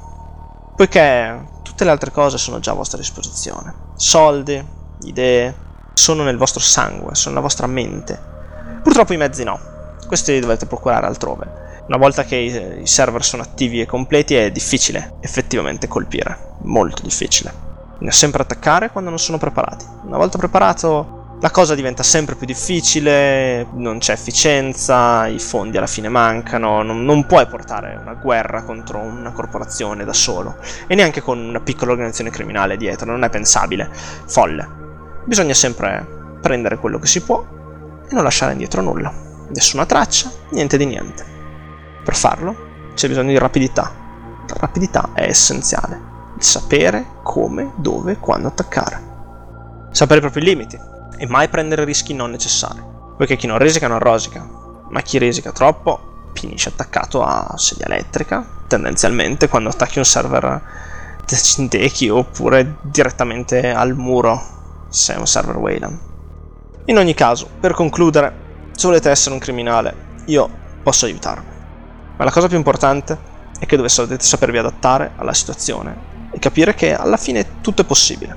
poiché 0.75 1.51
tutte 1.63 1.86
le 1.86 1.91
altre 1.91 2.11
cose 2.11 2.38
sono 2.38 2.59
già 2.59 2.71
a 2.71 2.75
vostra 2.75 2.97
disposizione. 2.97 3.73
Soldi, 3.95 4.61
idee, 5.03 5.55
sono 5.93 6.23
nel 6.23 6.38
vostro 6.38 6.59
sangue, 6.59 7.15
sono 7.15 7.36
nella 7.36 7.47
vostra 7.47 7.65
mente. 7.65 8.21
Purtroppo 8.84 9.13
i 9.13 9.17
mezzi 9.17 9.45
no, 9.45 9.57
questi 10.10 10.32
li 10.32 10.39
dovete 10.39 10.66
procurare 10.66 11.05
altrove. 11.05 11.68
Una 11.86 11.97
volta 11.97 12.24
che 12.24 12.36
i 12.36 12.88
server 12.88 13.24
sono 13.24 13.43
attivi 13.43 13.80
e 13.80 13.86
completi 13.86 14.34
è 14.34 14.49
difficile 14.49 15.14
effettivamente 15.22 15.88
colpire, 15.88 16.55
molto 16.64 17.03
difficile. 17.03 17.53
Bisogna 17.91 18.12
sempre 18.12 18.41
attaccare 18.41 18.89
quando 18.89 19.12
non 19.12 19.20
sono 19.20 19.38
preparati. 19.38 19.86
Una 20.05 20.18
volta 20.18 20.39
preparato, 20.39 21.38
la 21.41 21.51
cosa 21.51 21.76
diventa 21.76 22.01
sempre 22.01 22.34
più 22.34 22.47
difficile, 22.47 23.68
non 23.74 23.99
c'è 23.99 24.14
efficienza, 24.14 25.28
i 25.28 25.38
fondi 25.38 25.78
alla 25.78 25.86
fine 25.86 26.10
mancano, 26.10 26.82
non, 26.82 27.05
non 27.05 27.28
puoi 27.28 27.45
portare 27.45 27.95
una 28.01 28.16
guerra 28.16 28.64
contro 28.64 28.97
una 28.97 29.32
corporazione 29.32 30.05
da 30.05 30.14
solo 30.14 30.57
e 30.88 30.95
neanche 30.95 31.22
con 31.22 31.38
una 31.38 31.60
piccola 31.60 31.91
organizzazione 31.91 32.32
criminale 32.32 32.78
dietro, 32.78 33.12
non 33.12 33.24
è 33.24 33.30
pensabile, 33.30 33.91
folle. 34.26 34.68
Bisogna 35.26 35.53
sempre 35.53 36.38
prendere 36.41 36.78
quello 36.78 36.97
che 36.97 37.07
si 37.07 37.22
può 37.22 37.45
e 38.10 38.14
non 38.16 38.24
lasciare 38.24 38.53
indietro 38.53 38.82
nulla. 38.82 39.28
Nessuna 39.50 39.86
traccia, 39.86 40.32
niente 40.50 40.78
di 40.78 40.86
niente. 40.86 41.26
Per 42.04 42.16
farlo 42.16 42.91
c'è 42.93 43.08
bisogno 43.08 43.30
di 43.30 43.38
rapidità. 43.38 43.91
La 44.47 44.56
rapidità 44.60 45.10
è 45.14 45.24
essenziale 45.24 46.08
sapere 46.39 47.06
come, 47.24 47.74
dove, 47.76 48.18
quando 48.18 48.47
attaccare. 48.47 49.08
Sapere 49.91 50.20
i 50.20 50.22
propri 50.22 50.41
limiti 50.41 50.80
e 51.18 51.28
mai 51.28 51.50
prendere 51.50 51.84
rischi 51.84 52.14
non 52.14 52.32
necessari, 52.32 52.82
poiché 53.18 53.36
chi 53.36 53.47
non 53.47 53.58
risica 53.58 53.88
non 53.88 54.00
rosica, 54.00 54.47
ma 54.89 55.02
chi 55.02 55.18
risica 55.18 55.52
troppo 55.52 56.32
finisce 56.34 56.70
attaccato 56.70 57.24
a 57.24 57.54
sedia 57.58 57.86
elettrica, 57.86 58.45
tendenzialmente 58.68 59.50
quando 59.50 59.70
attacchi 59.70 59.97
un 59.97 60.06
server 60.06 60.62
Decinteki 61.26 62.10
oppure 62.10 62.78
direttamente 62.82 63.72
al 63.72 63.95
muro 63.95 64.41
se 64.89 65.14
è 65.14 65.18
un 65.18 65.28
server 65.28 65.58
Wayland. 65.58 66.00
In 66.86 66.97
ogni 66.97 67.14
caso, 67.14 67.47
per 67.60 67.74
concludere, 67.74 68.39
se 68.80 68.88
volete 68.88 69.09
essere 69.09 69.34
un 69.34 69.41
criminale, 69.41 69.93
io 70.27 70.49
posso 70.82 71.05
aiutarvi. 71.05 71.51
Ma 72.15 72.23
la 72.23 72.32
cosa 72.32 72.47
più 72.47 72.55
importante 72.55 73.17
è 73.59 73.65
che 73.65 73.75
dovete 73.75 74.21
sapervi 74.21 74.57
adattare 74.57 75.11
alla 75.17 75.34
situazione 75.34 76.30
e 76.32 76.39
capire 76.39 76.73
che 76.73 76.95
alla 76.95 77.17
fine 77.17 77.59
tutto 77.59 77.82
è 77.82 77.86
possibile. 77.86 78.34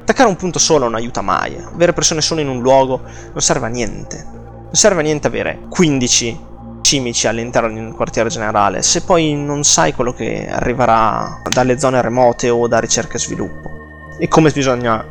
Attaccare 0.00 0.28
un 0.28 0.34
punto 0.34 0.58
solo 0.58 0.86
non 0.86 0.96
aiuta 0.96 1.20
mai, 1.20 1.56
avere 1.56 1.92
persone 1.92 2.20
solo 2.20 2.40
in 2.40 2.48
un 2.48 2.60
luogo 2.62 3.00
non 3.00 3.40
serve 3.40 3.66
a 3.66 3.68
niente. 3.68 4.24
Non 4.26 4.68
serve 4.72 5.02
a 5.02 5.04
niente 5.04 5.28
avere 5.28 5.60
15 5.68 6.40
cimici 6.80 7.28
all'interno 7.28 7.72
di 7.72 7.78
un 7.78 7.94
quartiere 7.94 8.28
generale 8.28 8.82
se 8.82 9.02
poi 9.02 9.34
non 9.34 9.62
sai 9.62 9.94
quello 9.94 10.12
che 10.12 10.48
arriverà 10.50 11.42
dalle 11.48 11.78
zone 11.78 12.02
remote 12.02 12.50
o 12.50 12.66
da 12.66 12.80
ricerca 12.80 13.18
e 13.18 13.20
sviluppo. 13.20 13.70
E 14.18 14.26
come 14.26 14.50
bisogna 14.50 15.04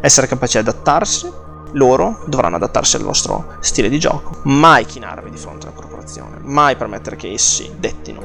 essere 0.00 0.26
capaci 0.26 0.60
di 0.60 0.68
adattarsi, 0.68 1.44
loro 1.76 2.24
dovranno 2.26 2.56
adattarsi 2.56 2.96
al 2.96 3.02
vostro 3.02 3.56
stile 3.60 3.88
di 3.88 3.98
gioco. 3.98 4.40
Mai 4.42 4.84
chinarvi 4.84 5.30
di 5.30 5.38
fronte 5.38 5.66
a 5.66 5.70
una 5.70 5.78
corporazione, 5.78 6.38
mai 6.40 6.76
permettere 6.76 7.16
che 7.16 7.32
essi 7.32 7.72
dettino 7.78 8.20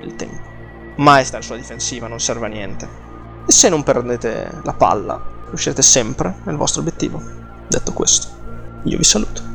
il 0.00 0.16
tempo 0.16 0.52
mai 0.96 1.24
stare 1.24 1.42
sulla 1.42 1.58
difensiva, 1.58 2.06
non 2.06 2.20
serve 2.20 2.46
a 2.46 2.48
niente. 2.48 2.88
E 3.46 3.52
se 3.52 3.68
non 3.68 3.82
perdete 3.82 4.60
la 4.62 4.74
palla, 4.74 5.20
riuscirete 5.48 5.82
sempre 5.82 6.34
nel 6.44 6.56
vostro 6.56 6.80
obiettivo. 6.80 7.20
Detto 7.66 7.92
questo, 7.92 8.28
io 8.84 8.98
vi 8.98 9.04
saluto. 9.04 9.51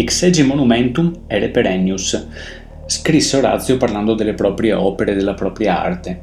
Exegi 0.00 0.42
monumentum 0.42 1.24
ere 1.26 1.50
perennius 1.50 2.26
Scrisse 2.86 3.36
Orazio 3.36 3.76
parlando 3.76 4.14
delle 4.14 4.32
proprie 4.32 4.72
opere, 4.72 5.14
della 5.14 5.34
propria 5.34 5.82
arte. 5.82 6.22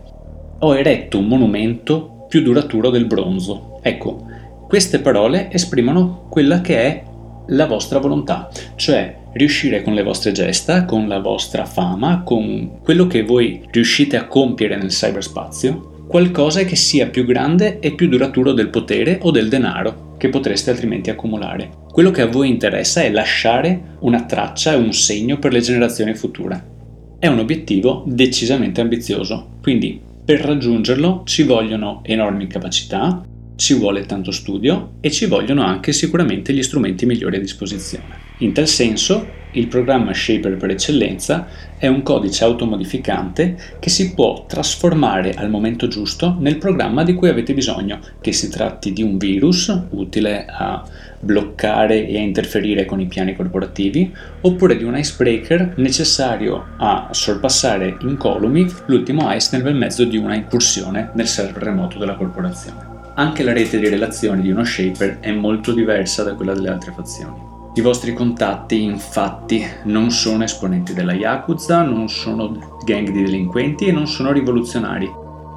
Ho 0.62 0.76
eretto 0.76 1.20
un 1.20 1.28
monumento 1.28 2.26
più 2.28 2.42
duraturo 2.42 2.90
del 2.90 3.06
bronzo. 3.06 3.80
Ecco, 3.84 4.26
queste 4.68 5.00
parole 5.00 5.52
esprimono 5.52 6.26
quella 6.28 6.60
che 6.62 6.78
è 6.80 7.04
la 7.50 7.68
vostra 7.68 8.00
volontà, 8.00 8.50
cioè 8.78 9.16
riuscire 9.34 9.84
con 9.84 9.94
le 9.94 10.02
vostre 10.02 10.32
gesta, 10.32 10.86
con 10.86 11.08
la 11.08 11.20
vostra 11.20 11.66
fama, 11.66 12.24
con 12.26 12.80
quello 12.82 13.06
che 13.06 13.22
voi 13.22 13.62
riuscite 13.70 14.18
a 14.18 14.26
compiere 14.26 14.76
nel 14.76 14.90
cyberspazio, 14.90 16.06
qualcosa 16.08 16.64
che 16.64 16.76
sia 16.76 17.10
più 17.10 17.26
grande 17.26 17.78
e 17.78 17.92
più 17.92 18.10
duraturo 18.10 18.54
del 18.54 18.70
potere 18.70 19.20
o 19.22 19.30
del 19.30 19.50
denaro 19.50 20.07
che 20.18 20.30
potreste 20.30 20.72
altrimenti 20.72 21.10
accumulare. 21.10 21.70
Quello 21.92 22.12
che 22.12 22.22
a 22.22 22.28
voi 22.28 22.50
interessa 22.50 23.02
è 23.02 23.12
lasciare 23.12 23.96
una 24.00 24.26
traccia 24.26 24.74
e 24.74 24.78
un 24.78 24.94
segno 24.94 25.40
per 25.40 25.52
le 25.52 25.62
generazioni 25.62 26.14
future. 26.14 26.76
È 27.20 27.28
un 27.28 27.40
obiettivo 27.40 28.04
decisamente 28.06 28.82
ambizioso, 28.82 29.58
quindi 29.62 30.00
per 30.24 30.42
raggiungerlo 30.42 31.24
ci 31.26 31.44
vogliono 31.44 32.02
enormi 32.04 32.48
capacità, 32.48 33.24
ci 33.56 33.74
vuole 33.74 34.06
tanto 34.06 34.32
studio 34.32 34.96
e 35.02 35.10
ci 35.10 35.26
vogliono 35.26 35.64
anche 35.64 35.94
sicuramente 35.94 36.54
gli 36.54 36.62
strumenti 36.62 37.06
migliori 37.06 37.38
a 37.38 37.40
disposizione. 37.42 38.26
In 38.40 38.54
tal 38.54 38.68
senso, 38.68 39.37
il 39.52 39.68
programma 39.68 40.14
Shaper 40.14 40.58
per 40.58 40.72
eccellenza 40.72 41.48
è 41.78 41.88
un 41.88 42.04
codice 42.04 42.44
automodificante 42.44 43.58
che 43.80 43.90
si 43.90 44.14
può 44.14 44.46
trasformare 44.46 45.34
al 45.34 45.50
momento 45.50 45.88
giusto 45.88 46.36
nel 46.40 46.58
programma 46.58 47.04
di 47.04 47.14
cui 47.14 47.30
avete 47.30 47.54
bisogno, 47.54 48.00
che 48.20 48.34
si 48.34 48.50
tratti 48.50 48.94
di 48.94 49.04
un 49.04 49.18
virus 49.18 49.74
utile 49.92 50.46
a 50.48 50.84
bloccare 51.20 52.08
e 52.08 52.18
a 52.18 52.22
interferire 52.22 52.86
con 52.86 53.00
i 53.00 53.08
piani 53.08 53.36
corporativi, 53.36 54.14
oppure 54.42 54.78
di 54.78 54.84
un 54.84 54.98
icebreaker 54.98 55.74
necessario 55.78 56.66
a 56.78 57.10
sorpassare 57.12 57.98
incolumi 58.02 58.68
l'ultimo 58.86 59.32
ice 59.34 59.50
nel 59.54 59.64
bel 59.64 59.76
mezzo 59.76 60.04
di 60.04 60.18
una 60.18 60.36
incursione 60.36 61.12
nel 61.14 61.28
server 61.28 61.64
remoto 61.64 61.98
della 61.98 62.16
corporazione. 62.16 62.96
Anche 63.16 63.44
la 63.44 63.54
rete 63.54 63.80
di 63.80 63.88
relazioni 63.88 64.44
di 64.44 64.52
uno 64.52 64.64
shaper 64.64 65.20
è 65.20 65.32
molto 65.32 65.74
diversa 65.74 66.22
da 66.22 66.36
quella 66.36 66.54
delle 66.54 66.70
altre 66.70 66.94
fazioni. 66.96 67.47
I 67.78 67.82
vostri 67.82 68.12
contatti 68.16 68.82
infatti 68.82 69.64
non 69.84 70.10
sono 70.10 70.44
esponenti 70.44 70.96
della 70.96 71.14
Yakuza, 71.14 71.84
non 71.84 72.10
sono 72.10 72.80
gang 72.84 73.12
di 73.12 73.22
delinquenti 73.22 73.86
e 73.86 73.92
non 73.92 74.08
sono 74.08 74.32
rivoluzionari. 74.32 75.08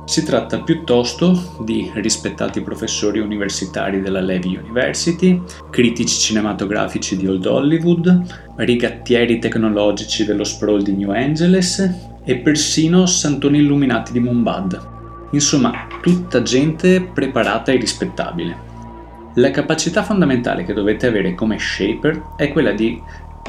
Si 0.04 0.22
tratta 0.22 0.60
piuttosto 0.60 1.56
di 1.64 1.90
rispettati 1.94 2.60
professori 2.60 3.20
universitari 3.20 4.02
della 4.02 4.20
Levy 4.20 4.58
University, 4.58 5.40
critici 5.70 6.18
cinematografici 6.18 7.16
di 7.16 7.26
Old 7.26 7.46
Hollywood, 7.46 8.52
rigattieri 8.56 9.38
tecnologici 9.38 10.26
dello 10.26 10.44
sprawl 10.44 10.82
di 10.82 10.92
New 10.92 11.12
Angeles 11.12 11.90
e 12.22 12.36
persino 12.36 13.06
santoni 13.06 13.60
illuminati 13.60 14.12
di 14.12 14.20
Mumbad. 14.20 14.88
Insomma, 15.30 15.86
tutta 16.02 16.42
gente 16.42 17.00
preparata 17.00 17.72
e 17.72 17.76
rispettabile. 17.76 18.68
La 19.34 19.52
capacità 19.52 20.02
fondamentale 20.02 20.64
che 20.64 20.72
dovete 20.72 21.06
avere 21.06 21.36
come 21.36 21.56
shaper 21.56 22.34
è 22.36 22.50
quella 22.50 22.72
di 22.72 23.00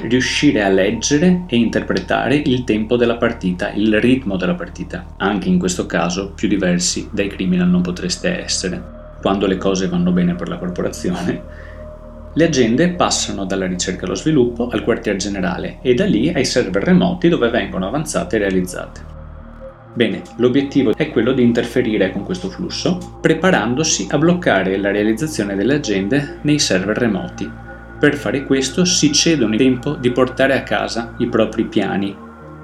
riuscire 0.04 0.64
a 0.64 0.70
leggere 0.70 1.46
e 1.48 1.56
interpretare 1.56 2.36
il 2.36 2.64
tempo 2.64 2.98
della 2.98 3.18
partita, 3.18 3.72
il 3.72 4.00
ritmo 4.00 4.38
della 4.38 4.54
partita. 4.54 5.06
Anche 5.18 5.50
in 5.50 5.58
questo 5.58 5.88
caso 5.88 6.34
più 6.36 6.48
diversi 6.48 7.10
dai 7.12 7.30
criminal 7.30 7.68
non 7.68 7.82
potreste 7.82 8.44
essere. 8.44 8.80
Quando 9.22 9.48
le 9.48 9.58
cose 9.58 9.88
vanno 9.88 10.12
bene 10.12 10.36
per 10.36 10.50
la 10.50 10.58
corporazione, 10.58 11.42
le 12.32 12.46
agende 12.46 12.90
passano 12.90 13.46
dalla 13.46 13.66
ricerca 13.66 14.06
allo 14.06 14.16
sviluppo 14.16 14.70
al 14.70 14.84
quartier 14.84 15.16
generale 15.16 15.80
e 15.82 15.96
da 15.96 16.06
lì 16.06 16.30
ai 16.30 16.46
server 16.46 16.84
remoti 16.84 17.28
dove 17.28 17.50
vengono 17.50 17.88
avanzate 17.88 18.36
e 18.36 18.40
realizzate. 18.40 19.11
Bene, 19.94 20.22
l'obiettivo 20.38 20.96
è 20.96 21.10
quello 21.10 21.34
di 21.34 21.44
interferire 21.44 22.12
con 22.12 22.24
questo 22.24 22.50
flusso, 22.50 23.18
preparandosi 23.20 24.08
a 24.10 24.18
bloccare 24.18 24.78
la 24.78 24.90
realizzazione 24.90 25.56
delle 25.56 25.76
agende 25.76 26.40
nei 26.44 26.60
server 26.60 26.98
remoti. 26.98 27.50
Per 28.00 28.16
fare 28.16 28.46
questo 28.46 28.86
si 28.86 29.12
cedono 29.12 29.54
il 29.54 29.60
tempo 29.60 29.96
di 29.96 30.12
portare 30.12 30.58
a 30.58 30.64
casa 30.64 31.14
i 31.18 31.28
propri 31.28 31.66
piani, 31.66 32.16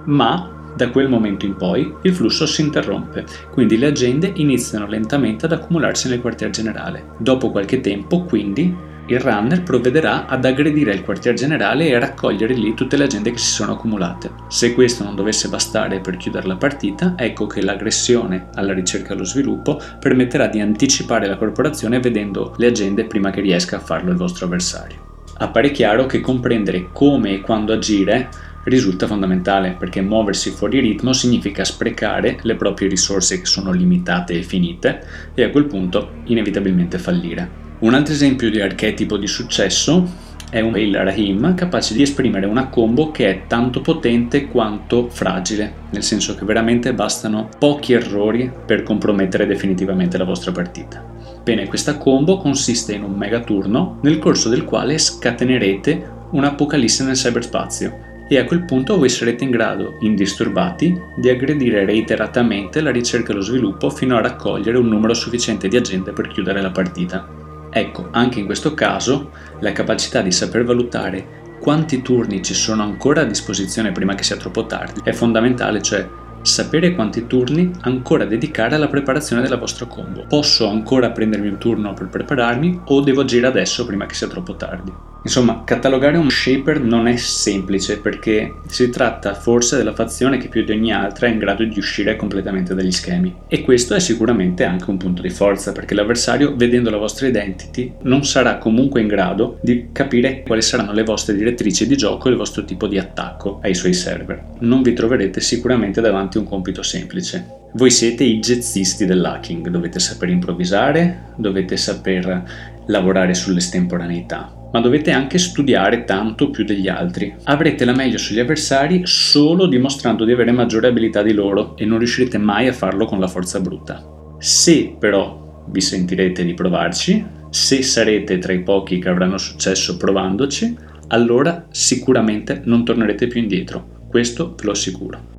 ma 0.06 0.52
da 0.76 0.90
quel 0.90 1.10
momento 1.10 1.46
in 1.46 1.56
poi 1.56 1.94
il 2.04 2.14
flusso 2.14 2.46
si 2.46 2.62
interrompe, 2.62 3.26
quindi 3.52 3.78
le 3.78 3.88
agende 3.88 4.32
iniziano 4.36 4.88
lentamente 4.88 5.46
ad 5.46 5.52
accumularsi 5.52 6.08
nel 6.08 6.22
quartier 6.22 6.50
generale. 6.50 7.10
Dopo 7.18 7.52
qualche 7.52 7.82
tempo, 7.82 8.24
quindi, 8.24 8.74
il 9.08 9.20
runner 9.20 9.64
provvederà 9.64 10.26
ad 10.26 10.44
aggredire 10.44 10.94
il 10.94 11.04
quartier 11.04 11.34
generale 11.34 11.88
e 11.88 11.96
a 11.96 12.00
raccogliere 12.00 12.54
lì 12.54 12.74
tutte 12.74 12.98
le 12.98 13.06
agende 13.06 13.32
che 13.32 13.38
si 13.38 13.52
sono 13.52 13.74
accumulate. 13.74 14.32
Se 14.50 14.74
questo 14.74 15.04
non 15.04 15.16
dovesse 15.16 15.48
bastare 15.48 16.00
per 16.00 16.18
chiudere 16.18 16.48
la 16.48 16.58
partita, 16.58 17.14
ecco 17.18 17.48
che 17.48 17.62
l'aggressione 17.62 18.50
alla 18.56 18.74
ricerca 18.74 19.10
e 19.10 19.14
allo 19.14 19.24
sviluppo 19.24 19.80
permetterà 20.00 20.48
di 20.48 20.60
anticipare 20.60 21.28
la 21.28 21.38
corporazione 21.38 22.00
vedendo 22.00 22.54
le 22.58 22.68
agende 22.68 23.06
prima 23.06 23.30
che 23.30 23.42
riesca 23.42 23.78
a 23.78 23.82
farlo 23.82 24.12
il 24.12 24.18
vostro 24.18 24.46
avversario. 24.46 25.06
Appare 25.38 25.72
chiaro 25.72 26.06
che 26.06 26.20
comprendere 26.20 26.90
come 26.92 27.34
e 27.34 27.42
quando 27.42 27.72
agire 27.72 28.30
risulta 28.64 29.08
fondamentale 29.08 29.76
perché 29.80 30.02
muoversi 30.02 30.50
fuori 30.50 30.80
ritmo 30.80 31.14
significa 31.14 31.64
sprecare 31.64 32.40
le 32.42 32.56
proprie 32.56 32.90
risorse 32.90 33.40
che 33.40 33.46
sono 33.46 33.72
limitate 33.72 34.34
e 34.34 34.44
finite 34.44 35.02
e 35.34 35.44
a 35.44 35.50
quel 35.50 35.66
punto 35.66 36.16
inevitabilmente 36.26 36.98
fallire. 36.98 37.67
Un 37.80 37.94
altro 37.94 38.12
esempio 38.12 38.50
di 38.50 38.60
archetipo 38.60 39.18
di 39.18 39.28
successo 39.28 40.26
è 40.50 40.62
un 40.62 40.76
il 40.80 40.96
Rahim 40.96 41.54
capace 41.54 41.94
di 41.94 42.02
esprimere 42.02 42.48
una 42.48 42.70
combo 42.70 43.12
che 43.12 43.30
è 43.30 43.42
tanto 43.46 43.82
potente 43.82 44.48
quanto 44.48 45.10
fragile, 45.12 45.74
nel 45.92 46.02
senso 46.02 46.34
che 46.34 46.44
veramente 46.44 46.96
bastano 46.96 47.50
pochi 47.60 47.94
errori 47.94 48.52
per 48.66 48.82
compromettere 48.82 49.46
definitivamente 49.46 50.18
la 50.18 50.24
vostra 50.24 50.52
partita. 50.52 51.06
Bene, 51.44 51.68
questa 51.68 52.00
combo 52.00 52.38
consiste 52.38 52.94
in 52.94 53.04
un 53.04 53.14
mega 53.14 53.42
turno 53.42 54.00
nel 54.02 54.18
corso 54.18 54.50
del 54.50 54.64
quale 54.66 54.98
scatenerete 54.98 56.16
un'apocalisse 56.32 57.04
nel 57.04 57.14
cyberspazio 57.14 58.06
e 58.28 58.40
a 58.40 58.46
quel 58.46 58.66
punto 58.66 58.98
voi 58.98 59.10
sarete 59.10 59.44
in 59.44 59.52
grado, 59.52 59.98
indisturbati, 60.00 61.00
di 61.16 61.30
aggredire 61.30 61.86
reiteratamente 61.86 62.82
la 62.82 62.90
ricerca 62.90 63.34
e 63.34 63.36
lo 63.36 63.42
sviluppo 63.42 63.92
fino 63.92 64.18
a 64.18 64.22
raccogliere 64.22 64.80
un 64.80 64.88
numero 64.88 65.14
sufficiente 65.14 65.68
di 65.68 65.78
agende 65.78 66.12
per 66.12 66.28
chiudere 66.28 66.60
la 66.60 66.72
partita. 66.72 67.46
Ecco, 67.70 68.08
anche 68.12 68.40
in 68.40 68.46
questo 68.46 68.74
caso, 68.74 69.32
la 69.60 69.72
capacità 69.72 70.22
di 70.22 70.32
saper 70.32 70.64
valutare 70.64 71.46
quanti 71.60 72.02
turni 72.02 72.44
ci 72.44 72.54
sono 72.54 72.84
ancora 72.84 73.22
a 73.22 73.26
disposizione 73.26 73.92
prima 73.92 74.16
che 74.16 74.24
sia 74.24 74.38
troppo 74.38 74.66
tardi 74.66 75.02
è 75.04 75.12
fondamentale, 75.12 75.82
cioè 75.82 76.08
sapere 76.42 76.96
quanti 76.96 77.28
turni 77.28 77.72
ancora 77.82 78.26
dedicare 78.26 78.76
alla 78.76 78.88
preparazione 78.88 79.42
della 79.42 79.58
vostra 79.58 79.86
combo. 79.86 80.26
Posso 80.28 80.70
ancora 80.70 81.12
prendermi 81.12 81.48
un 81.50 81.58
turno 81.58 81.94
per 81.94 82.08
prepararmi 82.08 82.82
o 82.86 83.02
devo 83.02 83.22
agire 83.22 83.48
adesso 83.48 83.86
prima 83.86 84.06
che 84.06 84.14
sia 84.14 84.28
troppo 84.28 84.56
tardi? 84.56 84.94
Insomma, 85.28 85.64
catalogare 85.66 86.16
un 86.16 86.30
shaper 86.30 86.80
non 86.80 87.06
è 87.06 87.18
semplice 87.18 88.00
perché 88.00 88.60
si 88.68 88.90
tratta 88.90 89.34
forse 89.34 89.76
della 89.76 89.94
fazione 89.94 90.38
che 90.38 90.48
più 90.48 90.64
di 90.64 90.72
ogni 90.72 90.94
altra 90.94 91.28
è 91.28 91.32
in 91.32 91.38
grado 91.38 91.66
di 91.66 91.78
uscire 91.78 92.16
completamente 92.16 92.74
dagli 92.74 92.94
schemi. 92.94 93.36
E 93.50 93.62
questo 93.62 93.94
è 93.94 94.00
sicuramente 94.00 94.64
anche 94.64 94.90
un 94.90 94.96
punto 94.96 95.22
di 95.22 95.30
forza 95.30 95.74
perché 95.74 95.96
l'avversario, 95.96 96.56
vedendo 96.56 96.90
la 96.90 96.96
vostra 96.96 97.28
identity, 97.28 97.92
non 98.04 98.24
sarà 98.24 98.58
comunque 98.58 99.02
in 99.02 99.08
grado 99.08 99.60
di 99.62 99.90
capire 99.92 100.44
quali 100.44 100.62
saranno 100.62 100.94
le 100.94 101.04
vostre 101.04 101.36
direttrici 101.36 101.86
di 101.86 101.98
gioco 101.98 102.30
e 102.30 102.32
il 102.32 102.38
vostro 102.38 102.64
tipo 102.64 102.88
di 102.88 102.98
attacco 102.98 103.60
ai 103.64 103.76
suoi 103.76 103.94
server. 103.94 104.42
Non 104.60 104.82
vi 104.82 104.94
troverete 104.94 105.42
sicuramente 105.42 106.00
davanti 106.00 106.38
a 106.38 106.40
un 106.40 106.48
compito 106.48 106.84
semplice. 106.84 107.66
Voi 107.74 107.92
siete 107.92 108.24
i 108.24 108.40
jazzisti 108.40 109.06
dell'hacking, 109.06 109.68
dovete 109.68 110.00
saper 110.00 110.30
improvvisare, 110.30 111.34
dovete 111.36 111.76
saper 111.76 112.44
lavorare 112.86 113.34
sull'estemporaneità 113.34 114.57
ma 114.72 114.80
dovete 114.80 115.12
anche 115.12 115.38
studiare 115.38 116.04
tanto 116.04 116.50
più 116.50 116.64
degli 116.64 116.88
altri. 116.88 117.34
Avrete 117.44 117.86
la 117.86 117.94
meglio 117.94 118.18
sugli 118.18 118.40
avversari 118.40 119.02
solo 119.06 119.68
dimostrando 119.68 120.26
di 120.26 120.32
avere 120.32 120.52
maggiore 120.52 120.88
abilità 120.88 121.22
di 121.22 121.34
loro 121.34 121.76
e 121.78 121.86
non 121.86 121.98
riuscirete 122.00 122.38
mai 122.38 122.68
a 122.68 122.74
farlo 122.74 123.06
con 123.06 123.20
la 123.20 123.28
forza 123.28 123.60
bruta. 123.60 124.36
Se 124.40 124.96
però 125.00 125.66
vi 125.70 125.82
sentirete 125.82 126.44
di 126.44 126.54
provarci, 126.54 127.26
se 127.50 127.82
sarete 127.82 128.38
tra 128.38 128.54
i 128.54 128.62
pochi 128.62 129.00
che 129.00 129.10
avranno 129.10 129.38
successo 129.38 129.98
provandoci, 129.98 130.76
allora 131.08 131.66
sicuramente 131.70 132.62
non 132.66 132.84
tornerete 132.84 133.28
più 133.28 133.42
indietro. 133.42 134.06
Questo 134.10 134.56
ve 134.56 134.64
lo 134.64 134.72
assicuro. 134.72 135.37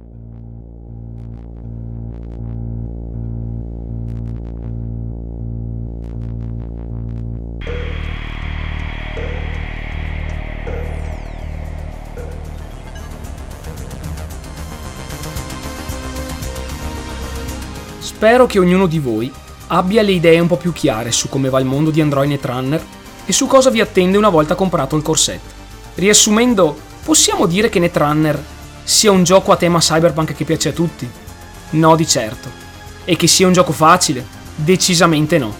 Spero 18.18 18.46
che 18.46 18.58
ognuno 18.58 18.88
di 18.88 18.98
voi 18.98 19.32
abbia 19.68 20.02
le 20.02 20.10
idee 20.10 20.40
un 20.40 20.48
po' 20.48 20.56
più 20.56 20.72
chiare 20.72 21.12
su 21.12 21.28
come 21.28 21.50
va 21.50 21.60
il 21.60 21.66
mondo 21.66 21.92
di 21.92 22.00
Android 22.00 22.28
Netrunner 22.28 22.84
e 23.24 23.32
su 23.32 23.46
cosa 23.46 23.70
vi 23.70 23.80
attende 23.80 24.18
una 24.18 24.28
volta 24.28 24.56
comprato 24.56 24.96
il 24.96 25.04
corsetto. 25.04 25.54
Riassumendo, 25.94 26.76
possiamo 27.04 27.46
dire 27.46 27.68
che 27.68 27.78
Netrunner 27.78 28.44
sia 28.82 29.12
un 29.12 29.22
gioco 29.22 29.52
a 29.52 29.56
tema 29.56 29.78
cyberpunk 29.78 30.34
che 30.34 30.44
piace 30.44 30.70
a 30.70 30.72
tutti? 30.72 31.08
No 31.70 31.94
di 31.94 32.08
certo. 32.08 32.50
E 33.04 33.14
che 33.14 33.28
sia 33.28 33.46
un 33.46 33.52
gioco 33.52 33.70
facile? 33.70 34.26
Decisamente 34.56 35.38
no. 35.38 35.54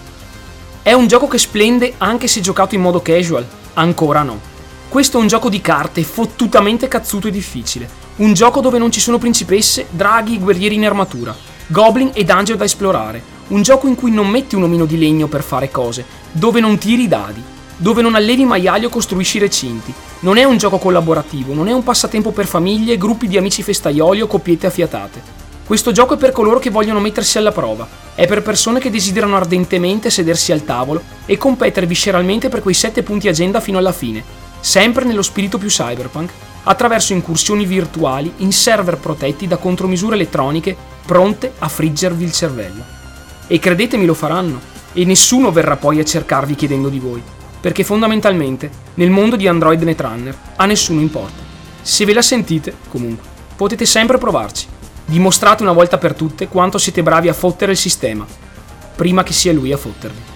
È 0.83 0.91
un 0.91 1.07
gioco 1.07 1.29
che 1.29 1.37
splende 1.37 1.93
anche 1.99 2.27
se 2.27 2.41
giocato 2.41 2.75
in 2.75 2.81
modo 2.81 3.01
casual? 3.01 3.47
Ancora 3.75 4.21
no. 4.23 4.37
Questo 4.89 5.17
è 5.17 5.21
un 5.21 5.27
gioco 5.27 5.47
di 5.47 5.61
carte 5.61 6.03
fottutamente 6.03 6.89
cazzuto 6.89 7.29
e 7.29 7.31
difficile. 7.31 7.89
Un 8.17 8.33
gioco 8.33 8.59
dove 8.59 8.79
non 8.79 8.91
ci 8.91 8.99
sono 8.99 9.17
principesse, 9.17 9.87
draghi, 9.91 10.39
guerrieri 10.39 10.75
in 10.75 10.85
armatura, 10.85 11.33
goblin 11.71 12.09
e 12.13 12.23
dungeon 12.23 12.57
da 12.57 12.63
esplorare. 12.63 13.21
Un 13.49 13.61
gioco 13.61 13.87
in 13.87 13.93
cui 13.93 14.11
non 14.11 14.27
metti 14.27 14.55
un 14.55 14.63
omino 14.63 14.85
di 14.85 14.97
legno 14.97 15.27
per 15.27 15.43
fare 15.43 15.69
cose, 15.69 16.03
dove 16.31 16.59
non 16.59 16.79
tiri 16.79 17.03
i 17.03 17.07
dadi, 17.07 17.43
dove 17.77 18.01
non 18.01 18.15
allevi 18.15 18.43
maiali 18.43 18.85
o 18.85 18.89
costruisci 18.89 19.37
recinti. 19.37 19.93
Non 20.21 20.37
è 20.37 20.43
un 20.43 20.57
gioco 20.57 20.79
collaborativo, 20.79 21.53
non 21.53 21.67
è 21.67 21.71
un 21.71 21.83
passatempo 21.83 22.31
per 22.31 22.47
famiglie, 22.47 22.97
gruppi 22.97 23.27
di 23.27 23.37
amici 23.37 23.61
festaioli 23.61 24.21
o 24.21 24.27
coppiette 24.27 24.65
affiatate. 24.65 25.37
Questo 25.63 25.91
gioco 25.91 26.15
è 26.15 26.17
per 26.17 26.31
coloro 26.31 26.57
che 26.57 26.71
vogliono 26.71 26.99
mettersi 26.99 27.37
alla 27.37 27.51
prova, 27.51 27.87
è 28.15 28.25
per 28.25 28.41
persone 28.41 28.79
che 28.79 28.89
desiderano 28.89 29.35
ardentemente 29.35 30.09
sedersi 30.09 30.51
al 30.51 30.65
tavolo 30.65 31.03
e 31.27 31.37
competere 31.37 31.85
visceralmente 31.85 32.49
per 32.49 32.63
quei 32.63 32.73
sette 32.73 33.03
punti 33.03 33.27
agenda 33.27 33.59
fino 33.59 33.77
alla 33.77 33.91
fine, 33.91 34.23
sempre 34.59 35.05
nello 35.05 35.21
spirito 35.21 35.59
più 35.59 35.67
cyberpunk, 35.67 36.31
attraverso 36.63 37.13
incursioni 37.13 37.65
virtuali 37.65 38.33
in 38.37 38.51
server 38.51 38.97
protetti 38.97 39.47
da 39.47 39.57
contromisure 39.57 40.15
elettroniche 40.15 40.97
pronte 41.09 41.53
a 41.57 41.67
friggervi 41.67 42.23
il 42.23 42.31
cervello. 42.31 42.83
E 43.47 43.57
credetemi 43.57 44.05
lo 44.05 44.13
faranno, 44.13 44.61
e 44.93 45.05
nessuno 45.05 45.51
verrà 45.51 45.75
poi 45.75 45.99
a 45.99 46.05
cercarvi 46.05 46.53
chiedendo 46.53 46.87
di 46.87 46.99
voi, 46.99 47.23
perché 47.59 47.83
fondamentalmente 47.83 48.69
nel 48.93 49.09
mondo 49.09 49.35
di 49.35 49.47
Android 49.47 49.81
Netrunner 49.81 50.37
a 50.55 50.65
nessuno 50.67 51.01
importa. 51.01 51.41
Se 51.81 52.05
ve 52.05 52.13
la 52.13 52.21
sentite, 52.21 52.75
comunque, 52.89 53.27
potete 53.55 53.87
sempre 53.87 54.19
provarci 54.19 54.67
Dimostrate 55.09 55.63
una 55.63 55.71
volta 55.71 55.97
per 55.97 56.13
tutte 56.13 56.47
quanto 56.47 56.77
siete 56.77 57.01
bravi 57.01 57.29
a 57.29 57.33
fottere 57.33 57.71
il 57.71 57.77
sistema, 57.79 58.27
prima 58.95 59.23
che 59.23 59.33
sia 59.33 59.51
lui 59.51 59.71
a 59.71 59.77
fottervi. 59.77 60.28